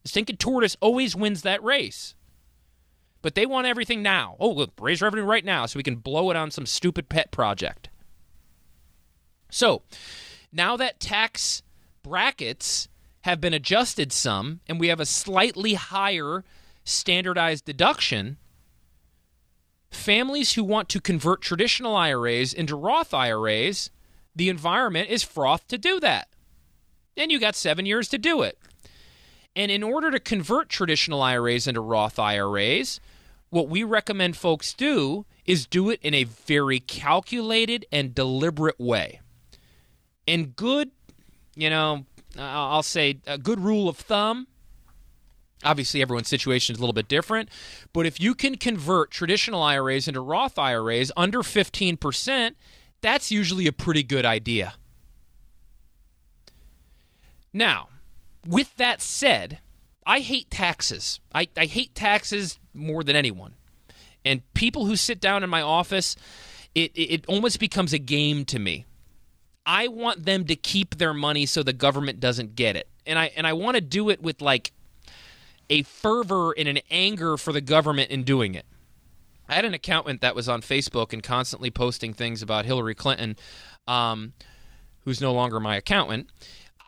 Stinking 0.07 0.37
tortoise 0.37 0.77
always 0.79 1.15
wins 1.15 1.41
that 1.41 1.63
race. 1.63 2.15
But 3.21 3.35
they 3.35 3.45
want 3.45 3.67
everything 3.67 4.01
now. 4.01 4.35
Oh, 4.39 4.49
look, 4.49 4.71
raise 4.79 5.01
revenue 5.01 5.23
right 5.23 5.43
now 5.43 5.65
so 5.65 5.77
we 5.77 5.83
can 5.83 5.95
blow 5.95 6.31
it 6.31 6.37
on 6.37 6.51
some 6.51 6.65
stupid 6.65 7.09
pet 7.09 7.31
project. 7.31 7.89
So, 9.49 9.81
now 10.51 10.77
that 10.77 10.99
tax 10.99 11.63
brackets 12.03 12.87
have 13.21 13.41
been 13.41 13.53
adjusted 13.53 14.13
some 14.13 14.61
and 14.67 14.79
we 14.79 14.87
have 14.87 14.99
a 14.99 15.05
slightly 15.05 15.73
higher 15.73 16.43
standardized 16.83 17.65
deduction, 17.65 18.37
families 19.91 20.53
who 20.53 20.63
want 20.63 20.89
to 20.89 21.01
convert 21.01 21.41
traditional 21.41 21.95
IRAs 21.95 22.53
into 22.53 22.75
Roth 22.75 23.13
IRAs, 23.13 23.89
the 24.35 24.49
environment 24.49 25.09
is 25.09 25.23
froth 25.23 25.67
to 25.67 25.77
do 25.77 25.99
that. 25.99 26.29
And 27.17 27.31
you 27.31 27.39
got 27.39 27.55
seven 27.55 27.85
years 27.85 28.07
to 28.09 28.17
do 28.17 28.43
it. 28.43 28.57
And 29.57 29.71
in 29.71 29.81
order 29.81 30.11
to 30.11 30.19
convert 30.19 30.69
traditional 30.69 31.19
IRAs 31.23 31.65
into 31.65 31.81
Roth 31.81 32.19
IRAs, 32.19 32.99
what 33.49 33.67
we 33.67 33.83
recommend 33.83 34.37
folks 34.37 34.71
do 34.71 35.25
is 35.47 35.65
do 35.65 35.89
it 35.89 35.99
in 36.03 36.13
a 36.13 36.25
very 36.25 36.79
calculated 36.79 37.83
and 37.91 38.13
deliberate 38.13 38.79
way. 38.79 39.19
And 40.27 40.55
good, 40.55 40.91
you 41.55 41.71
know, 41.71 42.05
I'll 42.37 42.83
say 42.83 43.17
a 43.25 43.39
good 43.39 43.59
rule 43.59 43.89
of 43.89 43.97
thumb. 43.97 44.45
Obviously, 45.63 46.03
everyone's 46.03 46.27
situation 46.27 46.75
is 46.75 46.77
a 46.77 46.81
little 46.81 46.93
bit 46.93 47.07
different, 47.07 47.49
but 47.93 48.05
if 48.05 48.19
you 48.21 48.35
can 48.35 48.57
convert 48.57 49.09
traditional 49.09 49.63
IRAs 49.63 50.07
into 50.07 50.21
Roth 50.21 50.59
IRAs 50.59 51.11
under 51.17 51.39
15%, 51.39 52.51
that's 53.01 53.31
usually 53.31 53.65
a 53.65 53.71
pretty 53.71 54.03
good 54.03 54.23
idea. 54.23 54.75
Now, 57.51 57.89
with 58.47 58.75
that 58.77 59.01
said, 59.01 59.59
I 60.05 60.19
hate 60.19 60.49
taxes. 60.49 61.19
I, 61.33 61.49
I 61.57 61.65
hate 61.65 61.93
taxes 61.93 62.59
more 62.73 63.03
than 63.03 63.15
anyone. 63.15 63.55
And 64.23 64.41
people 64.53 64.85
who 64.85 64.95
sit 64.95 65.19
down 65.19 65.43
in 65.43 65.49
my 65.49 65.61
office, 65.61 66.15
it, 66.73 66.91
it, 66.95 67.13
it 67.13 67.25
almost 67.27 67.59
becomes 67.59 67.93
a 67.93 67.99
game 67.99 68.45
to 68.45 68.59
me. 68.59 68.85
I 69.65 69.89
want 69.89 70.25
them 70.25 70.45
to 70.45 70.55
keep 70.55 70.95
their 70.95 71.13
money 71.13 71.45
so 71.45 71.61
the 71.61 71.73
government 71.73 72.21
doesn't 72.21 72.55
get 72.55 72.77
it. 72.77 72.87
And 73.05 73.19
I 73.19 73.31
and 73.35 73.45
I 73.45 73.53
want 73.53 73.75
to 73.75 73.81
do 73.81 74.09
it 74.09 74.21
with 74.21 74.41
like 74.41 74.71
a 75.69 75.83
fervor 75.83 76.53
and 76.57 76.69
an 76.69 76.79
anger 76.89 77.35
for 77.35 77.51
the 77.51 77.59
government 77.59 78.09
in 78.09 78.23
doing 78.23 78.55
it. 78.55 78.65
I 79.49 79.55
had 79.55 79.65
an 79.65 79.73
accountant 79.73 80.21
that 80.21 80.35
was 80.35 80.47
on 80.47 80.61
Facebook 80.61 81.11
and 81.11 81.21
constantly 81.21 81.69
posting 81.69 82.13
things 82.13 82.41
about 82.41 82.65
Hillary 82.65 82.95
Clinton, 82.95 83.35
um, 83.87 84.33
who's 85.03 85.19
no 85.19 85.33
longer 85.33 85.59
my 85.59 85.75
accountant. 85.75 86.29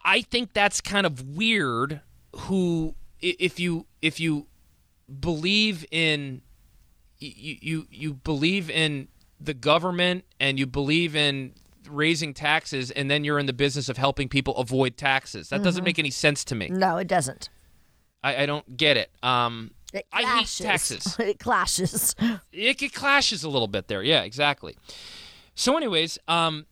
I 0.04 0.22
think 0.22 0.54
that's 0.54 0.82
kind 0.82 1.06
of 1.06 1.36
weird 1.36 2.02
who 2.36 2.96
if 3.22 3.60
you 3.60 3.86
if 4.02 4.20
you 4.20 4.48
believe 5.20 5.86
in 5.92 6.42
you 7.20 7.58
you 7.62 7.88
you 7.90 8.14
believe 8.14 8.70
in 8.70 9.08
the 9.42 9.54
government 9.54 10.26
and 10.40 10.60
you 10.60 10.66
believe 10.66 11.16
in 11.16 11.54
raising 11.90 12.34
taxes 12.34 12.92
and 12.92 13.10
then 13.10 13.24
you're 13.24 13.40
in 13.40 13.46
the 13.46 13.54
business 13.54 13.90
of 13.90 13.98
helping 13.98 14.30
people 14.30 14.56
avoid 14.58 14.98
taxes. 14.98 15.50
That 15.50 15.64
doesn't 15.64 15.84
make 15.84 15.98
any 15.98 16.12
sense 16.12 16.44
to 16.46 16.56
me. 16.56 16.68
No, 16.70 16.98
it 16.98 17.08
doesn't. 17.08 17.50
I, 18.24 18.44
I 18.44 18.46
don't 18.46 18.78
get 18.78 18.98
it. 18.98 19.10
Um, 19.24 19.72
It 19.94 20.06
I 20.12 20.22
hate 20.22 20.26
clashes. 20.28 20.58
taxes. 20.60 21.16
it 21.20 21.40
clashes. 21.40 22.16
it, 22.52 22.82
it 22.82 22.94
clashes 22.94 23.44
a 23.44 23.50
little 23.50 23.68
bit 23.68 23.88
there. 23.88 24.04
Yeah, 24.04 24.24
exactly. 24.24 24.76
So, 25.56 25.78
anyways, 25.78 26.20
um, 26.28 26.66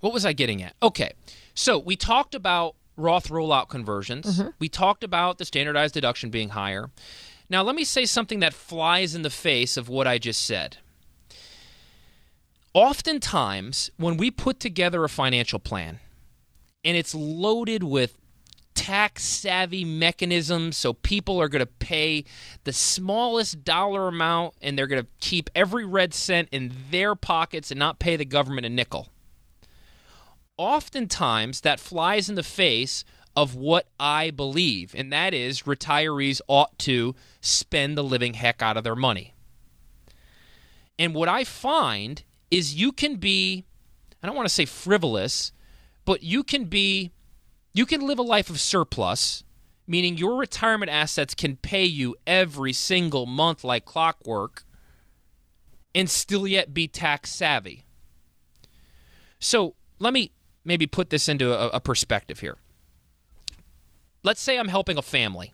what 0.00 0.12
was 0.12 0.24
I 0.24 0.32
getting 0.32 0.62
at? 0.62 0.74
Okay, 0.82 1.12
so 1.60 1.78
we 1.78 1.94
talked 1.94 2.34
about 2.34 2.74
Roth 2.96 3.28
rollout 3.28 3.68
conversions. 3.68 4.38
Mm-hmm. 4.38 4.48
We 4.58 4.70
talked 4.70 5.04
about 5.04 5.36
the 5.36 5.44
standardized 5.44 5.92
deduction 5.92 6.30
being 6.30 6.50
higher. 6.50 6.90
Now, 7.50 7.62
let 7.62 7.74
me 7.74 7.84
say 7.84 8.06
something 8.06 8.40
that 8.40 8.54
flies 8.54 9.14
in 9.14 9.22
the 9.22 9.30
face 9.30 9.76
of 9.76 9.88
what 9.88 10.06
I 10.06 10.16
just 10.16 10.46
said. 10.46 10.78
Oftentimes, 12.72 13.90
when 13.98 14.16
we 14.16 14.30
put 14.30 14.58
together 14.58 15.04
a 15.04 15.08
financial 15.08 15.58
plan 15.58 15.98
and 16.82 16.96
it's 16.96 17.14
loaded 17.14 17.82
with 17.82 18.16
tax 18.74 19.24
savvy 19.24 19.84
mechanisms 19.84 20.76
so 20.76 20.94
people 20.94 21.38
are 21.42 21.48
going 21.48 21.60
to 21.60 21.66
pay 21.66 22.24
the 22.64 22.72
smallest 22.72 23.64
dollar 23.64 24.08
amount 24.08 24.54
and 24.62 24.78
they're 24.78 24.86
going 24.86 25.02
to 25.02 25.08
keep 25.20 25.50
every 25.54 25.84
red 25.84 26.14
cent 26.14 26.48
in 26.52 26.72
their 26.90 27.14
pockets 27.14 27.70
and 27.70 27.78
not 27.78 27.98
pay 27.98 28.16
the 28.16 28.24
government 28.24 28.64
a 28.64 28.70
nickel. 28.70 29.08
Oftentimes, 30.60 31.62
that 31.62 31.80
flies 31.80 32.28
in 32.28 32.34
the 32.34 32.42
face 32.42 33.02
of 33.34 33.54
what 33.54 33.88
I 33.98 34.30
believe, 34.30 34.94
and 34.94 35.10
that 35.10 35.32
is 35.32 35.62
retirees 35.62 36.42
ought 36.48 36.78
to 36.80 37.14
spend 37.40 37.96
the 37.96 38.04
living 38.04 38.34
heck 38.34 38.60
out 38.60 38.76
of 38.76 38.84
their 38.84 38.94
money. 38.94 39.32
And 40.98 41.14
what 41.14 41.30
I 41.30 41.44
find 41.44 42.22
is 42.50 42.74
you 42.74 42.92
can 42.92 43.16
be, 43.16 43.64
I 44.22 44.26
don't 44.26 44.36
want 44.36 44.50
to 44.50 44.54
say 44.54 44.66
frivolous, 44.66 45.50
but 46.04 46.22
you 46.22 46.44
can 46.44 46.66
be 46.66 47.10
you 47.72 47.86
can 47.86 48.06
live 48.06 48.18
a 48.18 48.22
life 48.22 48.50
of 48.50 48.60
surplus, 48.60 49.42
meaning 49.86 50.18
your 50.18 50.36
retirement 50.36 50.90
assets 50.90 51.34
can 51.34 51.56
pay 51.56 51.86
you 51.86 52.16
every 52.26 52.74
single 52.74 53.24
month 53.24 53.64
like 53.64 53.86
clockwork, 53.86 54.64
and 55.94 56.10
still 56.10 56.46
yet 56.46 56.74
be 56.74 56.86
tax 56.86 57.30
savvy. 57.30 57.86
So 59.38 59.74
let 59.98 60.12
me 60.12 60.32
maybe 60.64 60.86
put 60.86 61.10
this 61.10 61.28
into 61.28 61.52
a, 61.52 61.68
a 61.68 61.80
perspective 61.80 62.40
here. 62.40 62.56
Let's 64.22 64.40
say 64.40 64.58
I'm 64.58 64.68
helping 64.68 64.98
a 64.98 65.02
family 65.02 65.52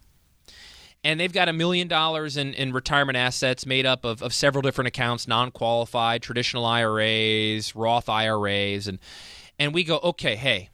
and 1.07 1.21
they've 1.21 1.33
got 1.33 1.49
a 1.49 1.53
million 1.53 1.87
dollars 1.87 2.37
in, 2.37 2.53
in 2.55 2.73
retirement 2.73 3.17
assets 3.17 3.65
made 3.65 3.87
up 3.87 4.05
of, 4.05 4.23
of 4.23 4.35
several 4.35 4.61
different 4.61 4.89
accounts 4.89 5.29
non-qualified 5.29 6.21
traditional 6.21 6.65
iras 6.65 7.77
roth 7.77 8.09
iras 8.09 8.89
and 8.89 8.99
and 9.59 9.73
we 9.73 9.85
go 9.85 10.01
okay 10.03 10.35
hey 10.35 10.69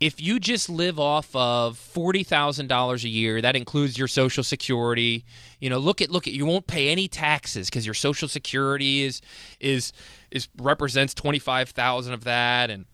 if 0.00 0.18
you 0.18 0.40
just 0.40 0.70
live 0.70 0.98
off 0.98 1.28
of 1.36 1.76
$40,000 1.76 3.04
a 3.04 3.08
year 3.08 3.42
that 3.42 3.54
includes 3.54 3.98
your 3.98 4.08
social 4.08 4.42
security 4.42 5.24
you 5.60 5.70
know 5.70 5.78
look 5.78 6.02
at 6.02 6.10
look 6.10 6.26
at 6.26 6.32
you 6.32 6.46
won't 6.46 6.66
pay 6.66 6.88
any 6.88 7.06
taxes 7.06 7.70
cuz 7.70 7.86
your 7.86 7.94
social 7.94 8.26
security 8.26 9.02
is 9.02 9.20
is 9.60 9.92
is 10.32 10.48
represents 10.58 11.14
25,000 11.14 12.12
of 12.12 12.24
that 12.24 12.70
and 12.70 12.86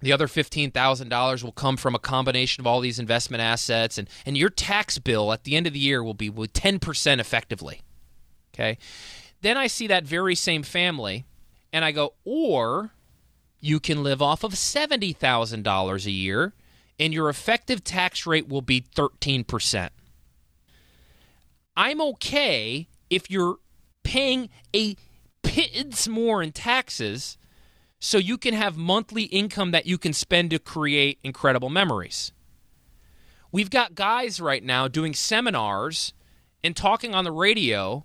the 0.00 0.12
other 0.12 0.26
$15,000 0.28 1.42
will 1.42 1.52
come 1.52 1.76
from 1.76 1.94
a 1.94 1.98
combination 1.98 2.60
of 2.62 2.66
all 2.66 2.80
these 2.80 2.98
investment 2.98 3.42
assets 3.42 3.98
and 3.98 4.08
and 4.24 4.36
your 4.36 4.50
tax 4.50 4.98
bill 4.98 5.32
at 5.32 5.44
the 5.44 5.56
end 5.56 5.66
of 5.66 5.72
the 5.72 5.78
year 5.78 6.02
will 6.02 6.14
be 6.14 6.30
with 6.30 6.52
10% 6.52 7.18
effectively 7.18 7.82
okay 8.54 8.78
then 9.40 9.56
I 9.56 9.66
see 9.66 9.86
that 9.86 10.04
very 10.04 10.34
same 10.34 10.62
family 10.62 11.26
and 11.72 11.84
I 11.84 11.92
go 11.92 12.14
or 12.24 12.92
you 13.60 13.80
can 13.80 14.02
live 14.02 14.22
off 14.22 14.44
of 14.44 14.52
$70,000 14.52 16.06
a 16.06 16.10
year 16.10 16.54
and 16.98 17.14
your 17.14 17.28
effective 17.28 17.84
tax 17.84 18.26
rate 18.26 18.48
will 18.48 18.62
be 18.62 18.80
13%. 18.80 19.90
I'm 21.76 22.00
okay 22.00 22.88
if 23.08 23.30
you're 23.30 23.58
paying 24.02 24.48
a 24.74 24.96
pittance 25.42 26.08
more 26.08 26.42
in 26.42 26.52
taxes 26.52 27.37
so 28.00 28.18
you 28.18 28.38
can 28.38 28.54
have 28.54 28.76
monthly 28.76 29.24
income 29.24 29.70
that 29.72 29.86
you 29.86 29.98
can 29.98 30.12
spend 30.12 30.50
to 30.50 30.58
create 30.58 31.18
incredible 31.22 31.68
memories. 31.68 32.32
We've 33.50 33.70
got 33.70 33.94
guys 33.94 34.40
right 34.40 34.62
now 34.62 34.88
doing 34.88 35.14
seminars 35.14 36.12
and 36.62 36.76
talking 36.76 37.14
on 37.14 37.24
the 37.24 37.32
radio 37.32 38.04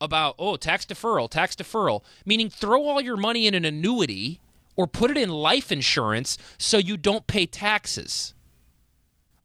about, 0.00 0.34
oh, 0.38 0.56
tax 0.56 0.84
deferral, 0.84 1.30
tax 1.30 1.54
deferral, 1.54 2.02
meaning 2.26 2.50
throw 2.50 2.84
all 2.84 3.00
your 3.00 3.16
money 3.16 3.46
in 3.46 3.54
an 3.54 3.64
annuity 3.64 4.40
or 4.76 4.86
put 4.86 5.10
it 5.10 5.16
in 5.16 5.30
life 5.30 5.72
insurance 5.72 6.36
so 6.58 6.78
you 6.78 6.96
don't 6.96 7.26
pay 7.26 7.46
taxes. 7.46 8.34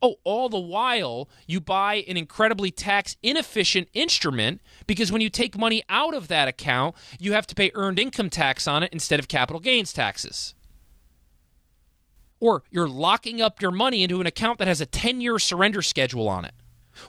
Oh, 0.02 0.16
all 0.24 0.48
the 0.48 0.60
while 0.60 1.28
you 1.46 1.60
buy 1.60 2.06
an 2.08 2.16
incredibly 2.16 2.72
tax 2.72 3.18
inefficient 3.22 3.90
instrument 3.94 4.62
because 4.88 5.12
when 5.12 5.22
you 5.22 5.30
take 5.30 5.58
money 5.58 5.84
out 5.90 6.14
of 6.14 6.30
that 6.30 6.48
account, 6.48 6.96
you 7.20 7.34
have 7.34 7.46
to 7.48 7.56
pay 7.56 7.70
earned 7.74 8.00
income 8.00 8.30
tax 8.30 8.66
on 8.68 8.82
it 8.82 8.94
instead 8.94 9.20
of 9.20 9.28
capital 9.28 9.60
gains 9.60 9.92
taxes. 9.92 10.56
Or 12.40 12.64
you're 12.70 12.88
locking 12.88 13.42
up 13.42 13.62
your 13.62 13.72
money 13.72 14.04
into 14.04 14.22
an 14.22 14.28
account 14.28 14.60
that 14.60 14.68
has 14.70 14.80
a 14.80 14.86
10 14.86 15.20
year 15.20 15.38
surrender 15.38 15.82
schedule 15.82 16.30
on 16.30 16.46
it. 16.46 16.54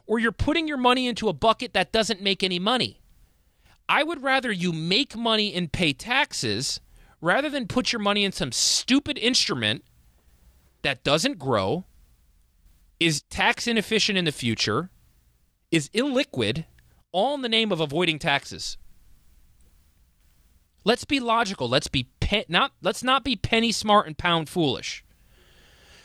Or 0.06 0.18
you're 0.18 0.32
putting 0.32 0.66
your 0.66 0.76
money 0.76 1.06
into 1.06 1.28
a 1.28 1.32
bucket 1.32 1.72
that 1.74 1.92
doesn't 1.92 2.20
make 2.20 2.42
any 2.42 2.58
money. 2.58 3.00
I 3.88 4.02
would 4.02 4.22
rather 4.22 4.52
you 4.52 4.72
make 4.72 5.16
money 5.16 5.54
and 5.54 5.72
pay 5.72 5.92
taxes 5.92 6.80
rather 7.20 7.48
than 7.50 7.66
put 7.66 7.92
your 7.92 8.00
money 8.00 8.24
in 8.24 8.32
some 8.32 8.52
stupid 8.52 9.18
instrument 9.18 9.84
that 10.82 11.04
doesn't 11.04 11.38
grow, 11.38 11.84
is 13.00 13.22
tax 13.22 13.66
inefficient 13.66 14.18
in 14.18 14.26
the 14.26 14.32
future, 14.32 14.90
is 15.70 15.88
illiquid, 15.90 16.66
all 17.10 17.34
in 17.34 17.42
the 17.42 17.48
name 17.48 17.72
of 17.72 17.80
avoiding 17.80 18.18
taxes. 18.18 18.76
Let's 20.84 21.04
be 21.04 21.18
logical. 21.18 21.68
Let's 21.68 21.88
be 21.88 22.08
pe- 22.20 22.44
not 22.48 22.72
let's 22.80 23.02
not 23.02 23.24
be 23.24 23.36
penny 23.36 23.72
smart 23.72 24.06
and 24.06 24.16
pound 24.16 24.48
foolish. 24.48 25.04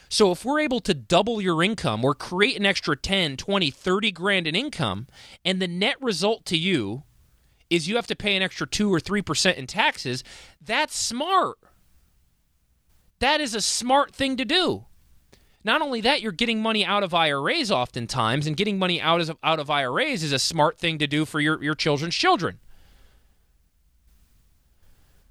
So 0.08 0.30
if 0.30 0.44
we're 0.44 0.60
able 0.60 0.80
to 0.80 0.94
double 0.94 1.40
your 1.40 1.62
income 1.62 2.04
or 2.04 2.14
create 2.14 2.56
an 2.56 2.66
extra 2.66 2.96
10, 2.96 3.36
20, 3.36 3.70
30 3.70 4.12
grand 4.12 4.46
in 4.46 4.54
income 4.54 5.08
and 5.44 5.60
the 5.60 5.66
net 5.66 5.96
result 6.00 6.44
to 6.46 6.56
you 6.56 7.02
is 7.68 7.88
you 7.88 7.96
have 7.96 8.06
to 8.06 8.16
pay 8.16 8.36
an 8.36 8.42
extra 8.42 8.66
2 8.66 8.92
or 8.92 9.00
3% 9.00 9.56
in 9.56 9.66
taxes, 9.66 10.22
that's 10.60 10.96
smart. 10.96 11.58
That 13.18 13.40
is 13.40 13.54
a 13.54 13.60
smart 13.60 14.14
thing 14.14 14.36
to 14.36 14.44
do. 14.44 14.84
Not 15.66 15.82
only 15.82 16.00
that, 16.02 16.22
you're 16.22 16.30
getting 16.30 16.62
money 16.62 16.84
out 16.84 17.02
of 17.02 17.12
IRAs 17.12 17.72
oftentimes, 17.72 18.46
and 18.46 18.56
getting 18.56 18.78
money 18.78 19.00
out 19.00 19.20
of, 19.20 19.36
out 19.42 19.58
of 19.58 19.68
IRAs 19.68 20.22
is 20.22 20.30
a 20.30 20.38
smart 20.38 20.78
thing 20.78 20.96
to 20.98 21.08
do 21.08 21.24
for 21.24 21.40
your, 21.40 21.60
your 21.60 21.74
children's 21.74 22.14
children. 22.14 22.60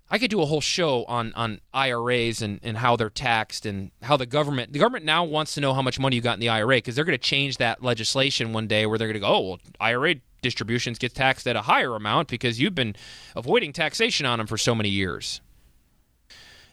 I 0.10 0.20
could 0.20 0.30
do 0.30 0.42
a 0.42 0.46
whole 0.46 0.60
show 0.60 1.06
on, 1.06 1.32
on 1.36 1.62
IRAs 1.74 2.42
and, 2.42 2.60
and 2.64 2.80
how 2.80 2.98
they're 2.98 3.10
taxed 3.10 3.66
and 3.66 3.92
how 4.02 4.18
the 4.18 4.26
government 4.26 4.74
the 4.74 4.78
government 4.78 5.06
now 5.06 5.24
wants 5.24 5.54
to 5.54 5.62
know 5.62 5.74
how 5.74 5.82
much 5.82 6.00
money 6.00 6.18
you 6.18 6.22
got 6.22 6.34
in 6.34 6.42
the 6.42 6.50
IRA 6.50 6.76
because 6.76 6.96
they're 6.96 7.06
going 7.06 7.18
to 7.18 7.24
change 7.24 7.58
that 7.58 7.82
legislation 7.82 8.52
one 8.52 8.68
day 8.68 8.86
where 8.86 8.98
they're 9.00 9.08
going 9.08 9.16
to 9.16 9.22
go, 9.22 9.28
oh 9.28 9.40
well, 9.40 9.60
IRA 9.80 10.16
distributions 10.42 11.00
get 11.00 11.16
taxed 11.16 11.48
at 11.48 11.56
a 11.56 11.62
higher 11.62 11.96
amount 11.96 12.28
because 12.28 12.60
you've 12.60 12.76
been 12.76 12.96
avoiding 13.38 13.72
taxation 13.72 14.26
on 14.26 14.40
them 14.40 14.48
for 14.48 14.58
so 14.58 14.76
many 14.76 14.90
years. 14.90 15.40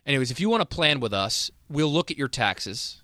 Anyways, 0.04 0.32
if 0.32 0.40
you 0.40 0.50
want 0.50 0.62
to 0.62 0.66
plan 0.66 0.98
with 0.98 1.14
us, 1.14 1.50
we'll 1.70 1.92
look 1.92 2.10
at 2.10 2.18
your 2.18 2.28
taxes. 2.28 3.01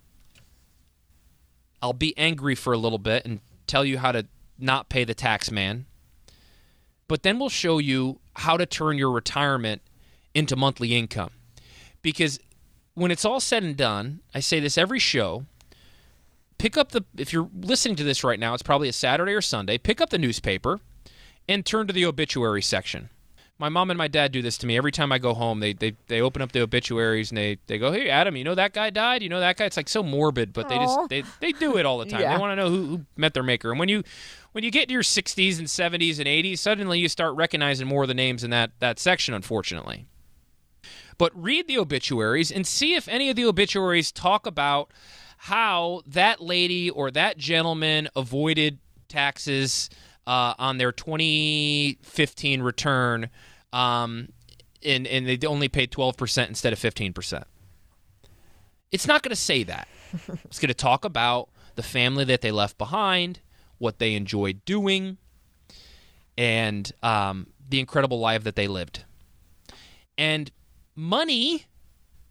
I'll 1.82 1.92
be 1.92 2.16
angry 2.18 2.54
for 2.54 2.72
a 2.72 2.78
little 2.78 2.98
bit 2.98 3.24
and 3.24 3.40
tell 3.66 3.84
you 3.84 3.98
how 3.98 4.12
to 4.12 4.26
not 4.58 4.88
pay 4.88 5.04
the 5.04 5.14
tax 5.14 5.50
man. 5.50 5.86
But 7.06 7.22
then 7.22 7.38
we'll 7.38 7.48
show 7.48 7.78
you 7.78 8.20
how 8.34 8.56
to 8.56 8.66
turn 8.66 8.98
your 8.98 9.10
retirement 9.10 9.82
into 10.34 10.56
monthly 10.56 10.94
income. 10.96 11.30
Because 12.02 12.38
when 12.94 13.10
it's 13.10 13.24
all 13.24 13.40
said 13.40 13.62
and 13.62 13.76
done, 13.76 14.20
I 14.34 14.40
say 14.40 14.60
this 14.60 14.76
every 14.76 14.98
show. 14.98 15.46
Pick 16.58 16.76
up 16.76 16.90
the, 16.90 17.04
if 17.16 17.32
you're 17.32 17.48
listening 17.54 17.96
to 17.96 18.04
this 18.04 18.24
right 18.24 18.40
now, 18.40 18.52
it's 18.52 18.62
probably 18.62 18.88
a 18.88 18.92
Saturday 18.92 19.32
or 19.32 19.40
Sunday, 19.40 19.78
pick 19.78 20.00
up 20.00 20.10
the 20.10 20.18
newspaper 20.18 20.80
and 21.48 21.64
turn 21.64 21.86
to 21.86 21.92
the 21.92 22.04
obituary 22.04 22.62
section. 22.62 23.10
My 23.60 23.68
mom 23.68 23.90
and 23.90 23.98
my 23.98 24.06
dad 24.06 24.30
do 24.30 24.40
this 24.40 24.56
to 24.58 24.66
me 24.66 24.76
every 24.76 24.92
time 24.92 25.10
I 25.10 25.18
go 25.18 25.34
home. 25.34 25.58
They, 25.58 25.72
they, 25.72 25.96
they 26.06 26.20
open 26.20 26.42
up 26.42 26.52
the 26.52 26.60
obituaries 26.62 27.30
and 27.30 27.38
they, 27.38 27.58
they 27.66 27.76
go, 27.76 27.90
Hey, 27.90 28.08
Adam, 28.08 28.36
you 28.36 28.44
know 28.44 28.54
that 28.54 28.72
guy 28.72 28.90
died? 28.90 29.22
You 29.22 29.28
know 29.28 29.40
that 29.40 29.56
guy? 29.56 29.64
It's 29.64 29.76
like 29.76 29.88
so 29.88 30.02
morbid, 30.02 30.52
but 30.52 30.68
they 30.68 30.76
Aw. 30.76 30.84
just, 30.84 31.08
they, 31.08 31.24
they 31.40 31.52
do 31.52 31.76
it 31.76 31.84
all 31.84 31.98
the 31.98 32.06
time. 32.10 32.20
Yeah. 32.20 32.34
They 32.34 32.40
want 32.40 32.52
to 32.52 32.56
know 32.56 32.70
who, 32.70 32.84
who 32.84 33.04
met 33.16 33.34
their 33.34 33.42
maker. 33.42 33.70
And 33.70 33.80
when 33.80 33.88
you, 33.88 34.04
when 34.52 34.62
you 34.62 34.70
get 34.70 34.88
to 34.88 34.92
your 34.92 35.02
60s 35.02 35.58
and 35.58 35.66
70s 35.66 36.18
and 36.18 36.28
80s, 36.28 36.58
suddenly 36.58 37.00
you 37.00 37.08
start 37.08 37.34
recognizing 37.34 37.88
more 37.88 38.02
of 38.02 38.08
the 38.08 38.14
names 38.14 38.44
in 38.44 38.50
that, 38.50 38.70
that 38.78 38.98
section, 38.98 39.34
unfortunately 39.34 40.06
but 41.18 41.32
read 41.34 41.66
the 41.66 41.76
obituaries 41.76 42.50
and 42.50 42.64
see 42.66 42.94
if 42.94 43.08
any 43.08 43.28
of 43.28 43.34
the 43.34 43.44
obituaries 43.44 44.12
talk 44.12 44.46
about 44.46 44.92
how 45.38 46.00
that 46.06 46.40
lady 46.40 46.88
or 46.88 47.10
that 47.10 47.36
gentleman 47.36 48.08
avoided 48.16 48.78
taxes 49.08 49.90
uh, 50.26 50.54
on 50.58 50.78
their 50.78 50.92
2015 50.92 52.62
return, 52.62 53.30
um, 53.72 54.28
and 54.84 55.06
and 55.06 55.26
they 55.26 55.46
only 55.46 55.68
paid 55.68 55.90
12% 55.90 56.48
instead 56.48 56.72
of 56.72 56.78
15%. 56.78 57.44
It's 58.90 59.06
not 59.06 59.22
going 59.22 59.30
to 59.30 59.36
say 59.36 59.64
that. 59.64 59.88
it's 60.44 60.58
going 60.58 60.68
to 60.68 60.74
talk 60.74 61.04
about 61.04 61.50
the 61.74 61.82
family 61.82 62.24
that 62.24 62.40
they 62.40 62.50
left 62.50 62.78
behind, 62.78 63.40
what 63.78 63.98
they 63.98 64.14
enjoyed 64.14 64.64
doing, 64.64 65.18
and 66.36 66.90
um, 67.02 67.48
the 67.68 67.80
incredible 67.80 68.18
life 68.18 68.44
that 68.44 68.56
they 68.56 68.66
lived. 68.66 69.04
And 70.16 70.50
money, 70.96 71.66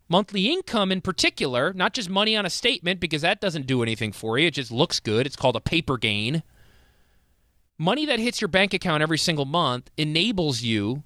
monthly 0.09 0.51
income 0.51 0.91
in 0.91 1.01
particular, 1.01 1.73
not 1.73 1.93
just 1.93 2.09
money 2.09 2.35
on 2.35 2.45
a 2.45 2.49
statement, 2.49 2.99
because 2.99 3.21
that 3.21 3.39
doesn't 3.39 3.67
do 3.67 3.83
anything 3.83 4.11
for 4.11 4.39
you, 4.39 4.47
it 4.47 4.55
just 4.55 4.71
looks 4.71 4.99
good. 4.99 5.25
It's 5.27 5.35
called 5.35 5.55
a 5.55 5.61
paper 5.61 5.97
gain. 5.97 6.43
Money 7.77 8.07
that 8.07 8.19
hits 8.19 8.41
your 8.41 8.47
bank 8.47 8.73
account 8.73 9.03
every 9.03 9.19
single 9.19 9.45
month 9.45 9.91
enables 9.97 10.63
you 10.63 11.03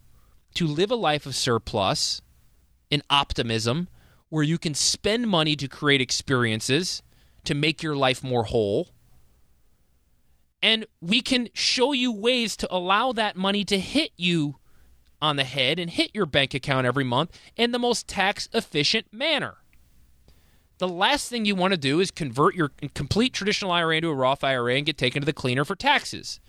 to 0.55 0.67
live 0.67 0.91
a 0.91 0.95
life 0.95 1.25
of 1.25 1.35
surplus 1.35 2.21
and 2.91 3.01
optimism 3.09 3.87
where 4.29 4.43
you 4.43 4.57
can 4.57 4.73
spend 4.73 5.27
money 5.27 5.55
to 5.55 5.67
create 5.67 6.01
experiences 6.01 7.03
to 7.43 7.53
make 7.53 7.83
your 7.83 7.95
life 7.95 8.23
more 8.23 8.45
whole. 8.45 8.89
And 10.61 10.85
we 11.01 11.21
can 11.21 11.49
show 11.53 11.91
you 11.91 12.11
ways 12.11 12.55
to 12.57 12.73
allow 12.73 13.11
that 13.13 13.35
money 13.35 13.65
to 13.65 13.79
hit 13.79 14.11
you 14.15 14.57
on 15.21 15.35
the 15.35 15.43
head 15.43 15.79
and 15.79 15.89
hit 15.89 16.11
your 16.13 16.25
bank 16.25 16.53
account 16.53 16.87
every 16.87 17.03
month 17.03 17.37
in 17.55 17.71
the 17.71 17.79
most 17.79 18.07
tax 18.07 18.47
efficient 18.53 19.07
manner. 19.11 19.57
The 20.77 20.87
last 20.87 21.29
thing 21.29 21.45
you 21.45 21.55
want 21.55 21.73
to 21.73 21.77
do 21.77 21.99
is 21.99 22.09
convert 22.09 22.55
your 22.55 22.71
complete 22.95 23.33
traditional 23.33 23.71
IRA 23.71 23.97
into 23.97 24.09
a 24.09 24.15
Roth 24.15 24.43
IRA 24.43 24.75
and 24.75 24.85
get 24.85 24.97
taken 24.97 25.21
to 25.21 25.25
the 25.25 25.33
cleaner 25.33 25.63
for 25.63 25.75
taxes. 25.75 26.39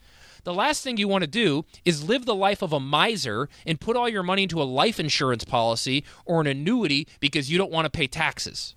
The 0.45 0.55
last 0.55 0.83
thing 0.83 0.97
you 0.97 1.09
want 1.09 1.23
to 1.23 1.29
do 1.29 1.65
is 1.85 2.09
live 2.09 2.25
the 2.25 2.35
life 2.35 2.63
of 2.63 2.73
a 2.73 2.81
miser 2.81 3.49
and 3.65 3.81
put 3.81 3.97
all 3.97 4.09
your 4.09 4.23
money 4.23 4.43
into 4.43 4.61
a 4.61 4.65
life 4.65 4.99
insurance 4.99 5.45
policy 5.45 6.05
or 6.25 6.41
an 6.41 6.47
annuity 6.47 7.07
because 7.21 7.51
you 7.51 7.59
don't 7.59 7.71
want 7.71 7.85
to 7.85 7.91
pay 7.91 8.07
taxes. 8.07 8.75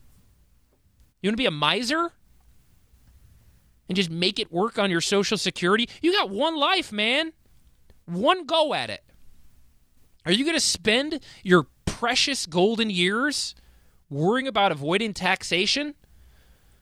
You 1.21 1.29
want 1.29 1.37
to 1.37 1.41
be 1.41 1.47
a 1.47 1.51
miser? 1.51 2.11
And 3.87 3.95
just 3.95 4.09
make 4.09 4.39
it 4.39 4.51
work 4.51 4.77
on 4.77 4.91
your 4.91 5.01
Social 5.01 5.37
Security? 5.37 5.89
You 6.01 6.11
got 6.11 6.29
one 6.29 6.55
life, 6.55 6.91
man. 6.91 7.33
One 8.05 8.45
go 8.45 8.73
at 8.73 8.89
it. 8.89 9.03
Are 10.25 10.31
you 10.31 10.43
going 10.43 10.55
to 10.55 10.59
spend 10.59 11.19
your 11.43 11.67
precious 11.85 12.45
golden 12.45 12.89
years 12.89 13.55
worrying 14.09 14.47
about 14.47 14.71
avoiding 14.71 15.13
taxation 15.13 15.95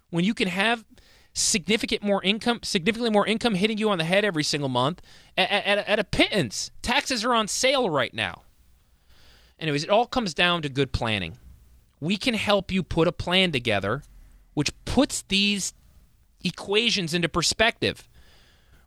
when 0.09 0.23
you 0.25 0.34
can 0.34 0.47
have 0.47 0.86
significant 1.34 2.03
more 2.03 2.23
income, 2.23 2.59
significantly 2.63 3.09
more 3.09 3.25
income 3.25 3.55
hitting 3.55 3.77
you 3.77 3.89
on 3.89 3.97
the 3.97 4.03
head 4.03 4.23
every 4.23 4.43
single 4.43 4.69
month 4.69 5.01
at, 5.38 5.49
at, 5.49 5.88
at 5.88 5.99
a 5.99 6.03
pittance. 6.03 6.71
Taxes 6.81 7.25
are 7.25 7.34
on 7.34 7.47
sale 7.47 7.89
right 7.89 8.13
now. 8.13 8.43
Anyways, 9.59 9.84
it 9.84 9.89
all 9.89 10.05
comes 10.05 10.34
down 10.34 10.61
to 10.61 10.69
good 10.69 10.91
planning. 10.91 11.38
We 11.99 12.17
can 12.17 12.34
help 12.34 12.71
you 12.71 12.84
put 12.84 13.07
a 13.07 13.11
plan 13.11 13.51
together 13.51 14.03
which 14.53 14.71
puts 14.86 15.23
these 15.23 15.73
equations 16.43 17.13
into 17.13 17.29
perspective. 17.29 18.07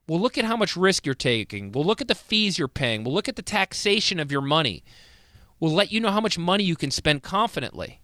We'll 0.06 0.20
look 0.20 0.38
at 0.38 0.44
how 0.44 0.56
much 0.56 0.76
risk 0.76 1.04
you're 1.04 1.14
taking. 1.14 1.72
We'll 1.72 1.84
look 1.84 2.00
at 2.00 2.08
the 2.08 2.14
fees 2.14 2.58
you're 2.58 2.68
paying. 2.68 3.02
We'll 3.02 3.14
look 3.14 3.28
at 3.28 3.36
the 3.36 3.42
taxation 3.42 4.20
of 4.20 4.30
your 4.30 4.40
money. 4.40 4.84
We'll 5.58 5.72
let 5.72 5.90
you 5.90 6.00
know 6.00 6.10
how 6.10 6.20
much 6.20 6.38
money 6.38 6.62
you 6.62 6.76
can 6.76 6.90
spend 6.90 7.22
confidently. 7.22 8.00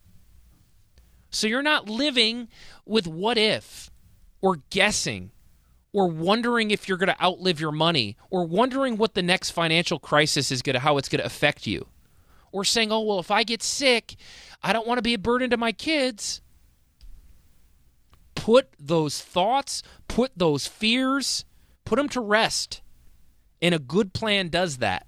So 1.31 1.47
you're 1.47 1.63
not 1.63 1.89
living 1.89 2.49
with 2.85 3.07
what 3.07 3.39
if 3.39 3.91
or 4.43 4.59
guessing 4.69 5.31
or 5.95 6.09
wondering 6.09 6.71
if 6.71 6.89
you're 6.89 6.99
going 6.99 7.09
to 7.09 7.23
outlive 7.23 7.61
your 7.61 7.73
money 7.73 8.17
or 8.31 8.45
wondering 8.45 8.97
what 8.97 9.15
the 9.15 9.23
next 9.23 9.51
financial 9.51 9.99
crisis 9.99 10.51
is 10.51 10.61
going 10.61 10.75
to 10.75 10.81
how 10.81 10.99
it's 10.99 11.09
going 11.09 11.21
to 11.21 11.27
affect 11.27 11.67
you 11.67 11.87
or 12.51 12.65
saying 12.65 12.93
oh 12.93 13.01
well 13.01 13.19
if 13.19 13.31
i 13.31 13.43
get 13.43 13.63
sick 13.63 14.17
i 14.63 14.73
don't 14.73 14.87
want 14.87 14.99
to 14.99 15.03
be 15.03 15.15
a 15.15 15.19
burden 15.19 15.49
to 15.51 15.57
my 15.57 15.73
kids. 15.73 16.41
Put 18.35 18.69
those 18.79 19.21
thoughts 19.21 19.83
put 20.09 20.33
those 20.37 20.67
fears 20.67 21.45
put 21.85 21.97
them 21.97 22.09
to 22.09 22.21
rest. 22.21 22.81
And 23.61 23.75
a 23.75 23.79
good 23.79 24.13
plan 24.13 24.49
does 24.49 24.79
that. 24.79 25.07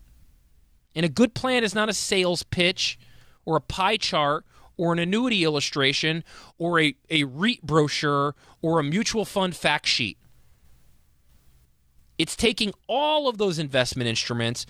And 0.94 1.04
a 1.04 1.08
good 1.08 1.34
plan 1.34 1.64
is 1.64 1.74
not 1.74 1.88
a 1.88 1.94
sales 1.94 2.42
pitch 2.42 2.98
or 3.44 3.56
a 3.56 3.60
pie 3.60 3.96
chart 3.96 4.44
or 4.76 4.92
an 4.92 4.98
annuity 4.98 5.44
illustration 5.44 6.24
or 6.58 6.80
a, 6.80 6.94
a 7.08 7.24
REIT 7.24 7.62
brochure 7.62 8.34
or 8.64 8.78
a 8.78 8.82
mutual 8.82 9.26
fund 9.26 9.54
fact 9.54 9.86
sheet. 9.86 10.16
It's 12.16 12.34
taking 12.34 12.72
all 12.88 13.28
of 13.28 13.36
those 13.36 13.58
investment 13.58 14.08
instruments 14.08 14.64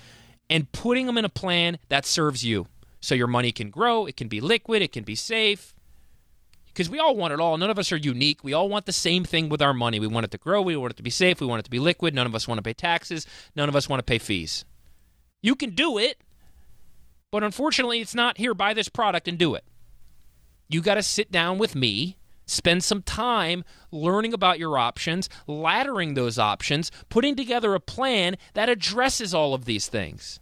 and 0.50 0.72
putting 0.72 1.06
them 1.06 1.16
in 1.16 1.24
a 1.24 1.28
plan 1.28 1.78
that 1.90 2.04
serves 2.04 2.44
you. 2.44 2.66
So 2.98 3.14
your 3.14 3.28
money 3.28 3.52
can 3.52 3.70
grow, 3.70 4.04
it 4.04 4.16
can 4.16 4.26
be 4.26 4.40
liquid, 4.40 4.82
it 4.82 4.90
can 4.90 5.04
be 5.04 5.14
safe. 5.14 5.76
Because 6.66 6.90
we 6.90 6.98
all 6.98 7.14
want 7.14 7.34
it 7.34 7.38
all. 7.38 7.56
None 7.56 7.70
of 7.70 7.78
us 7.78 7.92
are 7.92 7.96
unique. 7.96 8.42
We 8.42 8.52
all 8.52 8.68
want 8.68 8.86
the 8.86 8.92
same 8.92 9.22
thing 9.22 9.48
with 9.48 9.62
our 9.62 9.72
money. 9.72 10.00
We 10.00 10.08
want 10.08 10.24
it 10.24 10.32
to 10.32 10.38
grow, 10.38 10.60
we 10.60 10.74
want 10.74 10.94
it 10.94 10.96
to 10.96 11.04
be 11.04 11.10
safe, 11.10 11.40
we 11.40 11.46
want 11.46 11.60
it 11.60 11.64
to 11.66 11.70
be 11.70 11.78
liquid. 11.78 12.14
None 12.14 12.26
of 12.26 12.34
us 12.34 12.48
want 12.48 12.58
to 12.58 12.62
pay 12.62 12.74
taxes, 12.74 13.28
none 13.54 13.68
of 13.68 13.76
us 13.76 13.88
want 13.88 14.00
to 14.00 14.04
pay 14.04 14.18
fees. 14.18 14.64
You 15.40 15.54
can 15.54 15.70
do 15.70 15.98
it, 15.98 16.20
but 17.30 17.44
unfortunately, 17.44 18.00
it's 18.00 18.14
not 18.14 18.38
here, 18.38 18.54
buy 18.54 18.74
this 18.74 18.88
product 18.88 19.28
and 19.28 19.38
do 19.38 19.54
it. 19.54 19.62
You 20.68 20.80
got 20.80 20.96
to 20.96 21.02
sit 21.04 21.30
down 21.30 21.58
with 21.58 21.76
me, 21.76 22.16
spend 22.46 22.84
some 22.84 23.02
time 23.02 23.64
learning 23.90 24.32
about 24.32 24.58
your 24.58 24.78
options, 24.78 25.28
laddering 25.48 26.14
those 26.14 26.38
options, 26.38 26.90
putting 27.08 27.36
together 27.36 27.74
a 27.74 27.80
plan 27.80 28.36
that 28.54 28.68
addresses 28.68 29.34
all 29.34 29.54
of 29.54 29.64
these 29.64 29.88
things. 29.88 30.40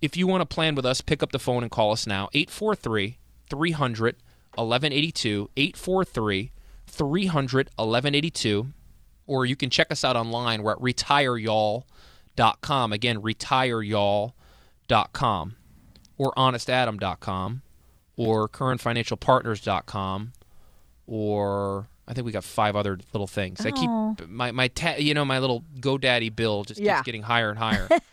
If 0.00 0.16
you 0.16 0.26
want 0.26 0.40
to 0.42 0.46
plan 0.46 0.74
with 0.74 0.86
us, 0.86 1.00
pick 1.00 1.22
up 1.22 1.32
the 1.32 1.38
phone 1.38 1.62
and 1.62 1.70
call 1.70 1.92
us 1.92 2.06
now 2.06 2.28
843 2.34 3.18
300 3.48 4.16
1182 4.54 5.50
843 5.56 6.52
300 6.86 7.70
1182 7.76 8.72
or 9.26 9.44
you 9.44 9.56
can 9.56 9.70
check 9.70 9.90
us 9.90 10.04
out 10.04 10.14
online. 10.16 10.62
We're 10.62 10.72
at 10.72 10.78
retireyall.com. 10.78 12.92
Again, 12.92 13.22
retireyall.com 13.22 15.56
or 16.18 16.32
honestadam.com 16.36 17.62
or 18.16 18.48
curranfinancialpartners.com 18.48 20.32
or 21.06 21.88
I 22.08 22.14
think 22.14 22.24
we 22.24 22.32
got 22.32 22.44
five 22.44 22.76
other 22.76 22.98
little 23.12 23.26
things. 23.26 23.64
I 23.64 23.70
keep 23.72 23.88
oh. 23.90 24.16
my 24.28 24.52
my 24.52 24.68
ta- 24.68 24.96
you 24.98 25.14
know 25.14 25.24
my 25.24 25.38
little 25.38 25.64
GoDaddy 25.80 26.34
bill 26.34 26.64
just 26.64 26.80
Yeah. 26.80 26.96
keeps 26.96 27.06
getting 27.06 27.22
higher 27.22 27.50
and 27.50 27.58
higher. 27.58 27.88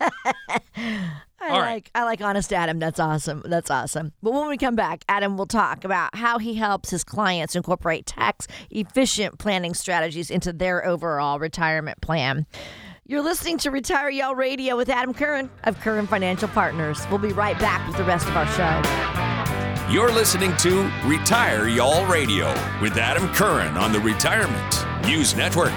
I 1.40 1.50
All 1.50 1.60
right. 1.60 1.74
like 1.74 1.90
I 1.94 2.04
like 2.04 2.20
honest 2.22 2.52
Adam. 2.52 2.78
That's 2.78 2.98
awesome. 2.98 3.42
That's 3.44 3.70
awesome. 3.70 4.12
But 4.22 4.32
when 4.32 4.48
we 4.48 4.56
come 4.56 4.76
back, 4.76 5.04
Adam 5.08 5.36
will 5.36 5.46
talk 5.46 5.84
about 5.84 6.14
how 6.16 6.38
he 6.38 6.54
helps 6.54 6.90
his 6.90 7.04
clients 7.04 7.54
incorporate 7.54 8.06
tax 8.06 8.46
efficient 8.70 9.38
planning 9.38 9.74
strategies 9.74 10.30
into 10.30 10.52
their 10.52 10.84
overall 10.86 11.38
retirement 11.38 12.00
plan. 12.00 12.46
You're 13.06 13.22
listening 13.22 13.58
to 13.58 13.70
Retire 13.70 14.08
Y'all 14.08 14.34
Radio 14.34 14.76
with 14.78 14.88
Adam 14.88 15.12
Curran 15.12 15.50
of 15.64 15.78
Curran 15.80 16.06
Financial 16.06 16.48
Partners. 16.48 17.06
We'll 17.10 17.18
be 17.18 17.32
right 17.34 17.58
back 17.58 17.86
with 17.86 17.98
the 17.98 18.04
rest 18.04 18.26
of 18.26 18.34
our 18.34 18.46
show. 18.46 19.43
You're 19.90 20.10
listening 20.10 20.56
to 20.56 20.90
Retire 21.04 21.68
Y'all 21.68 22.06
Radio 22.06 22.48
with 22.80 22.96
Adam 22.96 23.28
Curran 23.34 23.76
on 23.76 23.92
the 23.92 24.00
Retirement 24.00 24.86
News 25.06 25.36
Network. 25.36 25.74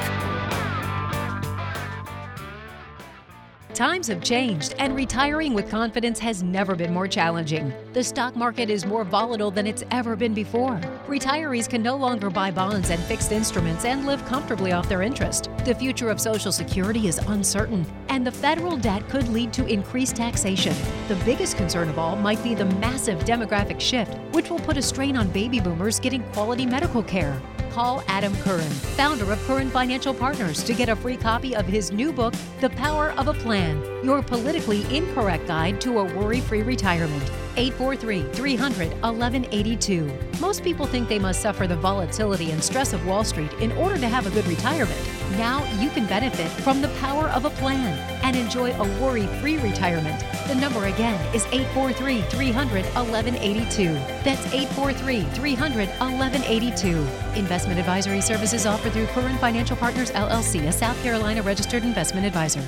Times 3.78 4.08
have 4.08 4.24
changed, 4.24 4.74
and 4.80 4.96
retiring 4.96 5.54
with 5.54 5.70
confidence 5.70 6.18
has 6.18 6.42
never 6.42 6.76
been 6.76 6.92
more 6.92 7.08
challenging. 7.08 7.72
The 7.94 8.04
stock 8.04 8.36
market 8.36 8.72
is 8.72 8.88
more 8.88 9.04
volatile 9.04 9.52
than 9.52 9.68
it's 9.68 9.84
ever 9.92 10.16
been 10.16 10.34
before. 10.34 10.82
Retirees 11.06 11.70
can 11.70 11.84
no 11.84 11.96
longer 11.96 12.32
buy 12.32 12.50
bonds 12.50 12.90
and 12.90 13.00
fixed 13.04 13.32
instruments 13.32 13.86
and 13.86 14.08
live 14.08 14.26
comfortably 14.26 14.72
off 14.72 14.90
their 14.90 15.04
interest. 15.04 15.52
The 15.64 15.76
future 15.76 16.10
of 16.10 16.20
Social 16.20 16.52
Security 16.52 17.08
is 17.08 17.20
uncertain, 17.20 17.86
and 18.10 18.26
the 18.26 18.32
federal 18.32 18.78
debt 18.78 19.08
could 19.10 19.28
lead 19.28 19.54
to 19.54 19.68
increased 19.68 20.16
taxation. 20.16 20.76
The 21.08 21.24
biggest 21.24 21.56
concern 21.56 21.88
of 21.88 22.00
all 22.00 22.16
might 22.16 22.44
be 22.44 22.56
the 22.56 22.66
massive 22.66 23.20
demographic 23.26 23.80
shift, 23.80 24.18
which 24.32 24.50
will 24.50 24.58
put 24.58 24.78
a 24.78 24.82
strain 24.82 25.16
on 25.16 25.28
baby 25.28 25.60
boomers 25.60 26.00
getting 26.00 26.24
quality 26.32 26.66
medical 26.66 27.04
care. 27.04 27.40
Call 27.78 28.02
Adam 28.08 28.36
Curran, 28.38 28.72
founder 28.98 29.32
of 29.32 29.40
Curran 29.44 29.70
Financial 29.70 30.12
Partners, 30.12 30.64
to 30.64 30.74
get 30.74 30.90
a 30.90 30.96
free 30.96 31.16
copy 31.16 31.56
of 31.56 31.68
his 31.68 31.92
new 31.92 32.12
book, 32.12 32.34
The 32.60 32.72
Power 32.72 33.12
of 33.12 33.28
a 33.28 33.36
Plan 33.36 33.80
Your 34.04 34.24
Politically 34.24 34.82
Incorrect 34.92 35.46
Guide 35.46 35.80
to 35.82 36.00
a 36.00 36.04
Worry 36.16 36.42
Free 36.42 36.64
Retirement. 36.64 37.32
843 37.58 38.22
300 38.34 38.90
1182. 39.02 40.12
Most 40.40 40.64
people 40.64 40.86
think 40.86 41.10
they 41.10 41.18
must 41.18 41.42
suffer 41.42 41.66
the 41.66 41.76
volatility 41.76 42.52
and 42.52 42.64
stress 42.64 42.94
of 42.94 43.06
Wall 43.06 43.24
Street 43.24 43.52
in 43.54 43.72
order 43.74 43.98
to 43.98 44.08
have 44.08 44.28
a 44.28 44.30
good 44.30 44.46
retirement. 44.46 45.00
Now 45.32 45.66
you 45.82 45.90
can 45.90 46.06
benefit 46.06 46.50
from 46.62 46.82
the 46.82 46.90
power 47.00 47.30
of 47.30 47.46
a 47.46 47.50
plan 47.50 47.98
and 48.24 48.36
enjoy 48.36 48.72
a 48.74 49.02
worry 49.02 49.26
free 49.42 49.58
retirement. 49.58 50.24
The 50.48 50.56
number 50.56 50.86
again 50.86 51.20
is 51.36 51.46
843 51.48 52.22
300 52.22 52.86
1182. 52.86 53.94
That's 54.24 54.46
843 54.54 55.22
300 55.22 55.90
1182. 55.90 56.88
Investment 57.36 57.80
advisory 57.80 58.22
services 58.22 58.66
offered 58.68 58.94
through 58.94 59.08
Curran 59.08 59.38
Financial 59.40 59.76
Partners 59.76 60.12
LLC, 60.12 60.68
a 60.68 60.72
South 60.72 61.02
Carolina 61.02 61.42
registered 61.42 61.84
investment 61.84 62.26
advisor. 62.26 62.64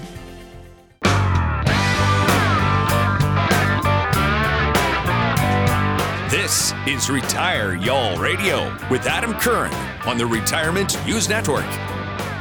Is 6.90 7.08
Retire 7.08 7.76
Y'all 7.76 8.18
Radio 8.18 8.76
with 8.90 9.06
Adam 9.06 9.36
Curran 9.36 9.72
on 10.08 10.18
the 10.18 10.26
Retirement 10.26 10.98
News 11.06 11.30
Network. 11.30 11.68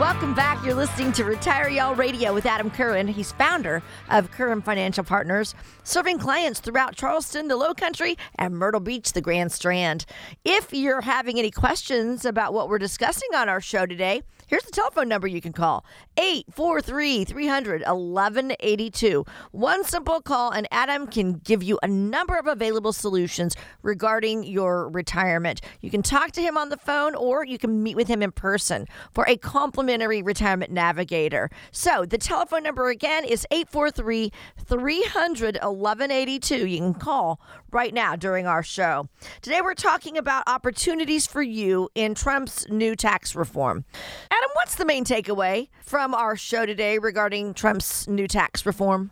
Welcome 0.01 0.33
back. 0.33 0.65
You're 0.65 0.75
listening 0.75 1.13
to 1.13 1.25
Retire 1.25 1.69
Y'all 1.69 1.95
Radio 1.95 2.33
with 2.33 2.47
Adam 2.47 2.71
Curran. 2.71 3.09
He's 3.09 3.31
founder 3.33 3.83
of 4.09 4.31
Curran 4.31 4.63
Financial 4.63 5.05
Partners, 5.05 5.55
serving 5.85 6.19
clients 6.19 6.61
throughout 6.61 6.97
Charleston, 6.97 7.49
the 7.49 7.57
Low 7.57 7.75
Country, 7.75 8.17
and 8.37 8.57
Myrtle 8.57 8.81
Beach, 8.81 9.13
the 9.13 9.21
Grand 9.21 9.53
Strand. 9.53 10.07
If 10.47 10.73
you're 10.73 11.03
having 11.03 11.39
any 11.39 11.51
questions 11.51 12.25
about 12.25 12.55
what 12.55 12.71
we're 12.71 12.79
discussing 12.79 13.29
on 13.35 13.51
our 13.51 13.61
show 13.61 13.85
today, 13.85 14.23
here's 14.49 14.65
the 14.65 14.73
telephone 14.73 15.09
number 15.09 15.29
you 15.29 15.41
can 15.41 15.53
call 15.53 15.85
843 16.17 17.25
300 17.25 17.83
1182. 17.83 19.25
One 19.53 19.85
simple 19.85 20.21
call, 20.21 20.51
and 20.51 20.67
Adam 20.73 21.07
can 21.07 21.35
give 21.35 21.63
you 21.63 21.79
a 21.83 21.89
number 21.89 22.37
of 22.37 22.47
available 22.47 22.93
solutions 22.93 23.55
regarding 23.83 24.43
your 24.43 24.89
retirement. 24.89 25.61
You 25.81 25.91
can 25.91 26.03
talk 26.03 26.33
to 26.33 26.43
him 26.43 26.59
on 26.59 26.71
the 26.71 26.77
phone 26.77 27.15
or 27.15 27.45
you 27.45 27.59
can 27.59 27.83
meet 27.83 27.97
with 27.97 28.09
him 28.09 28.23
in 28.23 28.33
person 28.33 28.87
for 29.13 29.25
a 29.29 29.37
complimentary 29.37 30.23
retirement 30.23 30.73
navigator. 30.73 31.51
So 31.71 32.05
the 32.05 32.19
telephone 32.19 32.65
number 32.65 32.89
again 32.89 33.25
is 33.25 33.47
843 33.51 34.33
300 34.65 35.59
1182. 35.63 36.67
You 36.67 36.79
can 36.79 36.95
call 36.95 37.41
right 37.71 37.93
now 37.93 38.17
during 38.17 38.47
our 38.47 38.63
show. 38.63 39.09
Today 39.43 39.61
we're 39.61 39.75
talking 39.75 40.17
about 40.17 40.45
opportunities 40.47 41.27
for 41.27 41.43
you 41.43 41.89
in 41.95 42.15
Trump's 42.15 42.69
new 42.69 42.97
tax 42.97 43.35
reform. 43.35 43.85
Adam, 44.31 44.51
what's 44.55 44.77
the 44.77 44.85
main 44.85 45.05
takeaway 45.05 45.69
from 45.85 46.15
our 46.15 46.37
show 46.37 46.67
today 46.67 46.99
regarding 46.99 47.55
Trump's 47.55 48.09
new 48.09 48.29
tax 48.29 48.65
reform? 48.65 49.11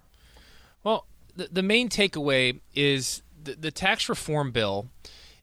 Well, 0.82 1.06
the, 1.34 1.48
the 1.50 1.62
main 1.62 1.88
takeaway 1.88 2.60
is 2.74 3.22
the, 3.42 3.54
the 3.54 3.70
tax 3.70 4.08
reform 4.08 4.52
bill 4.52 4.88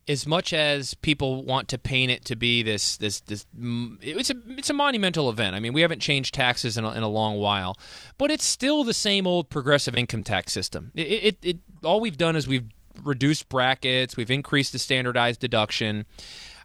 as 0.06 0.26
much 0.26 0.52
as 0.52 0.94
people 0.94 1.44
want 1.44 1.68
to 1.68 1.78
paint 1.78 2.10
it 2.10 2.24
to 2.26 2.36
be 2.36 2.62
this 2.62 2.96
this 2.98 3.20
this 3.20 3.46
mm, 3.58 3.96
it's 4.02 4.30
a 4.30 4.34
it's 4.48 4.70
a 4.70 4.74
monumental 4.74 5.30
event. 5.30 5.56
I 5.56 5.60
mean, 5.60 5.72
we 5.72 5.80
haven't 5.80 6.00
changed 6.00 6.34
taxes 6.34 6.76
in 6.76 6.84
a, 6.84 6.92
in 6.92 7.02
a 7.02 7.08
long 7.08 7.38
while, 7.38 7.76
but 8.18 8.30
it's 8.30 8.44
still 8.44 8.84
the 8.84 8.94
same 8.94 9.26
old 9.26 9.48
progressive 9.48 9.94
income 9.94 10.22
tax 10.22 10.52
system. 10.52 10.92
It, 10.94 11.00
it, 11.02 11.38
it 11.42 11.56
all 11.82 12.00
we've 12.00 12.18
done 12.18 12.36
is 12.36 12.46
we've 12.46 12.68
reduced 13.02 13.48
brackets, 13.48 14.16
we've 14.16 14.30
increased 14.30 14.72
the 14.72 14.78
standardized 14.78 15.40
deduction. 15.40 16.06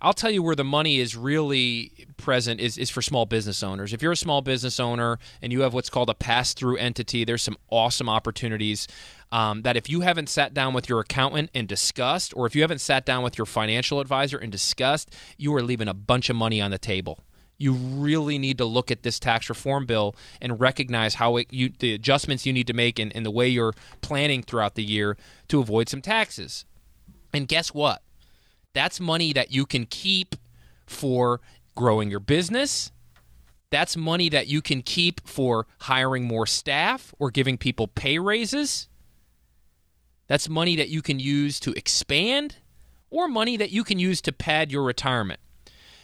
I'll 0.02 0.14
tell 0.14 0.32
you 0.32 0.42
where 0.42 0.56
the 0.56 0.64
money 0.64 1.00
is 1.00 1.16
really 1.18 2.08
present 2.18 2.62
is, 2.62 2.78
is 2.78 2.90
for 2.90 3.02
small 3.02 3.26
business 3.26 3.62
owners. 3.62 3.92
If 3.92 4.02
you're 4.02 4.14
a 4.14 4.18
small 4.18 4.42
business 4.42 4.80
owner 4.80 5.20
and 5.42 5.52
you 5.52 5.62
have 5.62 5.74
what's 5.74 5.90
called 5.90 6.10
a 6.10 6.14
pass 6.14 6.54
through 6.54 6.78
entity, 6.78 7.26
there's 7.26 7.42
some 7.42 7.58
awesome 7.70 8.08
opportunities 8.08 8.88
um, 9.32 9.64
that 9.64 9.76
if 9.76 9.90
you 9.90 10.02
haven't 10.02 10.30
sat 10.30 10.54
down 10.54 10.74
with 10.74 10.88
your 10.88 11.02
accountant 11.02 11.50
and 11.54 11.68
discussed, 11.68 12.36
or 12.36 12.46
if 12.46 12.56
you 12.56 12.62
haven't 12.62 12.80
sat 12.80 13.06
down 13.06 13.24
with 13.24 13.38
your 13.38 13.46
financial 13.46 14.00
advisor 14.00 14.38
and 14.38 14.52
discussed, 14.52 15.14
you 15.38 15.54
are 15.54 15.62
leaving 15.62 15.88
a 15.88 15.94
bunch 15.94 16.30
of 16.30 16.36
money 16.36 16.62
on 16.62 16.72
the 16.72 16.80
table 16.80 17.20
you 17.60 17.74
really 17.74 18.40
need 18.40 18.58
to 18.58 18.66
look 18.66 18.90
at 18.90 19.04
this 19.04 19.20
tax 19.20 19.50
reform 19.50 19.86
bill 19.86 20.16
and 20.42 20.60
recognize 20.60 21.16
how 21.16 21.36
it, 21.38 21.48
you, 21.52 21.72
the 21.78 21.94
adjustments 21.94 22.46
you 22.46 22.54
need 22.54 22.66
to 22.68 22.74
make 22.74 23.00
in, 23.00 23.12
in 23.12 23.24
the 23.24 23.30
way 23.30 23.48
you're 23.48 23.74
planning 24.02 24.42
throughout 24.42 24.76
the 24.76 24.84
year 24.84 25.18
to 25.50 25.60
avoid 25.60 25.90
some 25.90 26.02
taxes. 26.02 26.66
And 27.34 27.48
guess 27.48 27.74
what? 27.74 28.02
That's 28.74 29.00
money 29.00 29.34
that 29.34 29.52
you 29.52 29.66
can 29.66 29.86
keep 29.86 30.36
for 30.88 31.42
growing 31.76 32.10
your 32.10 32.22
business. 32.22 32.92
That's 33.72 33.96
money 33.96 34.30
that 34.30 34.48
you 34.48 34.62
can 34.62 34.82
keep 34.82 35.28
for 35.28 35.68
hiring 35.82 36.26
more 36.26 36.48
staff 36.48 37.14
or 37.20 37.30
giving 37.30 37.58
people 37.58 37.88
pay 37.88 38.18
raises. 38.18 38.88
That's 40.28 40.48
money 40.48 40.76
that 40.78 40.90
you 40.90 41.02
can 41.02 41.20
use 41.20 41.60
to 41.62 41.74
expand 41.74 42.56
or 43.10 43.28
money 43.28 43.58
that 43.58 43.72
you 43.72 43.84
can 43.84 44.00
use 44.00 44.22
to 44.22 44.32
pad 44.32 44.72
your 44.72 44.84
retirement. 44.84 45.40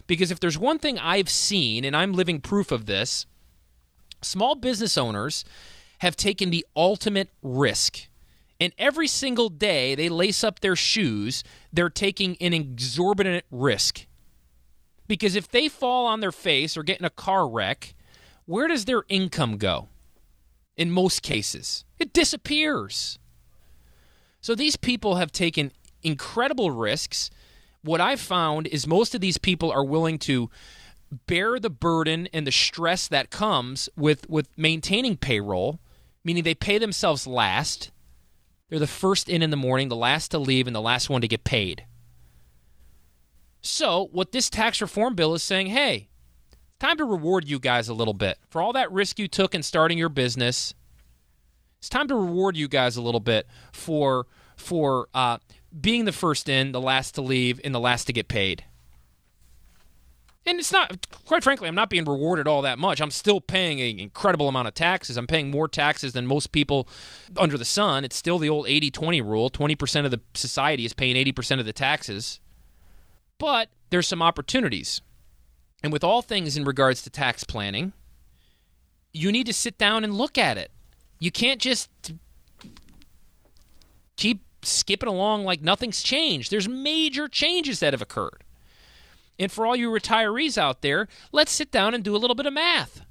Because 0.08 0.32
if 0.32 0.40
there's 0.40 0.58
one 0.58 0.80
thing 0.80 1.00
I've 1.00 1.30
seen, 1.30 1.84
and 1.84 1.96
I'm 1.96 2.14
living 2.14 2.42
proof 2.42 2.72
of 2.72 2.86
this, 2.86 3.26
small 4.22 4.56
business 4.56 4.98
owners 4.98 5.44
have 6.00 6.16
taken 6.16 6.50
the 6.50 6.66
ultimate 6.76 7.30
risk. 7.42 8.08
And 8.60 8.74
every 8.78 9.08
single 9.08 9.50
day 9.50 9.96
they 9.96 10.10
lace 10.10 10.44
up 10.44 10.60
their 10.60 10.76
shoes, 10.76 11.44
they're 11.74 11.90
taking 11.90 12.38
an 12.40 12.54
exorbitant 12.54 13.46
risk. 13.52 14.06
Because 15.08 15.36
if 15.36 15.50
they 15.50 15.68
fall 15.68 16.06
on 16.06 16.20
their 16.20 16.32
face 16.32 16.78
or 16.78 16.84
get 16.84 17.00
in 17.00 17.06
a 17.06 17.10
car 17.10 17.48
wreck, 17.48 17.94
where 18.46 18.68
does 18.68 18.86
their 18.86 19.04
income 19.10 19.58
go? 19.58 19.90
In 20.78 20.92
most 20.92 21.22
cases, 21.22 21.86
it 22.00 22.14
disappears. 22.14 23.18
So 24.42 24.56
these 24.56 24.76
people 24.76 25.16
have 25.16 25.32
taken 25.32 25.72
incredible 26.04 26.72
risks. 26.72 27.30
What 27.86 28.02
I've 28.02 28.20
found 28.20 28.66
is 28.66 28.88
most 28.88 29.14
of 29.14 29.22
these 29.22 29.38
people 29.38 29.72
are 29.72 29.86
willing 29.86 30.18
to 30.20 30.50
bear 31.28 31.60
the 31.60 31.70
burden 31.70 32.28
and 32.34 32.48
the 32.48 32.52
stress 32.52 33.08
that 33.08 33.30
comes 33.30 33.90
with, 33.96 34.28
with 34.28 34.50
maintaining 34.58 35.18
payroll, 35.18 35.80
meaning 36.24 36.44
they 36.44 36.56
pay 36.56 36.80
themselves 36.80 37.28
last. 37.28 37.92
They're 38.70 38.80
the 38.80 38.88
first 38.88 39.30
in 39.30 39.44
in 39.44 39.52
the 39.52 39.56
morning, 39.56 39.90
the 39.90 39.96
last 39.96 40.32
to 40.32 40.40
leave, 40.40 40.66
and 40.66 40.76
the 40.76 40.82
last 40.82 41.12
one 41.12 41.22
to 41.22 41.28
get 41.28 41.44
paid. 41.44 41.86
So, 43.62 44.10
what 44.12 44.32
this 44.32 44.50
tax 44.50 44.82
reform 44.82 45.14
bill 45.14 45.36
is 45.36 45.44
saying, 45.44 45.68
hey, 45.68 46.10
time 46.80 46.98
to 46.98 47.06
reward 47.06 47.48
you 47.48 47.60
guys 47.60 47.88
a 47.88 47.94
little 47.94 48.16
bit 48.16 48.40
for 48.50 48.64
all 48.64 48.74
that 48.74 48.92
risk 48.92 49.20
you 49.20 49.28
took 49.28 49.54
in 49.54 49.62
starting 49.62 50.00
your 50.00 50.10
business, 50.10 50.74
it's 51.78 51.90
time 51.90 52.08
to 52.08 52.16
reward 52.16 52.58
you 52.58 52.68
guys 52.68 52.98
a 52.98 53.02
little 53.04 53.20
bit 53.20 53.46
for 53.72 54.26
for 54.56 55.08
uh, 55.14 55.38
being 55.80 56.06
the 56.06 56.12
first 56.12 56.50
in, 56.50 56.72
the 56.72 56.82
last 56.82 57.16
to 57.16 57.22
leave, 57.22 57.60
and 57.64 57.74
the 57.74 57.80
last 57.80 58.06
to 58.06 58.14
get 58.14 58.28
paid. 58.28 58.64
And 60.48 60.60
it's 60.60 60.72
not, 60.72 61.08
quite 61.26 61.44
frankly, 61.44 61.68
I'm 61.68 61.76
not 61.76 61.90
being 61.90 62.06
rewarded 62.06 62.48
all 62.48 62.62
that 62.62 62.78
much. 62.78 63.02
I'm 63.02 63.10
still 63.10 63.42
paying 63.42 63.82
an 63.82 64.00
incredible 64.00 64.48
amount 64.48 64.68
of 64.68 64.76
taxes. 64.76 65.18
I'm 65.18 65.26
paying 65.26 65.50
more 65.50 65.68
taxes 65.68 66.14
than 66.14 66.28
most 66.28 66.52
people 66.52 66.88
under 67.36 67.58
the 67.58 67.66
sun. 67.66 68.06
It's 68.06 68.16
still 68.16 68.38
the 68.38 68.50
old 68.50 68.68
80 68.68 68.92
20 68.92 69.22
rule 69.22 69.50
20% 69.50 70.06
of 70.06 70.12
the 70.12 70.22
society 70.36 70.86
is 70.86 70.94
paying 70.94 71.16
80% 71.16 71.60
of 71.60 71.66
the 71.66 71.74
taxes. 71.74 72.40
But 73.40 73.70
there's 73.90 74.08
some 74.08 74.22
opportunities. 74.22 75.02
And 75.82 75.92
with 75.92 76.04
all 76.04 76.22
things 76.22 76.56
in 76.56 76.64
regards 76.64 77.02
to 77.04 77.10
tax 77.10 77.44
planning, 77.44 77.94
you 79.14 79.32
need 79.32 79.48
to 79.48 79.54
sit 79.54 79.80
down 79.80 80.04
and 80.04 80.14
look 80.14 80.38
at 80.38 80.58
it. 80.58 80.70
You 81.20 81.32
can't 81.32 81.60
just 81.60 81.90
keep 84.16 84.45
skipping 84.66 85.10
along 85.10 85.44
like 85.44 85.62
nothing's 85.62 86.04
changed. 86.04 86.52
There's 86.52 86.68
major 86.68 87.28
changes 87.28 87.80
that 87.80 87.94
have 87.94 88.02
occurred. 88.02 88.44
And 89.38 89.52
for 89.52 89.66
all 89.66 89.76
you 89.76 89.90
retirees 89.90 90.58
out 90.58 90.82
there, 90.82 91.08
let's 91.32 91.52
sit 91.52 91.72
down 91.72 91.94
and 91.94 92.04
do 92.04 92.16
a 92.16 92.18
little 92.18 92.36
bit 92.36 92.46
of 92.46 92.54
math 92.54 93.06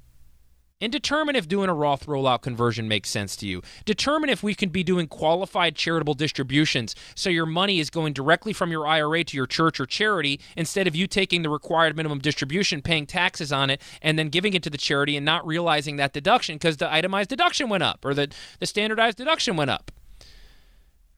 and 0.81 0.91
determine 0.91 1.35
if 1.35 1.47
doing 1.47 1.69
a 1.69 1.73
Roth 1.73 2.05
rollout 2.05 2.41
conversion 2.41 2.87
makes 2.87 3.09
sense 3.09 3.35
to 3.37 3.47
you. 3.47 3.61
Determine 3.85 4.29
if 4.29 4.43
we 4.43 4.53
can 4.53 4.69
be 4.69 4.83
doing 4.83 5.07
qualified 5.07 5.75
charitable 5.75 6.15
distributions 6.15 6.95
so 7.15 7.29
your 7.29 7.45
money 7.45 7.79
is 7.79 7.89
going 7.89 8.13
directly 8.13 8.51
from 8.51 8.71
your 8.71 8.85
IRA 8.85 9.23
to 9.23 9.37
your 9.37 9.47
church 9.47 9.79
or 9.79 9.85
charity 9.85 10.39
instead 10.57 10.87
of 10.87 10.95
you 10.95 11.07
taking 11.07 11.41
the 11.41 11.49
required 11.49 11.95
minimum 11.95 12.19
distribution, 12.19 12.81
paying 12.81 13.05
taxes 13.05 13.51
on 13.51 13.69
it, 13.69 13.81
and 14.01 14.19
then 14.19 14.29
giving 14.29 14.53
it 14.53 14.63
to 14.63 14.69
the 14.69 14.77
charity 14.77 15.15
and 15.15 15.25
not 15.25 15.45
realizing 15.47 15.95
that 15.95 16.13
deduction 16.13 16.55
because 16.55 16.77
the 16.77 16.91
itemized 16.91 17.29
deduction 17.29 17.69
went 17.69 17.83
up 17.83 18.03
or 18.03 18.13
the, 18.13 18.31
the 18.59 18.65
standardized 18.65 19.17
deduction 19.17 19.55
went 19.55 19.71
up. 19.71 19.91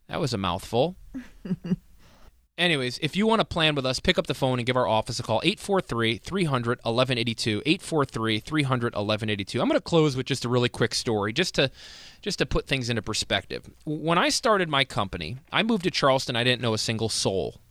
That 0.10 0.20
was 0.20 0.34
a 0.34 0.38
mouthful. 0.38 0.96
Anyways, 2.58 2.98
if 3.04 3.16
you 3.16 3.28
want 3.28 3.40
to 3.40 3.46
plan 3.46 3.76
with 3.76 3.86
us, 3.86 4.00
pick 4.00 4.18
up 4.18 4.26
the 4.26 4.34
phone 4.34 4.58
and 4.58 4.66
give 4.66 4.76
our 4.76 4.88
office 4.88 5.20
a 5.20 5.24
call 5.24 5.42
843 5.44 6.18
300 6.18 6.80
1182. 6.80 7.62
843 7.64 8.40
300 8.40 8.96
1182. 8.96 9.62
I'm 9.62 9.68
going 9.68 9.78
to 9.78 9.84
close 9.84 10.16
with 10.16 10.26
just 10.26 10.44
a 10.44 10.50
really 10.50 10.70
quick 10.70 10.96
story 10.96 11.34
just 11.34 11.54
to 11.56 11.70
just 12.22 12.40
to 12.40 12.48
put 12.48 12.66
things 12.66 12.90
into 12.90 13.04
perspective. 13.04 13.70
When 13.86 14.18
I 14.18 14.30
started 14.30 14.70
my 14.70 14.86
company, 14.86 15.38
I 15.52 15.62
moved 15.62 15.84
to 15.84 15.92
Charleston. 15.92 16.36
I 16.36 16.44
didn't 16.44 16.62
know 16.62 16.74
a 16.74 16.80
single 16.80 17.10
soul. 17.10 17.62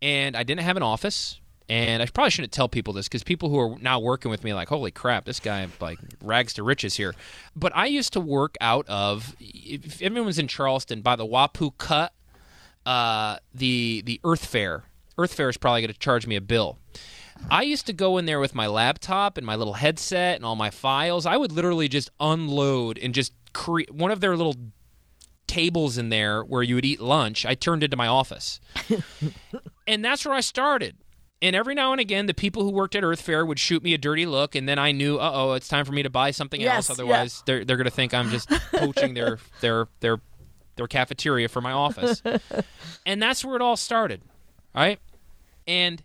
And 0.00 0.36
I 0.36 0.44
didn't 0.44 0.62
have 0.62 0.76
an 0.76 0.84
office. 0.84 1.40
And 1.70 2.02
I 2.02 2.06
probably 2.06 2.30
shouldn't 2.30 2.52
tell 2.52 2.68
people 2.68 2.92
this 2.92 3.06
because 3.06 3.22
people 3.22 3.48
who 3.48 3.58
are 3.60 3.78
now 3.78 4.00
working 4.00 4.28
with 4.28 4.42
me 4.42 4.52
like, 4.52 4.68
holy 4.68 4.90
crap, 4.90 5.24
this 5.24 5.38
guy 5.38 5.68
like 5.80 6.00
rags 6.20 6.52
to 6.54 6.64
riches 6.64 6.96
here. 6.96 7.14
But 7.54 7.74
I 7.76 7.86
used 7.86 8.12
to 8.14 8.20
work 8.20 8.56
out 8.60 8.88
of, 8.88 9.36
if 9.38 10.02
everyone's 10.02 10.40
in 10.40 10.48
Charleston, 10.48 11.00
by 11.00 11.14
the 11.14 11.24
Wappoo 11.24 11.70
Cut 11.78 12.12
uh, 12.84 13.36
the 13.54 14.02
the 14.04 14.20
Earth 14.24 14.44
Fare. 14.44 14.84
Earth 15.16 15.34
Fare 15.34 15.48
is 15.48 15.56
probably 15.56 15.82
going 15.82 15.92
to 15.92 15.98
charge 15.98 16.26
me 16.26 16.34
a 16.34 16.40
bill. 16.40 16.78
I 17.50 17.62
used 17.62 17.86
to 17.86 17.92
go 17.92 18.18
in 18.18 18.26
there 18.26 18.40
with 18.40 18.54
my 18.54 18.66
laptop 18.66 19.38
and 19.38 19.46
my 19.46 19.54
little 19.54 19.74
headset 19.74 20.36
and 20.36 20.44
all 20.44 20.56
my 20.56 20.70
files. 20.70 21.24
I 21.24 21.36
would 21.36 21.52
literally 21.52 21.88
just 21.88 22.10
unload 22.18 22.98
and 22.98 23.14
just 23.14 23.32
create 23.52 23.92
one 23.92 24.10
of 24.10 24.20
their 24.20 24.36
little 24.36 24.56
tables 25.46 25.96
in 25.98 26.10
there 26.10 26.42
where 26.42 26.62
you 26.62 26.74
would 26.74 26.84
eat 26.84 27.00
lunch. 27.00 27.46
I 27.46 27.54
turned 27.54 27.82
into 27.82 27.96
my 27.96 28.06
office. 28.08 28.60
and 29.86 30.04
that's 30.04 30.26
where 30.26 30.34
I 30.34 30.40
started. 30.40 30.96
And 31.42 31.56
every 31.56 31.74
now 31.74 31.92
and 31.92 32.00
again, 32.00 32.26
the 32.26 32.34
people 32.34 32.62
who 32.64 32.70
worked 32.70 32.94
at 32.94 33.02
Earth 33.02 33.22
Fare 33.22 33.46
would 33.46 33.58
shoot 33.58 33.82
me 33.82 33.94
a 33.94 33.98
dirty 33.98 34.26
look, 34.26 34.54
and 34.54 34.68
then 34.68 34.78
I 34.78 34.92
knew, 34.92 35.16
uh 35.18 35.30
oh, 35.32 35.52
it's 35.54 35.68
time 35.68 35.84
for 35.86 35.92
me 35.92 36.02
to 36.02 36.10
buy 36.10 36.32
something 36.32 36.60
Yes, 36.60 36.90
else. 36.90 36.98
yeah. 36.98 37.04
Otherwise, 37.04 37.42
they're 37.46 37.64
they're 37.64 37.76
gonna 37.78 37.88
think 37.90 38.12
I'm 38.12 38.28
just 38.30 38.50
poaching 38.74 39.14
their 39.14 39.38
their 39.60 39.88
their 40.00 40.18
their 40.76 40.86
cafeteria 40.86 41.48
for 41.48 41.60
my 41.60 41.72
office. 41.72 42.22
and 43.06 43.22
that's 43.22 43.44
where 43.44 43.56
it 43.56 43.62
all 43.62 43.76
started, 43.76 44.20
right? 44.74 44.98
And 45.66 46.02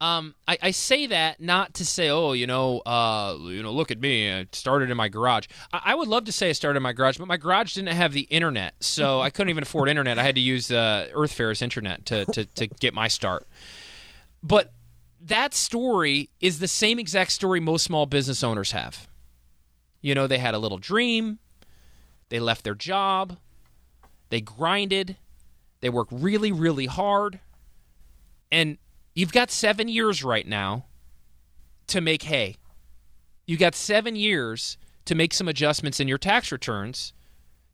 um, 0.00 0.34
I, 0.48 0.56
I 0.62 0.70
say 0.70 1.06
that 1.08 1.40
not 1.42 1.74
to 1.74 1.84
say, 1.84 2.08
oh, 2.08 2.32
you 2.32 2.46
know, 2.46 2.78
uh, 2.80 3.36
you 3.38 3.62
know, 3.62 3.70
look 3.72 3.90
at 3.90 4.00
me. 4.00 4.32
I 4.32 4.46
started 4.52 4.88
in 4.90 4.96
my 4.96 5.08
garage. 5.08 5.46
I, 5.74 5.80
I 5.86 5.94
would 5.94 6.08
love 6.08 6.24
to 6.24 6.32
say 6.32 6.48
I 6.48 6.52
started 6.52 6.78
in 6.78 6.82
my 6.82 6.94
garage, 6.94 7.18
but 7.18 7.28
my 7.28 7.36
garage 7.36 7.74
didn't 7.74 7.92
have 7.94 8.14
the 8.14 8.22
internet, 8.22 8.74
so 8.80 9.20
I 9.20 9.28
couldn't 9.28 9.50
even 9.50 9.62
afford 9.62 9.90
internet. 9.90 10.18
I 10.18 10.22
had 10.22 10.36
to 10.36 10.40
use 10.40 10.70
uh, 10.72 11.08
Earth 11.12 11.34
Fare's 11.34 11.60
internet 11.60 12.06
to, 12.06 12.24
to 12.26 12.44
to 12.46 12.66
get 12.66 12.94
my 12.94 13.08
start. 13.08 13.46
But 14.42 14.72
that 15.20 15.54
story 15.54 16.30
is 16.40 16.58
the 16.58 16.68
same 16.68 16.98
exact 16.98 17.32
story 17.32 17.60
most 17.60 17.84
small 17.84 18.06
business 18.06 18.42
owners 18.42 18.72
have. 18.72 19.08
You 20.00 20.14
know, 20.14 20.26
they 20.26 20.38
had 20.38 20.54
a 20.54 20.58
little 20.58 20.78
dream, 20.78 21.38
they 22.30 22.40
left 22.40 22.64
their 22.64 22.74
job, 22.74 23.36
they 24.30 24.40
grinded, 24.40 25.16
they 25.80 25.90
worked 25.90 26.12
really, 26.12 26.52
really 26.52 26.86
hard, 26.86 27.40
and 28.50 28.78
you've 29.14 29.32
got 29.32 29.50
seven 29.50 29.88
years 29.88 30.24
right 30.24 30.46
now 30.46 30.86
to 31.88 32.00
make 32.00 32.22
hay. 32.22 32.56
You 33.46 33.56
got 33.56 33.74
seven 33.74 34.16
years 34.16 34.78
to 35.04 35.14
make 35.14 35.34
some 35.34 35.48
adjustments 35.48 36.00
in 36.00 36.08
your 36.08 36.18
tax 36.18 36.50
returns 36.52 37.12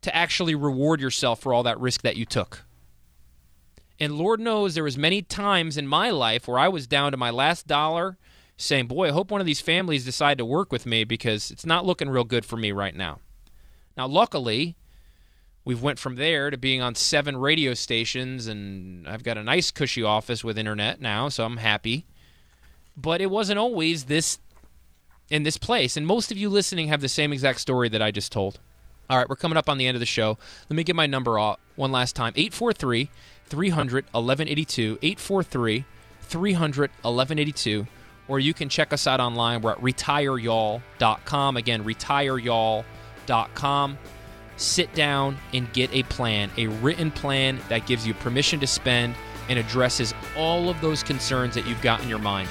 to 0.02 0.14
actually 0.14 0.54
reward 0.54 1.00
yourself 1.00 1.40
for 1.40 1.52
all 1.52 1.62
that 1.62 1.78
risk 1.78 2.02
that 2.02 2.16
you 2.16 2.24
took. 2.24 2.64
And 3.99 4.18
Lord 4.18 4.40
knows 4.40 4.74
there 4.74 4.84
was 4.84 4.99
many 4.99 5.22
times 5.22 5.76
in 5.76 5.86
my 5.86 6.11
life 6.11 6.47
where 6.47 6.59
I 6.59 6.68
was 6.68 6.86
down 6.86 7.12
to 7.12 7.16
my 7.16 7.30
last 7.30 7.66
dollar 7.66 8.18
saying, 8.57 8.86
"Boy, 8.86 9.09
I 9.09 9.12
hope 9.12 9.30
one 9.30 9.40
of 9.40 9.47
these 9.47 9.61
families 9.61 10.05
decide 10.05 10.38
to 10.38 10.44
work 10.44 10.70
with 10.72 10.86
me 10.86 11.05
because 11.05 11.51
it's 11.51 11.66
not 11.66 11.86
looking 11.86 12.09
real 12.09 12.24
good 12.24 12.44
for 12.44 12.57
me 12.57 12.72
right 12.72 12.94
now." 12.94 13.20
Now, 13.97 14.07
luckily, 14.07 14.76
we've 15.64 15.82
went 15.82 15.99
from 15.99 16.16
there 16.16 16.51
to 16.51 16.57
being 16.57 16.82
on 16.82 16.94
seven 16.94 17.36
radio 17.36 17.74
stations 17.74 18.47
and 18.47 19.09
I've 19.09 19.22
got 19.22 19.38
a 19.38 19.42
nice 19.42 19.70
cushy 19.70 20.03
office 20.03 20.44
with 20.44 20.59
internet 20.59 21.01
now, 21.01 21.28
so 21.28 21.44
I'm 21.44 21.57
happy. 21.57 22.07
But 22.97 23.20
it 23.20 23.30
wasn't 23.30 23.59
always 23.59 24.05
this 24.05 24.38
in 25.28 25.42
this 25.42 25.59
place, 25.59 25.97
and 25.97 26.07
most 26.07 26.30
of 26.30 26.38
you 26.38 26.49
listening 26.49 26.88
have 26.88 27.01
the 27.01 27.09
same 27.09 27.32
exact 27.32 27.61
story 27.61 27.88
that 27.88 28.01
I 28.01 28.11
just 28.11 28.30
told. 28.30 28.61
All 29.09 29.18
right, 29.18 29.28
we're 29.28 29.36
coming 29.36 29.57
up 29.57 29.68
on 29.68 29.78
the 29.78 29.86
end 29.86 29.97
of 29.97 30.01
the 30.01 30.07
show. 30.07 30.38
Let 30.68 30.76
me 30.76 30.84
get 30.84 30.97
my 30.97 31.07
number 31.07 31.38
off 31.38 31.59
one 31.74 31.92
last 31.92 32.14
time 32.16 32.32
843 32.36 33.11
300 33.49 34.05
1182. 34.12 34.99
843 35.03 35.84
300 36.22 36.90
1182. 37.03 37.86
Or 38.28 38.40
you 38.40 38.55
can 38.55 38.68
check 38.68 38.92
us 38.92 39.07
out 39.07 39.20
online. 39.20 39.62
We're 39.62 39.72
at 39.72 39.80
retirey'all.com. 39.80 41.57
Again, 41.57 41.84
retirey'all.com. 41.84 43.99
Sit 44.57 44.94
down 44.94 45.36
and 45.53 45.72
get 45.72 45.92
a 45.92 46.03
plan, 46.05 46.51
a 46.57 46.66
written 46.66 47.11
plan 47.11 47.61
that 47.68 47.86
gives 47.86 48.07
you 48.07 48.14
permission 48.14 48.59
to 48.61 48.66
spend 48.66 49.14
and 49.49 49.59
addresses 49.59 50.14
all 50.36 50.68
of 50.68 50.80
those 50.80 51.03
concerns 51.03 51.55
that 51.55 51.66
you've 51.66 51.82
got 51.82 52.03
in 52.03 52.09
your 52.09 52.18
mind. 52.18 52.49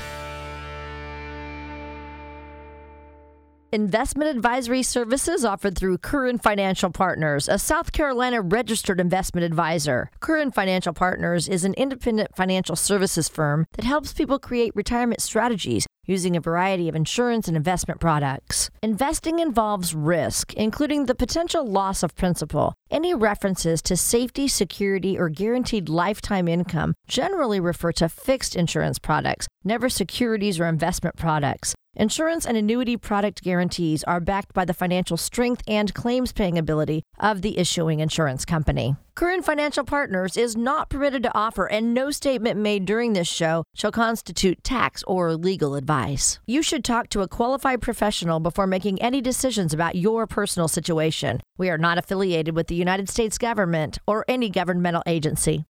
Investment 3.76 4.34
advisory 4.34 4.84
services 4.84 5.44
offered 5.44 5.78
through 5.78 5.98
Curran 5.98 6.38
Financial 6.38 6.90
Partners, 6.90 7.50
a 7.50 7.60
South 7.60 7.92
Carolina 7.92 8.40
registered 8.40 9.02
investment 9.02 9.44
advisor. 9.44 10.10
Curran 10.22 10.52
Financial 10.52 10.94
Partners 10.94 11.50
is 11.50 11.66
an 11.66 11.74
independent 11.74 12.34
financial 12.38 12.78
services 12.78 13.28
firm 13.28 13.66
that 13.74 13.84
helps 13.84 14.14
people 14.14 14.40
create 14.40 14.72
retirement 14.78 15.22
strategies 15.22 15.86
using 16.06 16.36
a 16.36 16.42
variety 16.42 16.90
of 16.90 16.96
insurance 16.96 17.48
and 17.48 17.58
investment 17.58 18.00
products. 18.00 18.70
Investing 18.82 19.40
involves 19.40 19.94
risk, 19.94 20.54
including 20.54 21.06
the 21.06 21.16
potential 21.16 21.66
loss 21.66 22.04
of 22.04 22.16
principal. 22.16 22.74
Any 22.90 23.14
references 23.14 23.82
to 23.84 23.98
safety, 23.98 24.48
security, 24.48 25.18
or 25.18 25.30
guaranteed 25.30 25.90
lifetime 25.90 26.48
income 26.48 26.94
generally 27.08 27.60
refer 27.60 27.92
to 27.94 28.10
fixed 28.10 28.56
insurance 28.56 29.00
products, 29.00 29.48
never 29.64 29.90
securities 29.90 30.60
or 30.60 30.68
investment 30.68 31.16
products. 31.16 31.76
Insurance 31.96 32.46
and 32.46 32.58
annuity 32.58 32.98
product 32.98 33.42
guarantees 33.42 34.04
are 34.04 34.20
backed 34.20 34.54
by 34.54 34.66
the 34.66 34.74
financial 34.74 35.16
strength 35.16 35.64
and 35.68 35.94
claims 35.94 36.34
paying 36.34 36.58
ability 36.58 37.04
of 37.20 37.42
the 37.42 37.58
issuing 37.58 38.02
insurance 38.02 38.44
company. 38.44 38.96
Curran 39.16 39.44
Financial 39.44 39.86
Partners 39.86 40.36
is 40.36 40.58
not 40.58 40.90
permitted 40.90 41.24
to 41.24 41.34
offer, 41.34 41.68
and 41.68 41.94
no 41.94 42.12
statement 42.12 42.60
made 42.60 42.84
during 42.84 43.14
this 43.14 43.30
show 43.30 43.64
shall 43.74 43.92
constitute 43.92 44.62
tax 44.62 45.06
or 45.08 45.38
legal 45.38 45.76
advice. 45.76 46.40
You 46.46 46.62
should 46.62 46.84
talk 46.84 47.08
to 47.12 47.22
a 47.22 47.28
qualified 47.30 47.82
professional 47.82 48.42
before 48.42 48.68
making 48.68 49.02
any 49.02 49.22
decisions 49.22 49.74
about 49.74 49.96
your 49.96 50.28
personal 50.28 50.68
situation. 50.68 51.40
We 51.58 51.70
are 51.70 51.78
not 51.78 51.98
affiliated 51.98 52.58
with 52.58 52.68
the 52.68 52.76
United 52.76 53.08
States 53.08 53.38
government 53.38 54.00
or 54.06 54.26
any 54.28 54.50
governmental 54.50 55.04
agency. 55.08 55.64